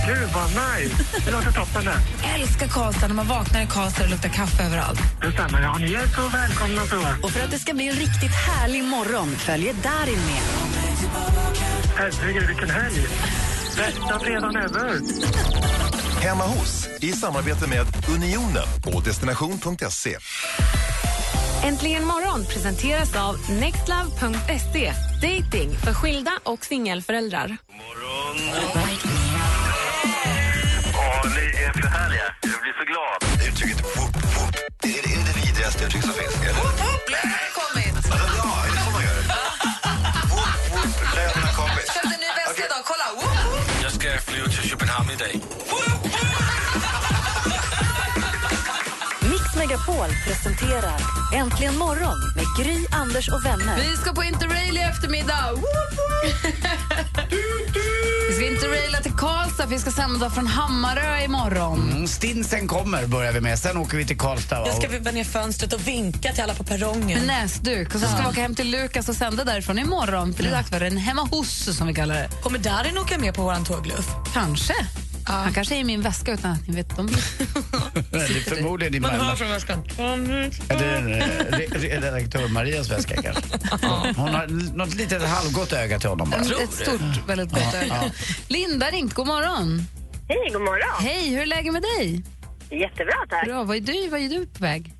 Gud 0.07 0.29
vad 0.33 0.49
nice! 0.49 0.95
Det 1.25 1.31
låter 1.31 1.51
toppen 1.51 1.85
det. 1.85 1.97
Älskar 2.35 2.67
Karlstad 2.67 3.07
när 3.07 3.15
man 3.15 3.27
vaknar 3.27 3.61
i 3.61 3.67
Karlstad 3.67 4.03
och 4.03 4.09
luktar 4.09 4.29
kaffe 4.29 4.63
överallt. 4.63 4.99
Detsamma. 5.21 5.61
Ja, 5.61 5.77
ni 5.77 5.93
är 5.93 6.07
så 6.07 6.27
välkomna 6.29 6.85
så. 6.85 6.99
Och 7.23 7.31
för 7.31 7.43
att 7.43 7.51
det 7.51 7.59
ska 7.59 7.73
bli 7.73 7.87
en 7.87 7.95
riktigt 7.95 8.35
härlig 8.35 8.83
morgon 8.83 9.35
följer 9.35 9.73
Darin 9.73 10.19
med. 10.25 10.43
Herregud, 11.95 12.47
vilken 12.47 12.69
helg! 12.69 13.07
Bästa 13.77 14.19
fredagen 14.19 14.55
ever! 14.55 14.99
Hemma 16.21 16.43
hos 16.43 16.87
i 16.99 17.11
samarbete 17.11 17.67
med 17.67 17.85
Unionen 18.15 18.67
och 18.85 19.03
destination.se. 19.03 20.17
Äntligen 21.63 22.05
morgon 22.05 22.45
presenteras 22.45 23.15
av 23.15 23.35
nextlove.se. 23.59 24.93
Dating 25.21 25.77
för 25.83 25.93
skilda 25.93 26.31
och 26.43 26.65
singelföräldrar. 26.65 27.57
Ja, 30.93 31.23
ni 31.25 31.63
är 31.63 31.73
för 31.73 31.87
härliga. 31.87 32.23
Jag 32.41 32.61
blir 32.61 32.73
så 32.79 32.85
glad. 32.85 33.47
Uttrycket 33.49 33.81
whoop, 33.83 34.15
whoop, 34.15 34.55
är 34.83 34.87
det, 34.87 35.13
är 35.13 35.17
det 35.17 35.31
det 35.33 35.47
vidrigaste 35.47 35.85
uttryck 35.85 36.03
som 36.03 36.13
finns? 36.13 36.44
Megapol 49.95 50.15
presenterar 50.27 50.99
Äntligen 51.33 51.77
morgon 51.77 52.17
med 52.35 52.45
Gry, 52.65 52.85
Anders 52.91 53.29
och 53.29 53.45
vänner. 53.45 53.75
Vi 53.75 53.97
ska 53.97 54.13
på 54.13 54.23
Interrail 54.23 54.77
i 54.77 54.81
eftermiddag! 54.81 55.51
Vi 58.29 58.35
ska 58.35 58.45
interraila 58.47 58.97
till 59.01 59.11
Karlstad 59.11 59.63
för 59.63 59.69
vi 59.69 59.79
ska 59.79 59.91
sända 59.91 60.29
från 60.29 60.47
Hammarö 60.47 61.23
imorgon. 61.23 61.91
Mm, 61.91 62.07
Stinsen 62.07 62.67
kommer 62.67 63.07
börjar 63.07 63.31
vi 63.31 63.41
med, 63.41 63.59
sen 63.59 63.77
åker 63.77 63.97
vi 63.97 64.05
till 64.05 64.17
Karlstad. 64.17 64.55
Jag 64.67 64.75
ska 64.77 64.87
och- 64.87 64.93
vippa 64.93 65.11
ner 65.11 65.23
fönstret 65.23 65.73
och 65.73 65.87
vinka 65.87 66.31
till 66.33 66.43
alla 66.43 66.53
på 66.53 66.63
perrongen. 66.63 67.19
Med 67.19 67.27
näsduk. 67.27 67.95
Och 67.95 68.01
så 68.01 68.07
ska 68.07 68.17
vi 68.17 68.27
åka 68.29 68.41
hem 68.41 68.55
till 68.55 68.71
Lukas 68.71 69.09
och 69.09 69.15
sända 69.15 69.43
därifrån 69.43 69.79
imorgon. 69.79 70.33
För 70.33 70.43
det 70.43 70.49
är 70.49 70.53
dags 70.53 70.69
för 70.69 70.81
en 70.81 70.97
hemma 70.97 71.21
hos, 71.21 71.77
som 71.77 71.87
vi 71.87 71.93
kallar 71.93 72.15
det. 72.15 72.29
Kommer 72.43 72.59
Darin 72.59 72.97
åka 72.97 73.17
med 73.17 73.33
på 73.33 73.41
våran 73.41 73.65
tågluff? 73.65 74.07
Kanske. 74.33 74.73
Han 75.27 75.53
kanske 75.53 75.75
är 75.75 75.79
i 75.79 75.83
min 75.83 76.01
väska 76.01 76.33
utan 76.33 76.51
att 76.51 76.67
ni 76.67 76.75
vet 76.75 76.99
om 76.99 77.07
det. 77.07 77.13
Det 78.11 78.17
är 78.17 78.55
förmodligen 78.55 78.93
din 78.93 79.01
Man 79.01 79.11
hör 79.11 79.35
från 79.35 79.49
väskan. 79.49 79.83
Ja, 79.97 80.03
är 80.03 81.11
eh, 81.11 81.25
re- 81.57 81.69
re- 81.69 82.01
redaktör 82.01 82.47
Marias 82.47 82.91
väska 82.91 83.21
kanske. 83.21 83.43
Hon 84.15 84.29
har 84.29 84.47
något 84.77 84.95
litet 84.95 85.23
halvgott 85.23 85.73
öga 85.73 85.99
till 85.99 86.09
honom 86.09 86.29
bara. 86.29 86.41
Ett 86.41 86.73
stort, 86.73 87.27
väldigt 87.29 87.49
gott 87.49 87.63
Ja, 87.73 87.79
öga. 87.79 87.87
ja. 88.03 88.09
Linda 88.47 88.85
ringt. 88.91 89.13
God 89.13 89.27
morgon. 89.27 89.87
Hej, 90.27 90.49
god 90.53 90.61
morgon. 90.61 90.95
Hej, 91.05 91.29
hur 91.29 91.41
är 91.41 91.45
läget 91.45 91.73
med 91.73 91.81
dig? 91.97 92.23
Jättebra 92.71 93.13
tack. 93.29 93.45
Bra. 93.45 93.63
Vad 93.63 93.77
är 93.77 93.81
du, 93.81 94.09
vad 94.09 94.19
är 94.19 94.29
du 94.29 94.45
på 94.45 94.59
väg? 94.63 94.94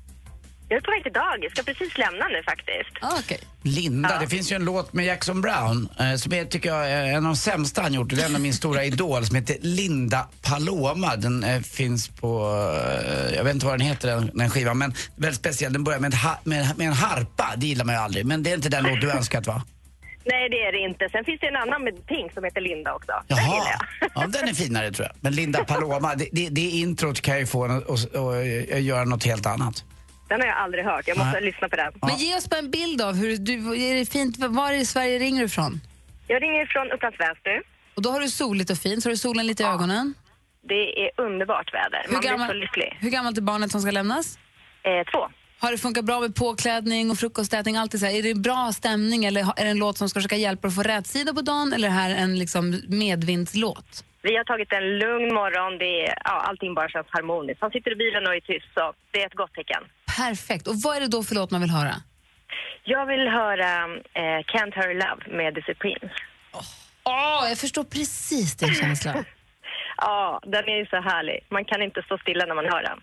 Jag 0.68 0.76
är 0.76 0.80
på 0.80 0.90
väg 0.90 1.02
till 1.02 1.12
dagis. 1.12 1.42
Jag 1.42 1.52
ska 1.52 1.62
precis 1.62 1.98
lämna 1.98 2.28
nu 2.28 2.42
faktiskt. 2.42 2.90
Ah, 3.00 3.18
okay. 3.18 3.38
Linda, 3.62 4.18
det 4.20 4.26
finns 4.26 4.52
ju 4.52 4.56
en 4.56 4.64
låt 4.64 4.92
med 4.92 5.04
Jackson 5.06 5.40
Brown 5.40 5.88
eh, 6.00 6.14
som 6.14 6.32
är, 6.32 6.44
tycker 6.44 6.68
jag, 6.68 6.90
är 6.90 7.04
en 7.04 7.16
av 7.16 7.22
de 7.22 7.36
sämsta 7.36 7.82
han 7.82 7.94
gjort. 7.94 8.08
Det 8.08 8.22
är 8.22 8.26
en 8.26 8.34
av 8.34 8.40
min 8.40 8.54
stora 8.54 8.84
idol 8.92 9.26
som 9.26 9.36
heter 9.36 9.56
Linda 9.60 10.28
Paloma. 10.42 11.16
Den 11.16 11.44
eh, 11.44 11.60
finns 11.60 12.08
på, 12.08 12.28
eh, 13.28 13.34
jag 13.36 13.44
vet 13.44 13.54
inte 13.54 13.66
vad 13.66 13.78
den 13.78 13.86
heter 13.86 14.08
den, 14.08 14.30
den 14.34 14.50
skivan, 14.50 14.78
men 14.78 14.94
väldigt 15.16 15.40
speciell. 15.40 15.72
Den 15.72 15.84
börjar 15.84 16.00
med, 16.00 16.14
ha, 16.14 16.38
med, 16.44 16.78
med 16.78 16.86
en 16.86 16.92
harpa, 16.92 17.54
det 17.56 17.66
gillar 17.66 17.84
man 17.84 17.94
ju 17.94 18.00
aldrig. 18.00 18.26
Men 18.26 18.42
det 18.42 18.50
är 18.50 18.54
inte 18.54 18.68
den 18.68 18.84
låt 18.84 19.00
du 19.00 19.10
önskat 19.18 19.46
va? 19.46 19.62
Nej, 20.24 20.48
det 20.48 20.56
är 20.56 20.72
det 20.72 20.78
inte. 20.78 21.08
Sen 21.12 21.24
finns 21.24 21.40
det 21.40 21.46
en 21.46 21.56
annan 21.56 21.84
med 21.84 22.06
Pink 22.06 22.32
som 22.32 22.44
heter 22.44 22.60
Linda 22.60 22.94
också. 22.94 23.12
Den 23.26 23.38
gillar 23.38 23.56
Jaha, 23.56 23.78
jag. 24.00 24.10
ja, 24.14 24.26
den 24.26 24.48
är 24.48 24.54
finare 24.54 24.92
tror 24.92 25.08
jag. 25.08 25.16
Men 25.20 25.34
Linda 25.34 25.64
Paloma, 25.72 26.14
det, 26.14 26.28
det, 26.32 26.48
det 26.48 26.60
introt 26.60 27.20
kan 27.20 27.38
ju 27.38 27.46
få 27.46 27.64
en 27.64 27.76
att 27.76 28.82
göra 28.82 29.04
något 29.04 29.24
helt 29.24 29.46
annat. 29.46 29.84
Den 30.28 30.40
har 30.40 30.46
jag 30.48 30.56
aldrig 30.56 30.84
hört. 30.84 31.08
Jag 31.08 31.16
måste 31.18 31.32
Nej. 31.40 31.44
lyssna 31.44 31.68
på 31.68 31.76
den. 31.76 31.92
Men 32.02 32.16
ge 32.16 32.36
oss 32.36 32.50
bara 32.50 32.58
en 32.58 32.70
bild 32.70 33.02
av 33.02 33.14
hur 33.16 33.36
du, 33.36 33.54
är 33.88 33.94
det 33.94 34.06
fint, 34.12 34.36
var 34.38 34.72
i 34.72 34.84
Sverige 34.86 35.18
ringer 35.18 35.40
du 35.40 35.46
ifrån? 35.46 35.80
Jag 36.28 36.42
ringer 36.42 36.66
från 36.66 36.90
Upplands 36.92 37.20
Väsby. 37.20 37.60
Och 37.94 38.02
då 38.02 38.10
har 38.10 38.20
du 38.20 38.28
soligt 38.28 38.70
och 38.70 38.78
fint, 38.78 39.02
så 39.02 39.08
har 39.08 39.12
du 39.12 39.16
solen 39.16 39.46
lite 39.46 39.62
i 39.62 39.66
ögonen. 39.66 40.14
Det 40.68 41.04
är 41.04 41.10
underbart 41.16 41.74
väder. 41.74 42.02
Hur 42.06 42.12
Man 42.12 42.20
blir 42.20 42.30
gammal- 42.30 42.48
så 42.48 42.54
lycklig. 42.54 42.96
Hur 43.00 43.10
gammalt 43.10 43.38
är 43.38 43.42
barnet 43.42 43.70
som 43.70 43.80
ska 43.80 43.90
lämnas? 43.90 44.38
Eh, 44.82 45.10
två. 45.12 45.28
Har 45.58 45.72
det 45.72 45.78
funkat 45.78 46.04
bra 46.04 46.20
med 46.20 46.34
påklädning 46.34 47.10
och 47.10 47.18
frukostätning? 47.18 47.76
Alltid 47.76 48.00
så 48.00 48.06
här, 48.06 48.12
är 48.18 48.22
det 48.22 48.34
bra 48.34 48.70
stämning 48.72 49.24
eller 49.24 49.40
är 49.40 49.64
det 49.64 49.70
en 49.70 49.78
låt 49.78 49.98
som 49.98 50.08
ska 50.08 50.18
försöka 50.18 50.36
hjälpa 50.36 50.62
dig 50.62 50.68
att 50.68 50.74
få 50.74 50.82
rätt 50.82 51.06
sida 51.06 51.34
på 51.34 51.40
dagen 51.40 51.72
eller 51.72 51.88
är 51.88 51.92
det 51.92 51.98
här 51.98 52.10
en 52.16 52.38
liksom 52.38 52.80
medvindslåt? 52.88 54.04
Vi 54.22 54.36
har 54.36 54.44
tagit 54.44 54.72
en 54.72 54.98
lugn 54.98 55.34
morgon. 55.34 55.78
Det 55.78 56.06
är, 56.06 56.14
ja, 56.24 56.30
allting 56.48 56.74
bara 56.74 56.88
känns 56.88 57.06
harmoniskt. 57.10 57.60
Han 57.60 57.70
sitter 57.70 57.90
i 57.92 57.96
bilen 57.96 58.26
och 58.26 58.34
är 58.34 58.40
tyst, 58.40 58.66
så 58.74 58.92
det 59.10 59.22
är 59.22 59.26
ett 59.26 59.34
gott 59.34 59.54
tecken. 59.54 59.82
Perfekt. 60.16 60.66
Och 60.68 60.74
vad 60.76 60.96
är 60.96 61.00
det 61.00 61.08
då 61.08 61.22
för 61.22 61.34
låt 61.34 61.50
man 61.50 61.60
vill 61.60 61.70
höra? 61.70 61.94
Jag 62.84 63.06
vill 63.06 63.28
höra 63.28 63.84
eh, 64.14 64.40
Can't 64.52 64.74
Hurry 64.74 64.94
Love 64.94 65.36
med 65.38 65.62
Supremes. 65.66 66.12
Åh, 67.04 67.48
jag 67.48 67.58
förstår 67.58 67.84
precis 67.84 68.56
din 68.56 68.74
känsla. 68.74 69.24
Ja, 69.98 70.40
den 70.46 70.64
är 70.64 70.78
ju 70.78 70.86
så 70.86 70.96
härlig. 71.00 71.46
Man 71.50 71.64
kan 71.64 71.82
inte 71.82 72.02
stå 72.02 72.18
stilla 72.18 72.46
när 72.46 72.54
man 72.54 72.64
hör 72.64 72.82
den. 72.82 72.98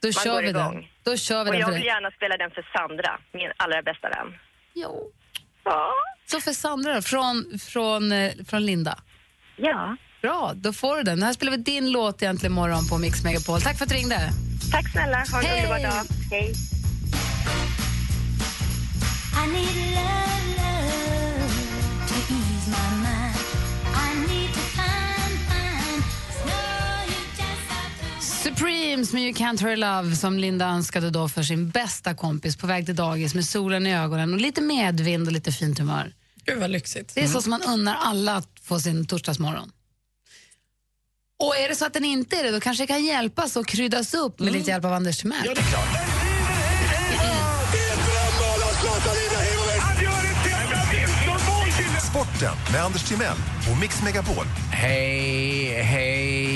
Då 0.00 0.06
Man 0.06 0.12
kör 0.12 0.34
går 0.34 0.42
vi 0.42 0.48
igång. 0.48 0.74
den. 0.74 0.84
Då 1.02 1.16
kör 1.16 1.44
vi 1.44 1.50
Och 1.50 1.52
den 1.54 1.60
jag 1.60 1.72
vill 1.72 1.84
gärna 1.84 2.10
spela 2.10 2.36
den 2.36 2.50
för 2.50 2.66
Sandra, 2.72 3.18
min 3.32 3.52
allra 3.56 3.82
bästa 3.82 4.08
vän. 4.08 4.38
Jo. 4.74 5.10
Ja. 5.64 5.92
Så 6.26 6.40
för 6.40 6.52
Sandra 6.52 6.94
då, 6.94 7.02
från, 7.02 7.58
från, 7.58 8.12
eh, 8.12 8.32
från 8.48 8.66
Linda? 8.66 8.98
Ja. 9.56 9.96
Bra, 10.22 10.52
då 10.54 10.72
får 10.72 10.96
du 10.96 11.02
den. 11.02 11.22
Här 11.22 11.32
spelar 11.32 11.52
vi 11.52 11.58
din 11.58 11.92
låt 11.92 12.22
egentligen 12.22 12.52
imorgon 12.52 12.88
på 12.90 12.98
Mix 12.98 13.24
Megapol. 13.24 13.60
Tack 13.60 13.78
för 13.78 13.84
att 13.84 13.90
du 13.90 13.96
ringde. 13.96 14.30
Tack 14.70 14.92
snälla. 14.92 15.24
Ha 15.32 15.38
en 15.40 15.46
Hej. 15.46 15.56
underbar 15.56 15.78
dag. 15.90 16.06
Hej. 16.30 16.54
I 19.32 19.46
need 19.52 19.74
love, 19.94 20.44
love 20.56 21.48
to 22.08 22.14
ease 22.14 22.70
my 22.70 22.96
mind. 22.96 23.36
I 23.94 24.32
need 24.32 24.52
to 24.54 24.60
find, 24.60 25.38
find. 25.50 26.02
No, 26.46 26.52
you 27.06 27.20
just 27.36 27.70
have 27.70 28.18
to 28.20 28.20
Supremes 28.20 29.12
med 29.12 29.22
You 29.22 29.32
Can't 29.32 29.60
Hurry 29.62 29.76
Love 29.76 30.16
som 30.16 30.38
Linda 30.38 30.66
önskade 30.66 31.10
då 31.10 31.28
för 31.28 31.42
sin 31.42 31.70
bästa 31.70 32.14
kompis 32.14 32.56
på 32.56 32.66
väg 32.66 32.86
till 32.86 32.96
dagis 32.96 33.34
med 33.34 33.44
solen 33.44 33.86
i 33.86 33.94
ögonen 33.96 34.34
och 34.34 34.40
lite 34.40 34.60
medvind 34.60 35.26
och 35.26 35.32
lite 35.32 35.52
fint 35.52 35.78
humör. 35.78 36.12
Gud 36.44 36.58
vad 36.58 36.70
lyxigt. 36.70 37.14
Det 37.14 37.22
är 37.24 37.28
så 37.28 37.42
som 37.42 37.50
man 37.50 37.62
unnar 37.62 37.96
alla 38.00 38.36
att 38.36 38.48
få 38.62 38.80
sin 38.80 39.06
torsdagsmorgon. 39.06 39.72
Och 41.40 41.56
är 41.56 41.68
det 41.68 41.74
så 41.74 41.86
att 41.86 41.92
den 41.92 42.04
inte 42.04 42.36
är 42.36 42.42
det, 42.42 42.50
då 42.50 42.60
kanske 42.60 42.82
det 42.82 42.86
kan 42.86 43.04
hjälpas 43.04 43.56
och 43.56 43.66
kryddas 43.66 44.14
upp 44.14 44.40
med 44.40 44.52
lite 44.52 44.70
hjälp 44.70 44.84
av 44.84 44.92
Anders 44.92 45.18
Timell. 45.18 45.42
Ja, 45.44 45.54
det 45.54 45.60
är 45.60 45.64
klart. 45.64 46.20
Sporten 52.10 52.54
med 52.72 52.84
Anders 52.84 53.08
Timell 53.08 53.36
och 53.72 53.80
Mix 53.80 54.02
Megapol. 54.02 54.44
Hej, 54.72 55.82
hej, 55.82 56.49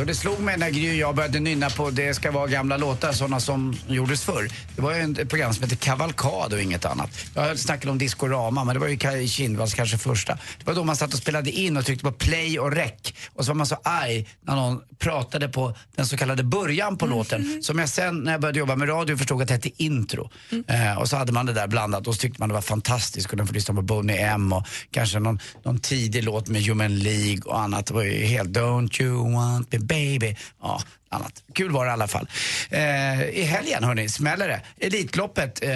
Och 0.00 0.06
det 0.06 0.14
slog 0.14 0.40
mig 0.40 0.56
när 0.56 0.70
Gry 0.70 0.90
och 0.90 0.94
jag 0.94 1.14
började 1.14 1.40
nynna 1.40 1.70
på 1.70 1.90
Det 1.90 2.14
ska 2.14 2.30
vara 2.30 2.46
gamla 2.46 2.76
låtar, 2.76 3.12
sådana 3.12 3.40
som 3.40 3.76
gjordes 3.86 4.24
förr. 4.24 4.48
Det 4.76 4.82
var 4.82 4.94
ju 4.94 5.12
ett 5.20 5.28
program 5.28 5.54
som 5.54 5.62
hette 5.62 5.76
Kavalkad 5.76 6.52
och 6.52 6.60
inget 6.60 6.84
annat. 6.84 7.10
Jag 7.34 7.58
snackade 7.58 7.90
om 7.90 7.98
Discorama, 7.98 8.64
men 8.64 8.74
det 8.74 8.80
var 8.80 8.88
ju 8.88 8.96
Kaj 8.96 9.28
Kindvalls 9.28 9.74
kanske 9.74 9.98
första. 9.98 10.32
Det 10.32 10.66
var 10.66 10.74
då 10.74 10.84
man 10.84 10.96
satt 10.96 11.12
och 11.12 11.18
spelade 11.18 11.50
in 11.50 11.76
och 11.76 11.84
tryckte 11.84 12.04
på 12.04 12.12
play 12.12 12.58
och 12.58 12.72
rec. 12.72 12.92
Och 13.34 13.44
så 13.44 13.50
var 13.50 13.54
man 13.54 13.66
så 13.66 13.76
arg 13.84 14.28
när 14.40 14.54
någon 14.54 14.80
pratade 14.98 15.48
på 15.48 15.76
den 15.96 16.06
så 16.06 16.16
kallade 16.16 16.42
början 16.42 16.96
på 16.96 17.06
låten. 17.06 17.62
Som 17.62 17.78
jag 17.78 17.88
sen 17.88 18.18
när 18.18 18.32
jag 18.32 18.40
började 18.40 18.58
jobba 18.58 18.76
med 18.76 18.88
radio 18.88 19.16
förstod 19.16 19.42
att 19.42 19.48
det 19.48 19.54
hette 19.54 19.70
intro. 19.76 20.30
Eh, 20.66 20.98
och 20.98 21.08
så 21.08 21.16
hade 21.16 21.32
man 21.32 21.46
det 21.46 21.52
där 21.52 21.66
blandat 21.66 22.06
och 22.06 22.14
så 22.14 22.20
tyckte 22.20 22.40
man 22.40 22.48
det 22.48 22.54
var 22.54 22.62
fantastiskt. 22.62 23.30
Den 23.30 23.46
får 23.46 23.54
lyssna 23.54 23.74
på 23.74 23.82
Boney 23.82 24.16
M 24.16 24.52
och 24.52 24.66
kanske 24.90 25.18
någon, 25.18 25.38
någon 25.62 25.78
tidig 25.78 26.24
låt 26.24 26.48
med 26.48 26.62
Human 26.62 26.98
League 26.98 27.42
och 27.44 27.60
annat. 27.60 27.86
Det 27.86 27.94
var 27.94 28.02
ju 28.02 28.24
helt 28.24 28.50
Don't 28.50 29.02
you 29.02 29.32
want 29.32 29.72
me 29.72 29.78
baby. 29.86 30.36
Ja, 30.62 30.82
annat. 31.08 31.42
Kul 31.54 31.70
var 31.70 31.84
det 31.84 31.90
i 31.90 31.92
alla 31.92 32.08
fall. 32.08 32.28
Eh, 32.70 33.22
I 33.22 33.42
helgen 33.42 33.84
hörni, 33.84 34.08
smäller 34.08 34.48
det. 34.48 34.86
Elitloppet. 34.86 35.62
Eh, 35.62 35.70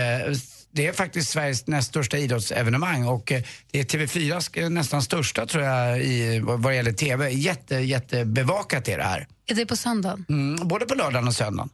det 0.71 0.87
är 0.87 0.93
faktiskt 0.93 1.31
Sveriges 1.31 1.67
näst 1.67 1.89
största 1.89 2.19
idrottsevenemang 2.19 3.07
och 3.07 3.33
eh, 3.33 3.43
det 3.71 3.81
är 3.81 3.85
TV4 3.85 4.69
nästan 4.69 5.03
största 5.03 5.47
tror 5.47 5.65
jag 5.65 6.03
i, 6.03 6.41
vad 6.41 6.63
vad 6.63 6.77
gäller 6.77 6.93
TV. 6.93 7.31
Jätte, 7.31 7.75
jättebevakat 7.75 8.89
är 8.89 8.99
det 8.99 9.05
här. 9.05 9.27
Är 9.51 9.55
det 9.55 9.67
på 9.67 9.77
söndagen? 9.77 10.25
Mm, 10.29 10.69
både 10.69 10.87
på 10.87 10.95
lördagen 10.95 11.29
och 11.29 11.35
söndagen. 11.35 11.71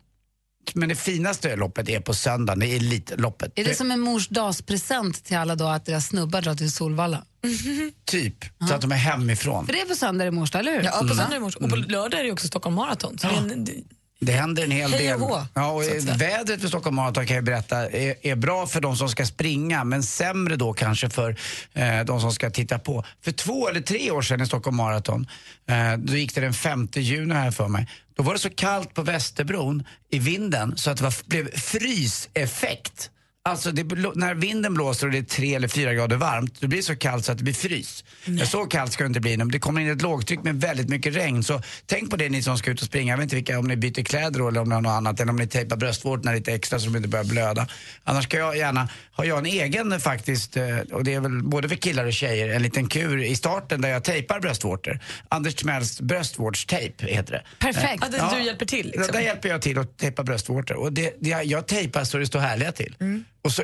Men 0.73 0.89
det 0.89 0.95
finaste 0.95 1.57
loppet 1.57 1.89
är 1.89 2.01
på 2.01 2.15
söndagen, 2.15 2.61
det 2.61 2.67
är 2.67 2.77
Elitloppet. 2.77 3.53
Är 3.55 3.65
det 3.65 3.75
som 3.75 3.91
en 3.91 4.01
mors 4.01 4.29
dagspresent 4.29 5.25
till 5.25 5.37
alla 5.37 5.55
då 5.55 5.67
att 5.67 5.87
deras 5.87 6.07
snubbar 6.07 6.41
drar 6.41 6.55
till 6.55 6.73
Solvalla? 6.73 7.25
Typ, 8.05 8.45
så 8.69 8.75
att 8.75 8.81
de 8.81 8.93
är 8.93 8.97
hemifrån. 8.97 9.67
För 9.67 9.73
det 9.73 9.81
är 9.81 9.85
på 9.87 9.95
söndag 9.95 10.27
i 10.27 10.31
mors 10.31 10.51
dag, 10.51 10.61
eller 10.61 10.73
hur? 10.73 10.83
Ja, 10.83 10.91
på 10.91 11.05
Mm. 11.05 11.17
söndag 11.17 11.37
i 11.37 11.41
morse. 11.41 11.59
Och 11.59 11.71
på 11.71 11.77
lördag 11.77 12.21
är 12.21 12.25
det 12.25 12.33
också 12.33 12.47
Stockholm 12.47 12.75
Marathon. 12.77 13.19
Så 13.19 13.27
det 13.29 13.35
är 13.35 13.39
en, 13.39 13.67
Det 14.21 14.33
händer 14.33 14.65
en 14.65 14.71
hel 14.71 14.91
Hej 14.93 15.07
del. 15.07 15.21
och 15.23 15.29
hå, 15.29 15.47
ja, 15.55 15.71
och 15.73 15.85
så 15.85 15.97
att 15.97 16.03
säga. 16.03 16.15
vädret 16.17 16.61
för 16.61 16.69
Stockholm 16.69 16.97
Marathon 16.97 17.27
kan 17.27 17.37
jag 17.37 17.45
berätta 17.45 17.91
är, 17.91 18.15
är 18.27 18.37
bra 18.37 18.67
för 18.67 18.81
de 18.81 18.97
som 18.97 19.09
ska 19.09 19.27
springa 19.27 19.85
men 19.85 20.03
sämre 20.03 20.57
då 20.57 20.73
kanske 20.73 21.11
för 21.11 21.37
eh, 21.73 22.01
de 22.05 22.21
som 22.21 22.33
ska 22.33 22.51
titta 22.51 22.79
på. 22.79 23.05
För 23.25 23.33
två 23.33 23.69
eller 23.69 23.81
tre 23.81 24.11
år 24.11 24.23
sedan 24.23 24.41
i 24.41 24.47
Stockholm 24.47 24.77
Marathon, 24.77 25.27
eh, 25.69 25.93
då 25.99 26.17
gick 26.17 26.35
det 26.35 26.41
den 26.41 26.55
5 26.55 26.89
juni 26.95 27.35
här 27.35 27.51
för 27.51 27.69
mig. 27.69 27.89
Då 28.17 28.23
var 28.23 28.33
det 28.33 28.39
så 28.39 28.51
kallt 28.51 28.95
på 28.95 29.03
Västerbron 29.03 29.85
i 30.11 30.19
vinden 30.19 30.77
så 30.77 30.91
att 30.91 30.97
det 30.97 31.05
var, 31.05 31.15
blev 31.27 31.57
fryseffekt. 31.57 33.11
Alltså 33.49 33.73
det, 33.73 33.85
när 34.15 34.35
vinden 34.35 34.75
blåser 34.75 35.07
och 35.07 35.13
det 35.13 35.19
är 35.19 35.23
tre 35.23 35.55
eller 35.55 35.69
fyra 35.69 35.95
grader 35.95 36.17
varmt, 36.17 36.61
då 36.61 36.67
blir 36.69 36.79
det 36.79 36.83
så 36.83 36.97
kallt 36.97 37.25
så 37.25 37.33
att 37.33 37.39
det 37.39 37.45
blir 37.45 37.55
frys. 37.55 38.05
Så 38.47 38.65
kallt 38.67 38.93
ska 38.93 39.05
det 39.05 39.07
inte 39.09 39.21
bli. 39.21 39.37
men 39.37 39.49
Det 39.49 39.59
kommer 39.59 39.81
in 39.81 39.91
ett 39.91 40.03
lågtryck 40.03 40.43
med 40.43 40.61
väldigt 40.61 40.89
mycket 40.89 41.17
regn. 41.17 41.43
Så 41.43 41.63
tänk 41.87 42.11
på 42.11 42.17
det 42.17 42.29
ni 42.29 42.43
som 42.43 42.59
ska 42.59 42.71
ut 42.71 42.81
och 42.81 42.87
springa. 42.87 43.13
Jag 43.13 43.17
vet 43.19 43.23
inte 43.23 43.37
vilka, 43.37 43.59
om 43.59 43.67
ni 43.69 43.77
byter 43.77 44.05
kläder 44.05 44.39
då, 44.41 44.49
eller 44.49 44.61
om 44.61 44.69
ni 44.69 44.75
har 44.75 44.83
något 44.83 44.91
annat. 44.91 45.21
Eller 45.21 45.31
om 45.31 45.37
ni 45.37 45.47
tejpar 45.47 45.77
bröstvårtorna 45.77 46.33
lite 46.33 46.53
extra 46.53 46.79
så 46.79 46.87
de 46.87 46.97
inte 46.97 47.09
börjar 47.09 47.25
blöda. 47.25 47.69
Annars 48.05 48.25
ska 48.25 48.39
jag 48.39 48.57
gärna, 48.57 48.89
har 49.13 49.25
jag 49.25 49.39
en 49.39 49.47
egen 49.47 50.01
faktiskt, 50.01 50.57
eh, 50.57 50.79
och 50.93 51.05
det 51.05 51.15
är 51.15 51.21
väl 51.21 51.43
både 51.43 51.69
för 51.69 51.77
killar 51.77 52.05
och 52.05 52.13
tjejer, 52.13 52.49
en 52.49 52.63
liten 52.63 52.89
kur 52.89 53.23
i 53.23 53.37
starten 53.37 53.81
där 53.81 53.89
jag 53.89 54.05
tejpar 54.05 54.41
bröstvårtor. 54.41 55.01
Anders 55.29 55.55
Timells 55.55 56.01
bröstvårdstejp 56.01 57.07
heter 57.07 57.33
det. 57.33 57.43
Perfekt. 57.59 58.05
Ja, 58.13 58.29
det- 58.31 58.37
du 58.39 58.43
hjälper 58.45 58.67
till, 58.67 58.87
liksom. 58.87 59.13
Där 59.13 59.21
hjälper 59.21 59.49
jag 59.49 59.63
till 59.63 59.79
att 59.79 59.99
tejpa 59.99 60.23
bröstvårtor. 60.23 60.77
Och 60.77 60.93
det, 60.93 61.15
det, 61.21 61.29
jag 61.31 61.67
tejpar 61.67 62.05
så 62.05 62.19
det 62.19 62.27
står 62.27 62.39
härliga 62.41 62.73
till. 62.73 62.97
Mm. 63.01 63.25
Och 63.45 63.53
så, 63.53 63.63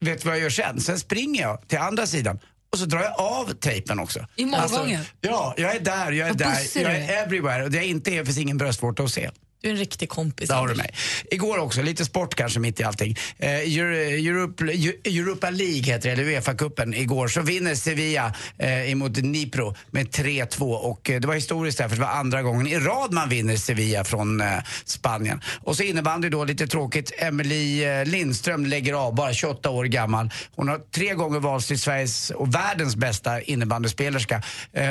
vet 0.00 0.22
du 0.22 0.28
vad 0.28 0.36
jag 0.36 0.42
gör 0.42 0.50
sen? 0.50 0.80
Sen 0.80 0.98
springer 0.98 1.42
jag 1.42 1.68
till 1.68 1.78
andra 1.78 2.06
sidan 2.06 2.38
och 2.72 2.78
så 2.78 2.84
drar 2.84 3.02
jag 3.02 3.20
av 3.20 3.52
tejpen 3.54 3.98
också. 4.00 4.26
I 4.36 4.44
målgången? 4.44 5.04
ja, 5.20 5.54
jag 5.56 5.76
är 5.76 5.80
där, 5.80 6.12
jag 6.12 6.28
är 6.28 6.34
där, 6.34 6.82
jag 6.82 6.92
är 6.94 7.24
everywhere. 7.24 7.64
Och 7.64 7.70
det 7.70 7.76
jag 7.76 7.86
inte 7.86 8.10
är 8.10 8.24
finns 8.24 8.38
ingen 8.38 8.58
bröstvårta 8.58 9.02
att 9.02 9.10
se. 9.10 9.30
Du 9.62 9.68
är 9.68 9.72
en 9.72 9.78
riktig 9.78 10.08
kompis. 10.08 10.48
Där 10.48 10.56
har 10.56 10.68
du 10.68 10.74
mig. 10.74 10.90
Igår 11.30 11.58
också, 11.58 11.82
lite 11.82 12.04
sport 12.04 12.34
kanske 12.34 12.60
mitt 12.60 12.80
i 12.80 12.84
allting. 12.84 13.16
Eh, 13.38 13.48
Euro- 13.50 14.28
Europe, 14.28 14.64
Europa 15.04 15.50
League 15.50 15.82
heter 15.82 16.08
det, 16.08 16.22
eller 16.22 16.24
Uefa-cupen. 16.40 16.94
Igår 16.94 17.28
så 17.28 17.40
vinner 17.40 17.74
Sevilla 17.74 18.34
eh, 18.58 18.90
emot 18.92 19.14
Dnipro 19.14 19.74
med 19.90 20.08
3-2 20.08 20.74
och 20.74 21.10
eh, 21.10 21.20
det 21.20 21.26
var 21.28 21.34
historiskt 21.34 21.78
därför 21.78 21.96
det 21.96 22.02
var 22.02 22.08
andra 22.08 22.42
gången 22.42 22.66
i 22.66 22.78
rad 22.78 23.12
man 23.12 23.28
vinner 23.28 23.56
Sevilla 23.56 24.04
från 24.04 24.40
eh, 24.40 24.46
Spanien. 24.84 25.40
Och 25.60 25.76
så 25.76 25.82
innebandy 25.82 26.28
då, 26.28 26.44
lite 26.44 26.66
tråkigt. 26.66 27.12
Emily 27.18 27.84
eh, 27.84 28.04
Lindström 28.04 28.66
lägger 28.66 28.94
av, 28.94 29.14
bara 29.14 29.32
28 29.34 29.70
år 29.70 29.84
gammal. 29.84 30.30
Hon 30.54 30.68
har 30.68 30.78
tre 30.94 31.14
gånger 31.14 31.40
valts 31.40 31.66
till 31.66 31.80
Sveriges 31.80 32.30
och 32.30 32.54
världens 32.54 32.96
bästa 32.96 33.40
innebandyspelerska. 33.42 34.42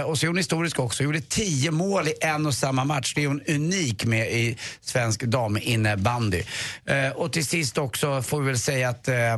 Och 0.05 0.17
så 0.17 0.25
är 0.25 0.27
hon 0.27 0.37
historisk 0.37 0.79
också, 0.79 1.03
gjorde 1.03 1.21
10 1.21 1.71
mål 1.71 2.07
i 2.07 2.13
en 2.21 2.45
och 2.45 2.53
samma 2.53 2.83
match. 2.85 3.13
Det 3.15 3.23
är 3.23 3.27
hon 3.27 3.41
unik 3.47 4.05
med 4.05 4.31
i 4.31 4.57
svensk 4.81 5.23
daminnebandy. 5.23 6.43
Eh, 6.85 7.09
och 7.09 7.33
till 7.33 7.45
sist 7.45 7.77
också 7.77 8.21
får 8.21 8.41
vi 8.41 8.47
väl 8.47 8.59
säga 8.59 8.89
att 8.89 9.07
eh, 9.07 9.37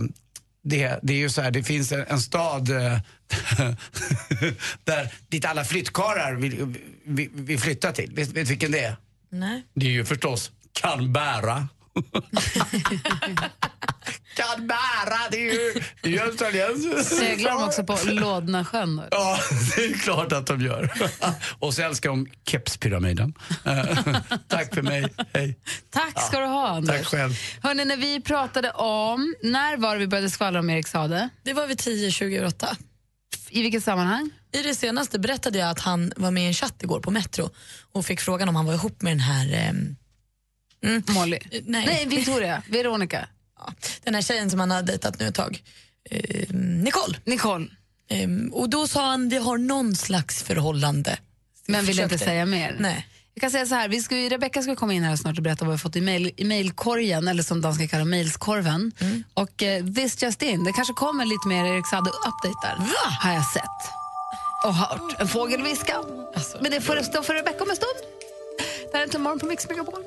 det, 0.64 1.00
det 1.02 1.14
är 1.14 1.18
ju 1.18 1.30
så 1.30 1.42
här, 1.42 1.52
det 1.52 1.64
finns 1.64 1.92
en, 1.92 2.06
en 2.08 2.20
stad 2.20 2.70
eh, 2.70 2.78
där, 4.84 5.14
dit 5.28 5.46
alla 5.46 5.64
flyttkarlar 5.64 6.34
vill, 6.34 6.76
vill, 7.06 7.30
vill 7.34 7.60
flytta 7.60 7.92
till. 7.92 8.12
Vet 8.16 8.28
vet 8.28 8.36
du 8.36 8.44
vilken 8.44 8.72
det 8.72 8.80
är? 8.80 8.96
Nej. 9.30 9.64
Det 9.74 9.86
är 9.86 9.92
ju 9.92 10.06
förstås 10.06 10.52
Canberra. 10.74 11.68
Det 15.32 15.38
är 15.38 15.54
ju, 15.54 15.74
det 16.02 16.10
är 16.10 16.14
ju 16.14 16.20
australiensiskt. 16.22 17.16
Seglar 17.18 17.52
de 17.52 17.64
också 17.64 17.84
på 17.84 17.98
Lådnasjön? 18.06 18.96
då? 18.96 19.04
Ja, 19.12 19.40
det 19.76 19.86
är 19.86 19.94
klart 19.94 20.32
att 20.32 20.48
de 20.48 20.62
gör. 20.62 20.92
Och 21.60 21.74
så 21.74 21.82
älskar 21.82 22.10
de 22.10 22.28
kepspyramiden. 22.48 23.34
Eh, 23.66 23.98
Tack 24.48 24.74
för 24.74 24.82
mig, 24.82 25.14
hej. 25.34 25.60
Tack 25.90 26.28
ska 26.28 26.40
du 26.40 26.46
ha, 26.46 26.68
Anders. 26.68 26.98
Tack 26.98 27.08
själv. 27.08 27.34
Hörrni, 27.62 27.86
när 27.86 27.98
vi 27.98 28.22
pratade 28.22 28.72
om... 28.72 29.36
När 29.44 29.78
var 29.78 29.94
det 29.94 30.00
vi 30.00 30.08
började 30.08 30.30
skvallra 30.30 30.60
om 30.60 30.70
Erik 30.70 30.88
Sade? 30.88 31.30
Det 31.44 31.54
var 31.54 31.68
vid 31.68 31.78
10-28. 31.80 32.76
I 33.50 33.62
vilket 33.62 33.84
sammanhang? 33.84 34.30
I 34.54 34.62
det 34.62 34.76
senaste 34.76 35.20
berättade 35.20 35.58
jag 35.60 35.70
att 35.70 35.80
han 35.80 36.14
var 36.16 36.32
med 36.32 36.44
i 36.44 36.48
en 36.48 36.54
chatt 36.54 36.84
igår 36.84 37.00
på 37.00 37.12
Metro 37.12 37.50
och 37.92 38.06
fick 38.06 38.22
frågan 38.22 38.50
om 38.50 38.56
han 38.56 38.66
var 38.66 38.74
ihop 38.74 39.02
med 39.02 39.12
den 39.12 39.20
här... 39.20 39.54
ehm, 39.54 39.96
mm, 40.84 41.04
Molly? 41.08 41.40
nej. 41.52 41.62
Nej, 41.86 42.06
Victoria. 42.08 42.64
Veronica. 42.70 43.28
Den 44.04 44.16
här 44.16 44.22
tjejen 44.22 44.50
som 44.50 44.60
han 44.60 44.72
har 44.72 44.82
dejtat 44.82 45.20
nu 45.20 45.28
ett 45.28 45.36
tag. 45.36 45.64
Ehm, 46.10 46.82
Nicole. 46.82 47.18
Nicole. 47.26 47.68
Ehm, 48.10 48.54
och 48.54 48.70
då 48.70 48.88
sa 48.88 49.06
han 49.06 49.30
vi 49.30 49.38
har 49.38 49.58
någon 49.58 49.96
slags 49.96 50.44
förhållande. 50.44 51.18
Men 51.68 51.86
vill 51.86 52.00
inte 52.00 52.18
säga 52.18 52.46
mer. 52.46 52.76
Nej. 52.80 53.08
Jag 53.34 53.42
kan 53.42 53.52
säga 53.52 53.66
så 53.66 53.76
här, 53.76 53.90
vi 53.90 54.02
ska, 54.02 54.16
Rebecca 54.16 54.62
ska 54.62 54.76
komma 54.76 54.94
in 54.94 55.04
här 55.04 55.16
snart 55.16 55.38
och 55.38 55.44
berätta 55.44 55.66
vad 55.66 55.74
vi 55.74 55.78
fått 55.78 55.96
i, 55.96 56.02
mail, 56.02 56.32
i 56.38 56.46
mailkorgen, 56.46 57.28
eller 57.28 57.44
som 57.44 57.62
danska 57.62 57.88
kallar 57.88 58.06
mailskorven. 58.06 58.92
Mm. 59.00 59.24
Och 59.34 59.64
eh, 59.64 59.86
this 59.86 60.24
just 60.24 60.42
in, 60.42 60.64
det 60.64 60.74
kanske 60.74 60.94
kommer 60.94 61.26
lite 61.26 61.48
mer 61.48 61.66
Erik 61.66 61.86
Saade-update 61.88 62.68
där, 62.68 62.78
har 63.20 63.34
jag 63.34 63.46
sett 63.46 64.04
och 64.64 64.74
hört. 64.74 65.16
En 65.20 65.28
fågel 65.28 65.62
viska. 65.64 65.98
Alltså, 66.36 66.58
Men 66.62 66.72
det 66.72 66.82
får 66.82 67.04
stå 67.04 67.24
för 67.24 67.34
Rebecca 67.34 67.64
om 67.64 67.70
en 67.70 67.76
stund. 67.76 67.98
Det 68.92 68.98
här 68.98 69.04
är 69.06 69.10
Tomorrow 69.10 69.40
på 69.40 69.46
Mix 69.46 69.70
Megapol. 69.70 70.04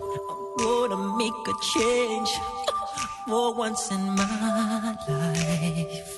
For 3.27 3.59
once 3.59 3.95
in 3.95 4.05
my 4.15 4.97
life. 5.09 6.13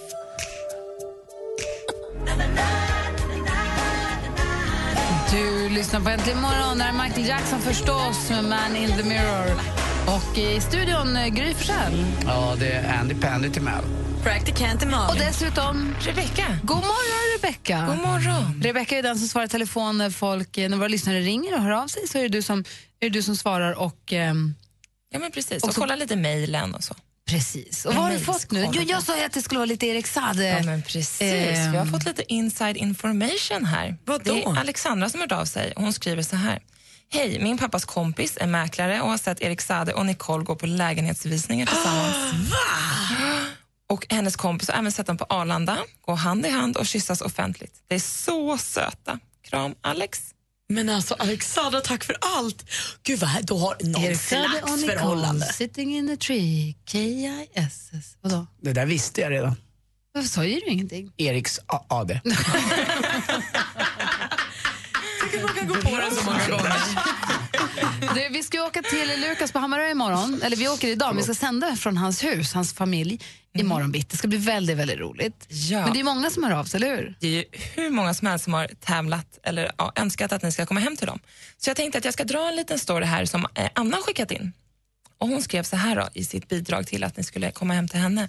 Du 5.30 5.68
lyssnar 5.68 6.00
på 6.00 6.08
Äntligen 6.08 6.40
morgon, 6.40 6.78
där 6.78 6.88
är 6.88 6.92
Michael 6.92 7.28
Jackson 7.28 7.60
förstås 7.60 8.30
med 8.30 8.44
Man 8.44 8.76
in 8.76 8.88
the 8.88 9.02
Mirror. 9.02 9.60
Och 10.06 10.38
i 10.38 10.60
studion 10.60 11.16
eh, 11.16 11.26
Gry 11.26 11.54
Forssell. 11.54 12.06
Ja, 12.26 12.54
det 12.58 12.72
är 12.72 13.00
Andy 13.00 13.14
Pandy 13.14 13.50
till 13.50 13.62
Mel. 13.62 13.84
Practicant 14.22 14.82
Och 14.82 15.16
dessutom 15.18 15.94
Rebecca. 16.00 16.58
God 16.62 16.76
morgon, 16.76 17.38
Rebecca. 17.38 17.86
God 17.86 18.06
morgon. 18.06 18.62
Rebecca 18.62 18.98
är 18.98 19.02
den 19.02 19.18
som 19.18 19.28
svarar 19.28 19.46
i 19.46 19.48
telefon 19.48 19.98
när, 19.98 20.10
folk, 20.10 20.56
när 20.56 20.76
våra 20.76 20.88
lyssnare 20.88 21.20
ringer 21.20 21.54
och 21.54 21.62
hör 21.62 21.70
av 21.70 21.86
sig. 21.86 22.08
Så 22.08 22.18
är 22.18 22.22
det 22.22 22.28
du 22.28 22.42
som, 22.42 22.58
är 22.58 22.64
det 23.00 23.08
du 23.08 23.22
som 23.22 23.36
svarar 23.36 23.72
och... 23.72 24.12
ehm, 24.12 24.54
Ja, 25.10 25.18
men 25.18 25.30
precis. 25.32 25.62
Och 25.62 25.68
Och 25.68 25.74
så- 25.74 25.80
kolla 25.80 25.96
lite 25.96 26.16
mejlen 26.16 26.74
och 26.74 26.84
så. 26.84 26.94
Precis. 27.30 27.84
Och 27.84 27.94
vad 27.94 28.04
har 28.04 28.10
du 28.10 28.18
fått 28.20 28.50
nu? 28.50 28.68
Jo, 28.72 28.82
jag 28.82 29.02
sa 29.02 29.18
ju 29.18 29.24
att 29.24 29.32
det 29.32 29.42
skulle 29.42 29.58
vara 29.58 29.66
lite 29.66 29.86
Erik 29.86 30.06
Saade. 30.06 30.44
Ja, 30.48 30.62
men 30.62 30.82
precis. 30.82 31.20
Ehm. 31.22 31.72
Vi 31.72 31.78
har 31.78 31.86
fått 31.86 32.04
lite 32.04 32.32
inside 32.32 32.76
information 32.76 33.64
här. 33.64 33.96
Vadå? 34.04 34.34
Det 34.34 34.42
är 34.42 34.58
Alexandra 34.58 35.08
som 35.08 35.20
har 35.20 35.26
hört 35.28 35.40
av 35.40 35.44
sig 35.44 35.72
och 35.72 35.82
hon 35.82 35.92
skriver 35.92 36.22
så 36.22 36.36
här. 36.36 36.62
Hej, 37.10 37.38
min 37.42 37.58
pappas 37.58 37.84
kompis 37.84 38.36
är 38.40 38.46
mäklare 38.46 39.00
och 39.00 39.10
har 39.10 39.18
sett 39.18 39.40
Erik 39.40 39.60
Sade 39.60 39.92
och 39.92 40.06
Nicole 40.06 40.44
gå 40.44 40.56
på 40.56 40.66
lägenhetsvisningar 40.66 41.66
tillsammans. 41.66 42.16
Och 43.90 44.06
hennes 44.08 44.36
kompis 44.36 44.68
har 44.70 44.78
även 44.78 44.92
sett 44.92 45.06
dem 45.06 45.16
på 45.16 45.24
Arlanda 45.28 45.78
gå 46.00 46.14
hand 46.14 46.46
i 46.46 46.50
hand 46.50 46.76
och 46.76 46.86
kyssas 46.86 47.20
offentligt. 47.20 47.72
Det 47.88 47.94
är 47.94 47.98
så 48.00 48.58
söta. 48.58 49.18
Kram, 49.48 49.74
Alex. 49.80 50.20
Men 50.70 50.88
alltså 50.88 51.14
Alexandra, 51.14 51.80
tack 51.80 52.04
för 52.04 52.16
allt. 52.20 52.70
Gud 53.02 53.18
vad 53.18 53.30
då 53.46 53.58
har 53.58 53.76
någon 53.80 54.16
slags 54.16 54.54
Nicole 54.64 54.92
förhållande. 54.92 55.46
sitting 55.46 55.96
in 55.96 56.10
a 56.10 56.16
tree, 56.16 56.74
K-I-S-S. 56.92 58.16
Vadå? 58.20 58.46
Det 58.62 58.72
där 58.72 58.86
visste 58.86 59.20
jag 59.20 59.32
redan. 59.32 59.56
Varför 60.14 60.28
sa 60.28 60.44
ju 60.44 60.54
du 60.60 60.66
ingenting? 60.66 61.12
Eriks 61.16 61.60
A- 61.66 61.84
AD. 61.88 62.20
Man 65.42 65.54
kan 65.54 65.68
gå 65.68 65.74
på 65.74 65.96
den 65.96 66.14
så 66.14 66.24
många 66.24 66.48
gånger. 66.48 66.72
Du, 68.14 68.28
vi 68.30 68.42
ska 68.42 68.62
åka 68.62 68.82
till 68.82 69.20
Lukas 69.20 69.52
på 69.52 69.58
Hammarö 69.58 69.90
imorgon. 69.90 70.40
Eller 70.42 70.56
vi 70.56 70.68
åker 70.68 70.88
idag, 70.88 71.08
men 71.08 71.16
vi 71.16 71.22
ska 71.22 71.34
sända 71.34 71.76
från 71.76 71.96
hans 71.96 72.24
hus, 72.24 72.54
hans 72.54 72.74
familj, 72.74 73.20
imorgon 73.58 73.92
bitti. 73.92 74.08
Det 74.10 74.16
ska 74.16 74.28
bli 74.28 74.38
väldigt, 74.38 74.76
väldigt 74.76 74.98
roligt. 74.98 75.46
Ja. 75.48 75.84
Men 75.84 75.92
det 75.92 76.00
är 76.00 76.04
många 76.04 76.30
som 76.30 76.44
hör 76.44 76.52
av 76.52 76.64
sig, 76.64 76.78
eller 76.78 76.96
hur? 76.96 77.16
Det 77.20 77.26
är 77.26 77.30
ju 77.30 77.44
hur 77.52 77.90
många 77.90 78.14
som 78.14 78.26
helst 78.26 78.44
som 78.44 78.54
har 78.54 78.66
tävlat 78.80 79.38
eller 79.42 79.72
ja, 79.78 79.92
önskat 79.96 80.32
att 80.32 80.42
ni 80.42 80.52
ska 80.52 80.66
komma 80.66 80.80
hem 80.80 80.96
till 80.96 81.06
dem. 81.06 81.18
Så 81.56 81.70
jag 81.70 81.76
tänkte 81.76 81.98
att 81.98 82.04
jag 82.04 82.14
ska 82.14 82.24
dra 82.24 82.48
en 82.48 82.56
liten 82.56 82.78
story 82.78 83.04
här 83.04 83.24
som 83.24 83.46
eh, 83.54 83.70
Anna 83.74 83.96
har 83.96 84.02
skickat 84.02 84.30
in. 84.30 84.52
Och 85.18 85.28
Hon 85.28 85.42
skrev 85.42 85.62
så 85.62 85.76
här 85.76 85.96
då, 85.96 86.08
i 86.14 86.24
sitt 86.24 86.48
bidrag 86.48 86.86
till 86.86 87.04
att 87.04 87.16
ni 87.16 87.24
skulle 87.24 87.50
komma 87.50 87.74
hem 87.74 87.88
till 87.88 88.00
henne. 88.00 88.28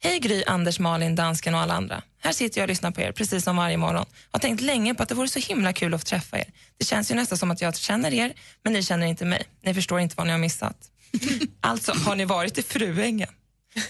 Hej 0.00 0.18
Gry, 0.18 0.44
Anders, 0.46 0.78
Malin, 0.78 1.14
dansken 1.14 1.54
och 1.54 1.60
alla 1.60 1.74
andra. 1.74 2.02
Här 2.20 2.32
sitter 2.32 2.60
jag 2.60 2.64
och 2.64 2.68
lyssnar 2.68 2.90
på 2.90 3.00
er 3.00 3.12
precis 3.12 3.44
som 3.44 3.56
varje 3.56 3.76
morgon. 3.76 4.06
Har 4.30 4.40
tänkt 4.40 4.60
länge 4.60 4.94
på 4.94 5.02
att 5.02 5.08
det 5.08 5.14
vore 5.14 5.28
så 5.28 5.38
himla 5.38 5.72
kul 5.72 5.94
att 5.94 6.00
få 6.00 6.04
träffa 6.04 6.38
er. 6.38 6.46
Det 6.78 6.84
känns 6.84 7.10
ju 7.10 7.14
nästan 7.14 7.38
som 7.38 7.50
att 7.50 7.60
jag 7.60 7.76
känner 7.76 8.14
er, 8.14 8.32
men 8.64 8.72
ni 8.72 8.82
känner 8.82 9.06
inte 9.06 9.24
mig. 9.24 9.42
Ni 9.64 9.74
förstår 9.74 10.00
inte 10.00 10.14
vad 10.18 10.26
ni 10.26 10.32
har 10.32 10.38
missat. 10.38 10.76
alltså, 11.60 11.92
har 11.92 12.16
ni 12.16 12.24
varit 12.24 12.58
i 12.58 12.62
Fruängen? 12.62 13.28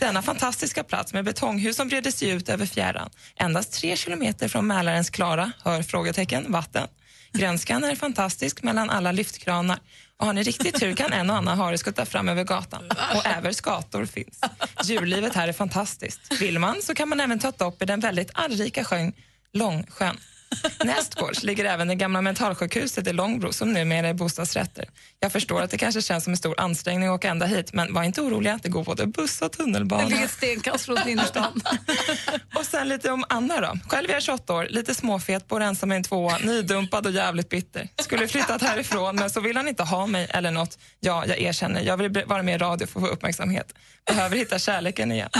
Denna 0.00 0.22
fantastiska 0.22 0.84
plats 0.84 1.12
med 1.12 1.24
betonghus 1.24 1.76
som 1.76 1.88
breder 1.88 2.10
sig 2.10 2.30
ut 2.30 2.48
över 2.48 2.66
fjärran. 2.66 3.10
Endast 3.36 3.72
tre 3.72 3.96
kilometer 3.96 4.48
från 4.48 4.66
Mälarens 4.66 5.10
klara, 5.10 5.52
hör 5.64 5.82
frågetecken, 5.82 6.52
vatten. 6.52 6.88
Grönskan 7.32 7.84
är 7.84 7.96
fantastisk 7.96 8.62
mellan 8.62 8.90
alla 8.90 9.12
lyftkranar. 9.12 9.78
Och 10.18 10.26
har 10.26 10.32
ni 10.32 10.42
riktigt 10.42 10.80
tur 10.80 10.94
kan 10.94 11.12
en 11.12 11.30
och 11.30 11.36
annan 11.36 11.58
hare 11.58 11.78
skutta 11.78 12.06
fram 12.06 12.28
över 12.28 12.44
gatan. 12.44 12.84
Och 13.14 13.26
även 13.26 13.54
skator 13.54 14.04
finns. 14.04 14.40
Djurlivet 14.84 15.34
här 15.34 15.48
är 15.48 15.52
fantastiskt. 15.52 16.40
Vill 16.40 16.58
man 16.58 16.82
så 16.82 16.94
kan 16.94 17.08
man 17.08 17.20
även 17.20 17.38
ta 17.38 17.48
ett 17.48 17.58
dopp 17.58 17.82
i 17.82 17.84
den 17.84 18.00
väldigt 18.00 18.30
anrika 18.34 18.84
sjön 18.84 19.12
Långsjön. 19.52 20.16
Nästgårds 20.84 21.42
ligger 21.42 21.64
även 21.64 21.88
det 21.88 21.94
gamla 21.94 22.22
mentalsjukhuset 22.22 23.06
i 23.06 23.12
Långbro 23.12 23.52
som 23.52 23.72
numera 23.72 24.08
är 24.08 24.14
bostadsrätter. 24.14 24.88
Jag 25.20 25.32
förstår 25.32 25.62
att 25.62 25.70
det 25.70 25.78
kanske 25.78 26.02
känns 26.02 26.24
som 26.24 26.32
en 26.32 26.36
stor 26.36 26.60
ansträngning 26.60 27.08
att 27.08 27.14
åka 27.14 27.28
ända 27.28 27.46
hit 27.46 27.72
men 27.72 27.94
var 27.94 28.02
inte 28.02 28.20
oroliga, 28.20 28.60
det 28.62 28.68
går 28.68 28.84
både 28.84 29.06
buss 29.06 29.42
och 29.42 29.52
tunnelbana. 29.52 30.02
Det 30.02 30.08
ligger 30.08 30.28
stenkast 30.28 30.84
från 30.84 31.08
innerstan. 31.08 31.62
Och 32.54 32.66
sen 32.66 32.88
lite 32.88 33.10
om 33.10 33.24
Anna 33.28 33.60
då. 33.60 33.78
Själv 33.88 34.10
är 34.10 34.14
jag 34.14 34.22
28 34.22 34.54
år, 34.54 34.66
lite 34.70 34.94
småfet, 34.94 35.48
bor 35.48 35.62
ensam 35.62 35.92
i 35.92 35.96
en 35.96 36.02
tvåa, 36.02 36.38
nydumpad 36.38 37.06
och 37.06 37.12
jävligt 37.12 37.48
bitter. 37.48 37.88
Skulle 37.96 38.28
flyttat 38.28 38.62
härifrån 38.62 39.16
men 39.16 39.30
så 39.30 39.40
vill 39.40 39.56
han 39.56 39.68
inte 39.68 39.82
ha 39.82 40.06
mig 40.06 40.26
eller 40.30 40.50
något. 40.50 40.78
Ja, 41.00 41.26
jag 41.26 41.38
erkänner, 41.38 41.82
jag 41.82 41.96
vill 41.96 42.24
vara 42.26 42.42
med 42.42 42.54
i 42.54 42.58
radio 42.58 42.86
för 42.86 43.00
att 43.00 43.06
få 43.06 43.12
uppmärksamhet. 43.12 43.74
Behöver 44.06 44.36
hitta 44.36 44.58
kärleken 44.58 45.12
igen. 45.12 45.30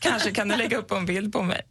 Kanske 0.00 0.30
kan 0.30 0.48
du 0.48 0.56
lägga 0.56 0.76
upp 0.76 0.90
en 0.92 1.06
bild 1.06 1.32
på 1.32 1.42
mig. 1.42 1.62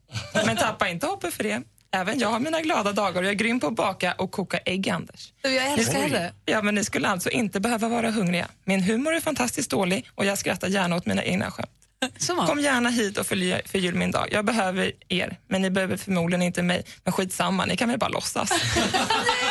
Men 0.45 0.57
tappa 0.57 0.87
inte 0.87 1.05
hoppet 1.05 1.33
för 1.33 1.43
det. 1.43 1.61
Även 1.91 2.19
jag 2.19 2.27
har 2.29 2.39
mina 2.39 2.61
glada 2.61 2.91
dagar 2.91 3.21
och 3.21 3.25
jag 3.25 3.31
är 3.31 3.35
grym 3.35 3.59
på 3.59 3.67
att 3.67 3.75
baka 3.75 4.13
och 4.13 4.31
koka 4.31 4.57
ägg, 4.57 4.89
Anders. 4.89 5.33
Jag 5.43 5.53
älskar 5.73 6.09
det. 6.09 6.33
Ja, 6.45 6.61
men 6.61 6.75
ni 6.75 6.83
skulle 6.83 7.07
alltså 7.07 7.29
inte 7.29 7.59
behöva 7.59 7.87
vara 7.87 8.11
hungriga. 8.11 8.47
Min 8.65 8.81
humor 8.83 9.13
är 9.15 9.19
fantastiskt 9.19 9.69
dålig 9.71 10.09
och 10.15 10.25
jag 10.25 10.37
skrattar 10.37 10.67
gärna 10.67 10.95
åt 10.95 11.05
mina 11.05 11.23
egna 11.23 11.51
skämt. 11.51 11.69
Kom 12.47 12.59
gärna 12.59 12.89
hit 12.89 13.17
och 13.17 13.25
förgy- 13.25 13.67
förgyll 13.67 13.95
min 13.95 14.11
dag. 14.11 14.27
Jag 14.31 14.45
behöver 14.45 14.91
er, 15.09 15.37
men 15.49 15.61
ni 15.61 15.69
behöver 15.69 15.97
förmodligen 15.97 16.41
inte 16.41 16.61
mig. 16.63 16.83
Men 17.03 17.13
skitsamma, 17.13 17.65
ni 17.65 17.77
kan 17.77 17.89
väl 17.89 17.99
bara 17.99 18.09
låtsas. 18.09 18.51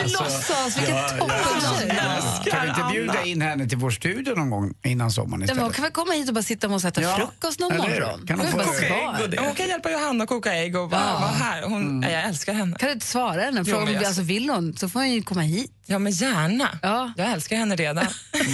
inte 0.00 0.12
låtsas, 0.22 0.76
vilket 0.78 1.08
toppentjej. 1.18 2.50
Kan 2.50 2.62
vi 2.62 2.68
inte 2.68 2.82
bjuda 2.92 3.24
in 3.24 3.42
henne 3.42 3.68
till 3.68 3.78
vår 3.78 3.90
studio 3.90 4.34
någon 4.34 4.50
gång 4.50 4.74
innan 4.84 5.10
sommaren 5.10 5.30
men 5.30 5.48
hon 5.48 5.56
istället? 5.56 5.74
kan 5.74 5.82
väl 5.82 5.92
komma 5.92 6.12
hit 6.12 6.28
och 6.28 6.34
bara 6.34 6.42
sitta 6.42 6.68
med 6.68 6.76
oss 6.76 6.84
och 6.84 6.88
äta 6.88 7.02
Ja, 7.02 7.16
frukost 7.16 7.60
någon 7.60 7.72
eller 7.72 7.88
morgon? 8.00 8.26
Kan 8.26 8.40
hon 8.40 8.52
bara 8.52 8.64
koka 8.64 8.86
ägg 8.86 9.22
och 9.22 9.30
det? 9.30 9.40
Hon 9.40 9.54
kan 9.54 9.66
hjälpa 9.68 9.90
Johanna 9.90 10.22
att 10.24 10.28
koka 10.28 10.54
ägg 10.54 10.76
och 10.76 10.88
bara 10.88 11.00
Ja. 11.00 11.12
vara 11.20 11.30
här. 11.30 11.62
Hon, 11.62 12.02
Jag 12.02 12.22
älskar 12.24 12.52
henne. 12.54 12.76
Kan 12.78 12.86
du 12.86 12.92
inte 12.92 13.06
svara 13.06 13.40
henne? 13.42 13.62
Jo, 13.66 13.74
Fråga 13.76 13.98
om 13.98 14.06
alltså, 14.06 14.22
vill 14.22 14.50
hon 14.50 14.76
så 14.76 14.88
får 14.88 15.00
hon 15.00 15.10
ju 15.10 15.22
komma 15.22 15.40
hit. 15.40 15.72
Ja, 15.86 15.98
men 15.98 16.12
gärna. 16.12 16.68
Ja. 16.82 17.12
Jag 17.16 17.30
älskar 17.30 17.56
henne 17.56 17.76
redan. 17.76 18.06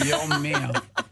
Jag 0.05 0.41
med. 0.41 0.77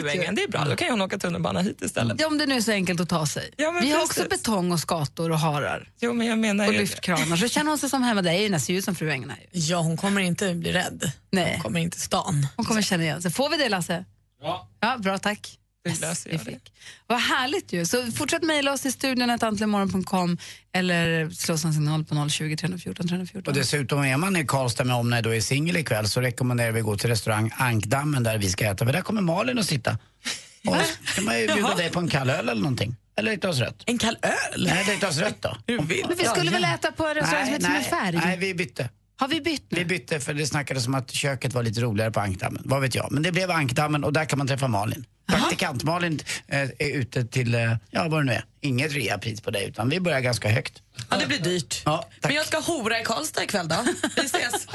Fruängen, 0.00 0.34
det 0.34 0.42
är 0.42 0.48
bra. 0.48 0.64
Då 0.64 0.76
kan 0.76 0.90
hon 0.90 1.00
åka 1.02 1.18
tunnelbana 1.18 1.60
hit 1.60 1.82
istället. 1.82 2.20
Ja, 2.20 2.26
om 2.26 2.38
det 2.38 2.46
nu 2.46 2.54
är 2.56 2.60
så 2.60 2.72
enkelt 2.72 3.00
att 3.00 3.08
ta 3.08 3.26
sig. 3.26 3.50
Ja, 3.56 3.70
men 3.72 3.82
Vi 3.82 3.90
har 3.90 4.00
precis. 4.00 4.18
också 4.18 4.28
betong 4.30 4.72
och 4.72 4.80
skator 4.80 5.30
och 5.30 5.38
harar. 5.38 5.88
Jo, 6.00 6.12
men 6.12 6.26
jag 6.26 6.38
menar 6.38 6.66
Och 6.66 6.72
lyftkranar. 6.72 7.36
Så 7.36 7.48
känner 7.48 7.68
hon 7.70 7.78
sig 7.78 7.90
som 7.90 8.02
hemma. 8.02 8.22
Det 8.22 8.30
är 8.30 8.40
ju 8.42 8.48
nästan 8.48 8.76
ut 8.76 8.84
som 8.84 8.94
fru 8.94 9.10
Engel 9.10 9.30
här 9.30 9.38
ju. 9.38 9.60
Ja, 9.60 9.78
hon 9.78 9.96
kommer 9.96 10.20
inte 10.20 10.54
bli 10.54 10.72
rädd. 10.72 11.12
Nej. 11.30 11.52
Hon 11.52 11.62
kommer 11.62 11.80
inte 11.80 12.00
stan. 12.00 12.46
Hon 12.56 12.64
kommer 12.66 12.82
känna 12.82 13.02
igen 13.02 13.22
sig. 13.22 13.30
Får 13.30 13.48
vi 13.50 13.56
det 13.56 13.68
Lasse? 13.68 14.04
Ja. 14.42 14.68
Ja, 14.80 14.98
bra 14.98 15.18
tack. 15.18 15.58
Det 15.84 16.00
löser 16.00 16.30
jag 16.30 16.44
det. 16.44 16.58
Vad 17.06 17.18
härligt 17.18 17.72
ju. 17.72 17.86
Så 17.86 18.12
fortsätt 18.12 18.42
mejla 18.42 18.72
oss 18.72 18.80
till 18.80 18.92
studion 18.92 19.30
antligenmorgon.com 19.30 20.38
eller 20.72 21.30
slå 21.30 21.54
oss 21.54 21.64
en 21.64 21.72
signal 21.72 22.04
på 22.04 22.28
020 22.28 22.56
314 22.56 23.08
314. 23.08 23.50
Och 23.50 23.58
dessutom 23.58 24.04
är 24.04 24.16
man 24.16 24.36
i 24.36 24.46
Karlstad 24.46 24.84
med 24.84 24.96
omnejd 24.96 25.26
och 25.26 25.36
är 25.36 25.40
singel 25.40 25.76
ikväll 25.76 26.08
så 26.08 26.20
rekommenderar 26.20 26.72
vi 26.72 26.80
att 26.80 26.86
gå 26.86 26.96
till 26.96 27.10
restaurang 27.10 27.50
Ankdammen 27.56 28.22
där 28.22 28.38
vi 28.38 28.50
ska 28.50 28.64
äta. 28.64 28.84
För 28.84 28.92
där 28.92 29.02
kommer 29.02 29.20
Malin 29.22 29.58
att 29.58 29.66
sitta. 29.66 29.98
Och 30.66 30.76
så 30.76 31.14
kan 31.14 31.24
man 31.24 31.40
ju 31.40 31.46
bjuda 31.46 31.74
dig 31.74 31.90
på 31.90 32.00
en 32.00 32.08
kall 32.08 32.30
öl 32.30 32.48
eller 32.48 32.62
någonting. 32.62 32.96
Eller 33.16 33.32
ett 33.32 33.40
glas 33.40 33.58
rött. 33.58 33.82
En 33.86 33.98
kall 33.98 34.16
öl? 34.22 34.64
Nej, 34.64 34.84
det 34.86 34.92
är 34.92 34.94
ett 34.94 35.00
glas 35.00 35.18
rött 35.18 35.42
då. 35.42 35.56
Hur 35.66 35.82
vill 35.82 36.04
Men 36.08 36.16
vi 36.18 36.24
skulle 36.24 36.50
väl 36.50 36.64
äta 36.64 36.92
på 36.92 37.06
en 37.06 37.14
restaurang 37.14 37.44
som 37.44 37.54
heter 37.54 37.66
som 37.66 37.74
är 37.74 37.82
färg? 37.82 38.16
Nej, 38.16 38.36
vi 38.36 38.54
bytte. 38.54 38.88
Har 39.16 39.28
vi 39.28 39.40
bytt 39.40 39.70
nu? 39.70 39.78
Vi 39.78 39.84
bytte 39.84 40.20
för 40.20 40.34
det 40.34 40.46
snackades 40.46 40.86
om 40.86 40.94
att 40.94 41.10
köket 41.10 41.54
var 41.54 41.62
lite 41.62 41.80
roligare 41.80 42.10
på 42.10 42.20
Ankdammen. 42.20 42.62
Vad 42.64 42.80
vet 42.80 42.94
jag. 42.94 43.12
Men 43.12 43.22
det 43.22 43.32
blev 43.32 43.50
Ankdammen 43.50 44.04
och 44.04 44.12
där 44.12 44.24
kan 44.24 44.38
man 44.38 44.48
träffa 44.48 44.68
Malin. 44.68 45.04
Praktikant 45.32 45.84
Malin 45.84 46.20
eh, 46.48 46.60
är 46.60 46.90
ute 46.92 47.24
till, 47.24 47.54
eh, 47.54 47.76
ja 47.90 48.08
vad 48.08 48.20
det 48.20 48.24
nu 48.24 48.32
är, 48.32 48.44
inget 48.60 48.92
reapris 48.92 49.40
på 49.40 49.50
det 49.50 49.64
utan 49.64 49.88
vi 49.88 50.00
börjar 50.00 50.20
ganska 50.20 50.48
högt. 50.50 50.82
Ja, 51.10 51.16
det 51.16 51.26
blir 51.26 51.38
dyrt. 51.38 51.82
Ja, 51.84 52.08
Men 52.20 52.34
jag 52.34 52.46
ska 52.46 52.60
hora 52.60 53.00
i 53.00 53.04
Karlstad 53.04 53.42
ikväll 53.44 53.68
då. 53.68 53.76
Vi 54.16 54.22
ses. 54.22 54.66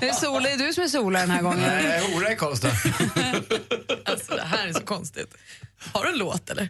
Är 0.00 0.06
det 0.06 0.14
Sola, 0.14 0.48
är 0.50 0.56
du 0.56 0.72
som 0.72 0.84
är 0.84 0.88
Sola 0.88 1.20
den 1.20 1.30
här 1.30 1.42
gången? 1.42 1.60
Nej, 1.60 2.14
hora 2.14 2.32
i 2.32 2.36
Karlstad. 2.36 2.70
Alltså, 4.04 4.34
det 4.36 4.42
här 4.42 4.68
är 4.68 4.72
så 4.72 4.80
konstigt. 4.80 5.34
Har 5.92 6.04
du 6.04 6.10
en 6.10 6.18
låt 6.18 6.50
eller? 6.50 6.68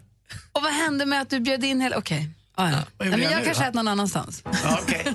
Och 0.51 0.61
vad 0.63 0.73
hände 0.73 1.05
med 1.05 1.21
att 1.21 1.29
du 1.29 1.39
bjöd 1.39 1.63
in 1.63 1.81
hela... 1.81 1.97
Okej. 1.97 2.29
Ah, 2.55 2.69
ja. 2.69 2.77
vad 2.97 3.07
Nej, 3.07 3.17
men 3.17 3.21
jag 3.21 3.31
jag 3.31 3.39
nu 3.39 3.45
kanske 3.45 3.63
då? 3.63 3.69
äter 3.69 3.75
någon 3.75 3.87
annanstans. 3.87 4.43
Ja, 4.63 4.79
Okej. 4.81 5.13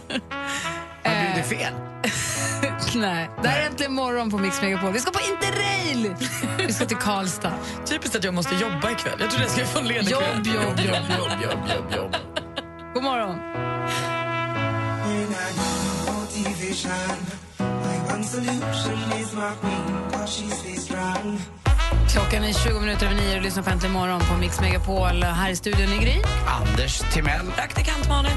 Har 1.05 1.35
du 1.35 1.43
det 1.43 1.49
fel? 1.49 1.73
Nej. 3.01 3.31
Det 3.43 3.49
här 3.49 3.63
är 3.63 3.67
äntligen 3.67 3.93
morgon 3.93 4.31
på 4.31 4.39
Mix 4.39 4.63
Megapol. 4.63 4.93
Vi 4.93 5.01
ska 5.01 5.11
på 5.11 5.21
Interrail! 5.21 6.15
Vi 6.67 6.73
ska 6.73 6.85
till 6.87 6.97
Karlstad. 6.97 7.53
Typiskt 7.87 8.17
att 8.17 8.25
jag 8.25 8.35
måste 8.35 8.55
jobba 8.55 8.91
ikväll. 8.91 9.17
Jag 9.21 9.31
trodde 9.31 9.45
jag 9.45 9.51
skulle 9.51 9.67
få 9.67 9.79
en 9.79 9.87
ledig 9.89 10.11
Jobb, 10.11 10.23
kväll. 10.23 10.55
jobb, 10.55 10.79
jobb, 10.79 10.79
jobb, 10.79 11.43
jobb, 11.43 11.59
jobb, 11.77 11.93
jobb. 11.97 12.17
God 12.95 13.03
morgon. 13.03 13.39
Klockan 22.09 22.45
är 22.45 22.53
20 22.53 22.81
minuter 22.81 23.07
över 23.07 23.17
nio 23.17 23.37
och 23.37 23.43
lyssnar 23.43 23.63
på 23.63 23.71
Äntligen 23.71 23.93
morgon 23.93 24.21
på 24.21 24.35
Mix 24.41 24.61
Megapol. 24.61 25.23
Här 25.23 25.51
i 25.51 25.57
studion 25.57 25.93
i 25.93 25.99
Gry. 25.99 26.23
Anders 26.47 26.99
Timell. 27.13 27.47
Praktikant 27.57 28.09
Malin. 28.09 28.33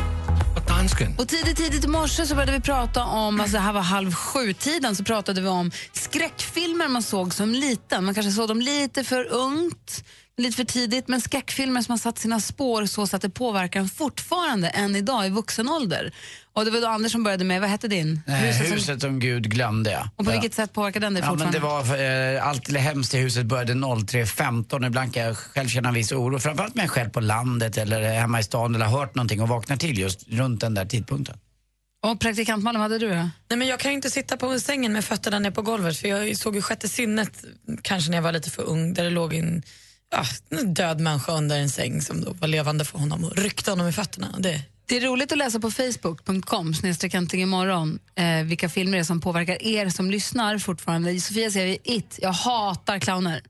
Och 0.56 0.62
dansken. 0.68 1.16
Och 1.18 1.28
tidigt, 1.28 1.58
tidigt 1.58 1.86
i 1.86 1.88
morse 1.88 2.26
så 2.26 2.36
började 2.36 2.52
vi 2.52 2.60
prata 2.60 3.04
om, 3.04 3.40
alltså 3.40 3.58
det 3.58 3.64
här 3.64 3.74
var 3.74 3.82
halv 3.82 4.14
sju-tiden, 4.14 4.96
så 4.96 5.04
pratade 5.04 5.42
vi 5.42 5.48
om 5.48 5.72
skräckfilmer 5.94 6.88
man 6.88 7.04
såg 7.04 7.34
som 7.34 7.50
liten. 7.50 8.06
Man 8.06 8.14
kanske 8.14 8.32
såg 8.32 8.48
dem 8.48 8.62
lite 8.62 9.04
för 9.04 9.24
ungt, 9.24 10.04
lite 10.38 10.58
för 10.58 10.64
tidigt, 10.64 11.08
men 11.08 11.22
skräckfilmer 11.22 11.82
som 11.82 11.92
har 11.92 11.98
satt 11.98 12.18
sina 12.18 12.40
spår 12.40 12.86
så 12.86 13.16
att 13.16 13.22
det 13.22 13.30
påverkar 13.30 13.80
en 13.80 13.90
fortfarande 13.90 14.68
än 14.70 14.96
idag 14.96 15.26
i 15.28 15.30
vuxen 15.30 15.70
ålder. 15.70 16.14
Och 16.56 16.66
det 16.66 16.72
var 16.72 16.82
då 16.82 16.88
Anders 16.88 17.12
som 17.12 17.24
började 17.24 17.44
med, 17.44 17.62
vad 17.62 17.70
hette 17.70 17.88
din? 17.88 18.22
Eh, 18.28 18.34
Huset 18.34 18.72
huset, 18.74 18.86
som, 18.86 19.00
som 19.00 19.20
Gud 19.20 19.50
glömde 19.52 19.92
jag. 19.92 20.10
och 20.16 20.26
på 20.26 20.32
Ja. 20.32 20.36
vilket 20.36 20.54
sätt 20.54 20.74
påverkar 20.74 21.00
den 21.00 21.14
dig 21.14 21.24
Ja, 21.24 21.30
men 21.34 21.40
fortfarande? 21.40 21.88
det 21.90 21.96
var, 21.98 22.36
eh, 22.36 22.48
allt 22.48 22.66
det 22.74 22.80
hemskt 22.80 23.14
i 23.14 23.18
huset 23.18 23.46
började 23.46 23.74
03.15. 23.74 24.86
Ibland 24.88 25.14
kan 25.14 25.24
jag 25.24 25.38
själv 25.38 25.68
känna 25.68 25.88
en 25.90 25.96
viss 25.96 26.12
oro. 26.12 26.40
Framförallt 26.40 26.76
när 26.76 26.84
jag 26.84 26.92
själv 26.92 27.10
på 27.10 27.20
landet 27.20 27.78
eller 27.78 28.02
hemma 28.14 28.40
i 28.40 28.44
stan 28.44 28.76
eller 28.76 28.86
har 28.86 29.00
hört 29.00 29.16
någonting 29.16 29.42
och 29.42 29.48
vaknar 29.48 29.78
till 29.78 30.00
just 30.00 30.28
runt 30.30 30.62
den 30.62 30.74
där 30.74 30.86
tidpunkten. 30.86 31.38
Och 32.06 32.20
praktikant 32.20 32.64
Malin, 32.64 32.82
vad 32.82 32.92
hade 32.92 33.06
du 33.06 33.10
då? 33.10 33.16
Nej, 33.50 33.58
men 33.58 33.68
jag 33.68 33.80
kan 33.80 33.92
ju 33.92 33.96
inte 33.96 34.10
sitta 34.10 34.38
på 34.38 34.60
sängen 34.60 34.94
med 34.94 35.06
fötterna 35.06 35.40
ner 35.40 35.52
på 35.52 35.62
golvet 35.62 35.98
för 35.98 36.08
jag 36.08 36.38
såg 36.38 36.56
ju 36.56 36.62
sjätte 36.62 36.90
sinnet 36.90 37.46
kanske 37.82 38.10
när 38.12 38.18
jag 38.18 38.24
var 38.24 38.32
lite 38.32 38.50
för 38.50 38.64
ung 38.64 38.94
där 38.94 39.04
det 39.04 39.10
låg 39.10 39.34
en, 39.34 39.64
ja, 40.12 40.24
en 40.60 40.74
död 40.74 41.00
människa 41.00 41.32
under 41.32 41.60
en 41.60 41.70
säng 41.70 42.02
som 42.02 42.22
då 42.22 42.34
var 42.34 42.48
levande 42.48 42.86
för 42.86 43.00
honom 43.00 43.24
och 43.24 43.38
ryckte 43.38 43.72
honom 43.72 43.88
i 43.88 43.92
fötterna. 43.92 44.28
Det, 44.40 44.62
Det 44.88 44.98
är 44.98 45.02
roligt 45.02 45.32
att 45.32 45.38
läsa 45.38 45.60
på 45.60 45.72
facebook.com 45.72 46.74
imorgon 47.34 48.00
eh, 48.16 48.44
vilka 48.44 48.70
filmer 48.70 48.98
det 48.98 49.02
är 49.02 49.04
som 49.04 49.22
påverkar 49.22 49.64
er 49.64 49.90
som 49.90 50.12
lyssnar 50.12 50.58
fortfarande. 50.58 51.20
Sofia 51.20 51.52
säger 51.52 51.78
It, 51.84 52.20
jag 52.22 52.32
hatar 52.32 53.00
clowner. 53.00 53.42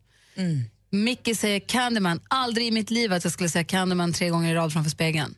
Micke 0.90 1.38
säger 1.38 1.60
Candyman, 1.60 2.20
aldrig 2.28 2.68
i 2.68 2.72
mitt 2.72 2.92
liv 2.92 3.14
att 3.14 3.24
jag 3.24 3.34
skulle 3.34 3.50
säga 3.50 3.64
Candyman 3.64 4.14
tre 4.14 4.30
gånger 4.30 4.52
i 4.52 4.56
rad 4.56 4.74
framför 4.74 4.92
spegeln. 4.92 5.36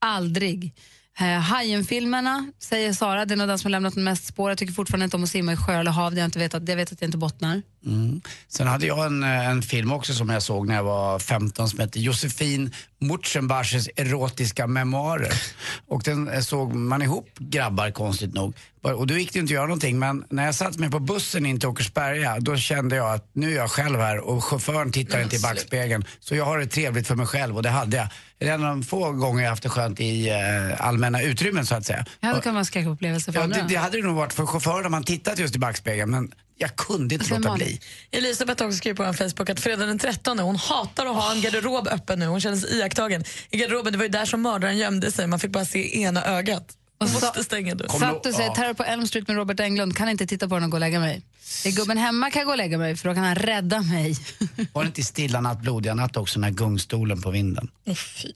Aldrig. 0.00 0.74
Eh, 1.20 1.26
Hajen-filmerna, 1.26 2.52
säger 2.58 2.92
Sara, 2.92 3.24
det 3.24 3.34
är 3.34 3.36
nog 3.36 3.48
den 3.48 3.58
som 3.58 3.68
har 3.68 3.70
lämnat 3.70 3.96
mest 3.96 4.26
spår. 4.26 4.50
Jag 4.50 4.58
tycker 4.58 4.72
fortfarande 4.72 5.04
inte 5.04 5.16
om 5.16 5.24
att 5.24 5.30
simma 5.30 5.52
i 5.52 5.56
sjö 5.56 5.80
eller 5.80 5.90
hav, 5.90 6.14
det 6.14 6.20
jag, 6.20 6.26
inte 6.28 6.38
vet 6.38 6.54
att, 6.54 6.68
jag 6.68 6.76
vet 6.76 6.92
att 6.92 7.00
jag 7.00 7.08
inte 7.08 7.18
bottnar. 7.18 7.62
Mm. 7.86 8.20
Sen 8.48 8.66
hade 8.66 8.86
jag 8.86 9.06
en, 9.06 9.22
eh, 9.22 9.48
en 9.48 9.62
film 9.62 9.92
också 9.92 10.14
som 10.14 10.28
jag 10.28 10.42
såg 10.42 10.66
när 10.68 10.74
jag 10.74 10.84
var 10.84 11.18
15 11.18 11.68
som 11.68 11.78
hette 11.78 12.00
Josefin 12.00 12.74
Mutschenbaches 13.00 13.88
erotiska 13.96 14.66
memoarer. 14.66 15.32
Och 15.88 16.02
den 16.02 16.28
eh, 16.28 16.40
såg 16.40 16.74
man 16.74 17.02
ihop 17.02 17.28
grabbar 17.38 17.90
konstigt 17.90 18.34
nog. 18.34 18.54
Och 18.82 19.06
då 19.06 19.14
gick 19.14 19.32
det 19.32 19.38
inte 19.38 19.50
att 19.50 19.54
göra 19.54 19.66
någonting 19.66 19.98
men 19.98 20.24
när 20.30 20.44
jag 20.44 20.54
satt 20.54 20.78
mig 20.78 20.90
på 20.90 20.98
bussen 20.98 21.46
in 21.46 21.60
till 21.60 21.68
Åkersberga 21.68 22.36
då 22.40 22.56
kände 22.56 22.96
jag 22.96 23.14
att 23.14 23.30
nu 23.32 23.52
är 23.52 23.56
jag 23.56 23.70
själv 23.70 24.00
här 24.00 24.18
och 24.18 24.44
chauffören 24.44 24.92
tittar 24.92 25.22
inte 25.22 25.36
i 25.36 25.40
backspegeln. 25.40 26.04
Så 26.20 26.36
jag 26.36 26.44
har 26.44 26.58
det 26.58 26.66
trevligt 26.66 27.06
för 27.06 27.14
mig 27.14 27.26
själv 27.26 27.56
och 27.56 27.62
det 27.62 27.70
hade 27.70 27.96
jag. 27.96 28.08
Det 28.38 28.48
är 28.48 28.54
en 28.54 28.64
av 28.64 28.68
de 28.68 28.82
få 28.82 29.12
gånger 29.12 29.42
jag 29.42 29.50
haft 29.50 29.62
det 29.62 29.68
skönt 29.68 30.00
i 30.00 30.28
eh, 30.30 30.86
allmänna 30.86 31.22
utrymmen 31.22 31.66
så 31.66 31.74
att 31.74 31.86
säga. 31.86 32.04
Ja, 32.20 32.34
det 32.34 32.40
kan 32.40 32.56
en 32.56 32.64
skräckupplevelse 32.64 33.32
för 33.32 33.38
Ja, 33.38 33.44
andra. 33.44 33.62
det, 33.62 33.68
det 33.68 33.76
hade 33.76 33.96
det 33.96 34.02
nog 34.06 34.16
varit 34.16 34.32
för 34.32 34.46
chauffören 34.46 34.86
om 34.86 34.92
man 34.92 35.04
tittat 35.04 35.38
just 35.38 35.56
i 35.56 35.58
backspegeln 35.58 36.10
men 36.10 36.32
jag 36.58 36.76
kunde 36.76 37.14
inte 37.14 37.34
låta 37.34 37.54
bli. 37.54 37.80
Elisabeth 38.10 38.62
har 38.62 38.68
också 38.68 38.78
skrivit 38.78 38.96
på 38.96 39.04
en 39.04 39.14
Facebook 39.14 39.50
att 39.50 39.60
fredag 39.60 39.86
den 39.86 39.98
13, 39.98 40.38
hon 40.38 40.56
hatar 40.56 41.06
att 41.06 41.14
ha 41.14 41.32
en 41.32 41.40
garderob 41.40 41.88
öppen 41.88 42.18
nu. 42.18 42.26
Hon 42.26 42.40
känner 42.40 42.56
sig 42.56 42.78
iakttagen. 42.78 43.24
I 43.50 43.56
garderoben, 43.56 43.92
det 43.92 43.98
var 43.98 44.04
ju 44.04 44.10
där 44.10 44.24
som 44.24 44.42
mördaren 44.42 44.78
gömde 44.78 45.12
sig. 45.12 45.26
Man 45.26 45.40
fick 45.40 45.50
bara 45.50 45.64
se 45.64 46.00
ena 46.02 46.24
ögat. 46.24 46.76
Och 46.98 47.10
måste 47.10 47.44
stänga 47.44 47.74
dörren. 47.74 48.00
Satt 48.00 48.26
och 48.26 48.34
säger 48.34 48.50
Terror 48.50 48.74
på 48.74 48.84
Elm 48.84 49.06
Street 49.06 49.28
med 49.28 49.36
Robert 49.36 49.60
Englund, 49.60 49.96
kan 49.96 50.08
inte 50.08 50.26
titta 50.26 50.48
på 50.48 50.54
den 50.54 50.64
och 50.64 50.70
gå 50.70 50.76
och 50.76 50.80
lägga 50.80 51.00
mig. 51.00 51.22
Är 51.64 51.70
gubben 51.70 51.98
hemma 51.98 52.30
kan 52.30 52.40
jag 52.40 52.46
gå 52.46 52.52
och 52.52 52.58
lägga 52.58 52.78
mig 52.78 52.96
för 52.96 53.08
då 53.08 53.14
kan 53.14 53.24
han 53.24 53.34
rädda 53.34 53.82
mig. 53.82 54.16
Var 54.72 54.82
det 54.82 54.86
inte 54.86 55.02
Stilla 55.02 55.40
natt, 55.40 55.60
blodiga 55.60 55.94
natt 55.94 56.16
också, 56.16 56.38
den 56.38 56.44
här 56.44 56.50
gungstolen 56.50 57.22
på 57.22 57.30
vinden? 57.30 57.70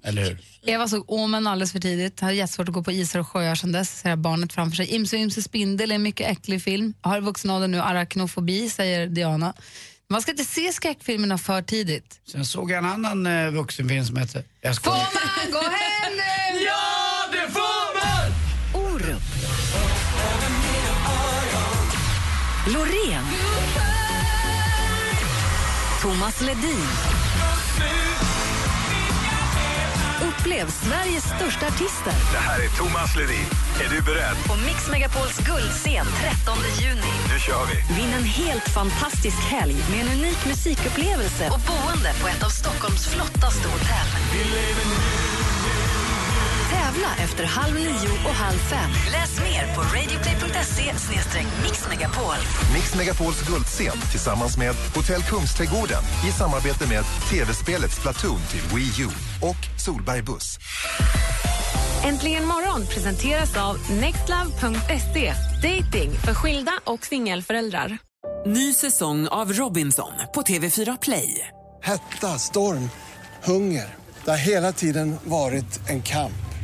Eller 0.03 0.23
hur? 0.23 0.39
Eva 0.63 0.89
såg 0.89 1.05
Omen 1.11 1.47
alldeles 1.47 1.73
för 1.73 1.81
tidigt. 1.81 2.21
Har 2.21 2.31
jättesvårt 2.31 2.69
att 2.69 2.75
gå 2.75 2.83
på 2.83 2.93
isar 2.93 3.21
och 3.21 3.29
sjöar 3.29 3.55
sedan 3.55 3.73
dess. 3.73 4.01
Ser 4.01 4.17
barnet 4.17 4.53
framför 4.53 4.77
sig. 4.77 4.87
Imse 4.87 5.17
och 5.17 5.23
Imse 5.23 5.43
spindel 5.43 5.91
är 5.91 5.95
en 5.95 6.03
mycket 6.03 6.31
äcklig 6.31 6.63
film. 6.63 6.95
Har 7.01 7.21
vuxen 7.21 7.51
ålder 7.51 7.69
nu 7.69 7.81
arachnofobi, 7.81 8.71
säger 8.71 9.07
Diana. 9.07 9.55
Man 10.09 10.23
ska 10.23 10.31
inte 10.31 10.45
se 10.45 10.73
skräckfilmerna 10.73 11.39
för 11.39 11.63
tidigt. 11.63 12.21
Sen 12.27 12.45
såg 12.45 12.71
jag 12.71 12.79
en 12.79 12.91
annan 12.91 13.27
eh, 13.27 13.51
vuxenfilm 13.51 14.05
som 14.05 14.17
hette... 14.17 14.45
Jag 14.61 14.77
Får 14.77 14.91
man 14.91 15.53
gå 15.53 15.59
hem 15.59 16.13
nu? 16.17 16.65
Ja, 16.65 16.90
Loreen. 22.73 23.25
Thomas 26.03 26.41
Ledin. 26.41 26.87
Upplev 30.23 30.71
Sveriges 30.71 31.25
största 31.25 31.67
artister 31.67 32.13
Det 32.33 32.39
här 32.39 32.61
är 32.65 32.69
Thomas 32.69 33.17
Ledin. 33.17 33.47
Är 33.85 33.89
du 33.97 34.03
beredd? 34.03 34.37
på 34.47 34.57
Mix 34.67 34.91
Megapols 34.91 35.39
guldscen 35.39 36.07
13 36.21 36.59
juni. 36.81 37.13
Nu 37.33 37.39
kör 37.39 37.67
vi. 37.67 37.95
Vinn 37.95 38.13
en 38.15 38.25
helt 38.25 38.69
fantastisk 38.69 39.39
helg 39.45 39.77
med 39.91 40.01
en 40.01 40.19
unik 40.19 40.47
musikupplevelse 40.47 41.51
och 41.51 41.61
boende 41.61 42.13
på 42.23 42.29
ett 42.29 42.43
av 42.43 42.49
Stockholms 42.49 43.07
flottaste 43.07 43.69
hotell. 43.69 44.09
Tävla 46.81 47.09
efter 47.25 47.45
halv 47.45 47.75
nio 47.75 48.11
och 48.25 48.37
halv 48.45 48.59
fem. 48.59 48.91
Läs 49.13 49.41
mer 49.41 49.75
på 49.75 49.81
radioplay.se 49.81 50.93
mixmegapol. 51.63 52.35
Mix 52.75 52.95
Megapols 52.95 53.49
guldscen 53.49 54.01
tillsammans 54.11 54.57
med 54.57 54.75
Hotell 54.95 55.23
Kungsträdgården 55.23 56.03
i 56.29 56.33
samarbete 56.33 56.89
med 56.89 57.05
tv-spelet 57.31 57.91
Splatoon 57.91 58.41
till 58.51 58.61
Wii 58.75 59.03
U 59.03 59.09
och 59.49 59.81
Solberg 59.81 60.23
Buss. 60.23 60.59
Äntligen 62.05 62.47
morgon 62.47 62.87
presenteras 62.87 63.57
av 63.57 63.91
nextlove.se. 63.91 65.35
Dating 65.63 66.13
för 66.13 66.35
skilda 66.35 66.73
och 66.85 67.07
singelföräldrar. 67.07 67.99
Ny 68.47 68.75
säsong 68.75 69.29
av 69.29 69.53
Robinson 69.53 70.13
på 70.35 70.43
TV4 70.43 70.99
Play. 71.03 71.49
Hetta, 71.83 72.39
storm, 72.39 72.91
hunger. 73.45 73.95
Det 74.25 74.31
har 74.31 74.39
hela 74.39 74.73
tiden 74.73 75.17
varit 75.25 75.89
en 75.89 76.03
kamp. 76.03 76.50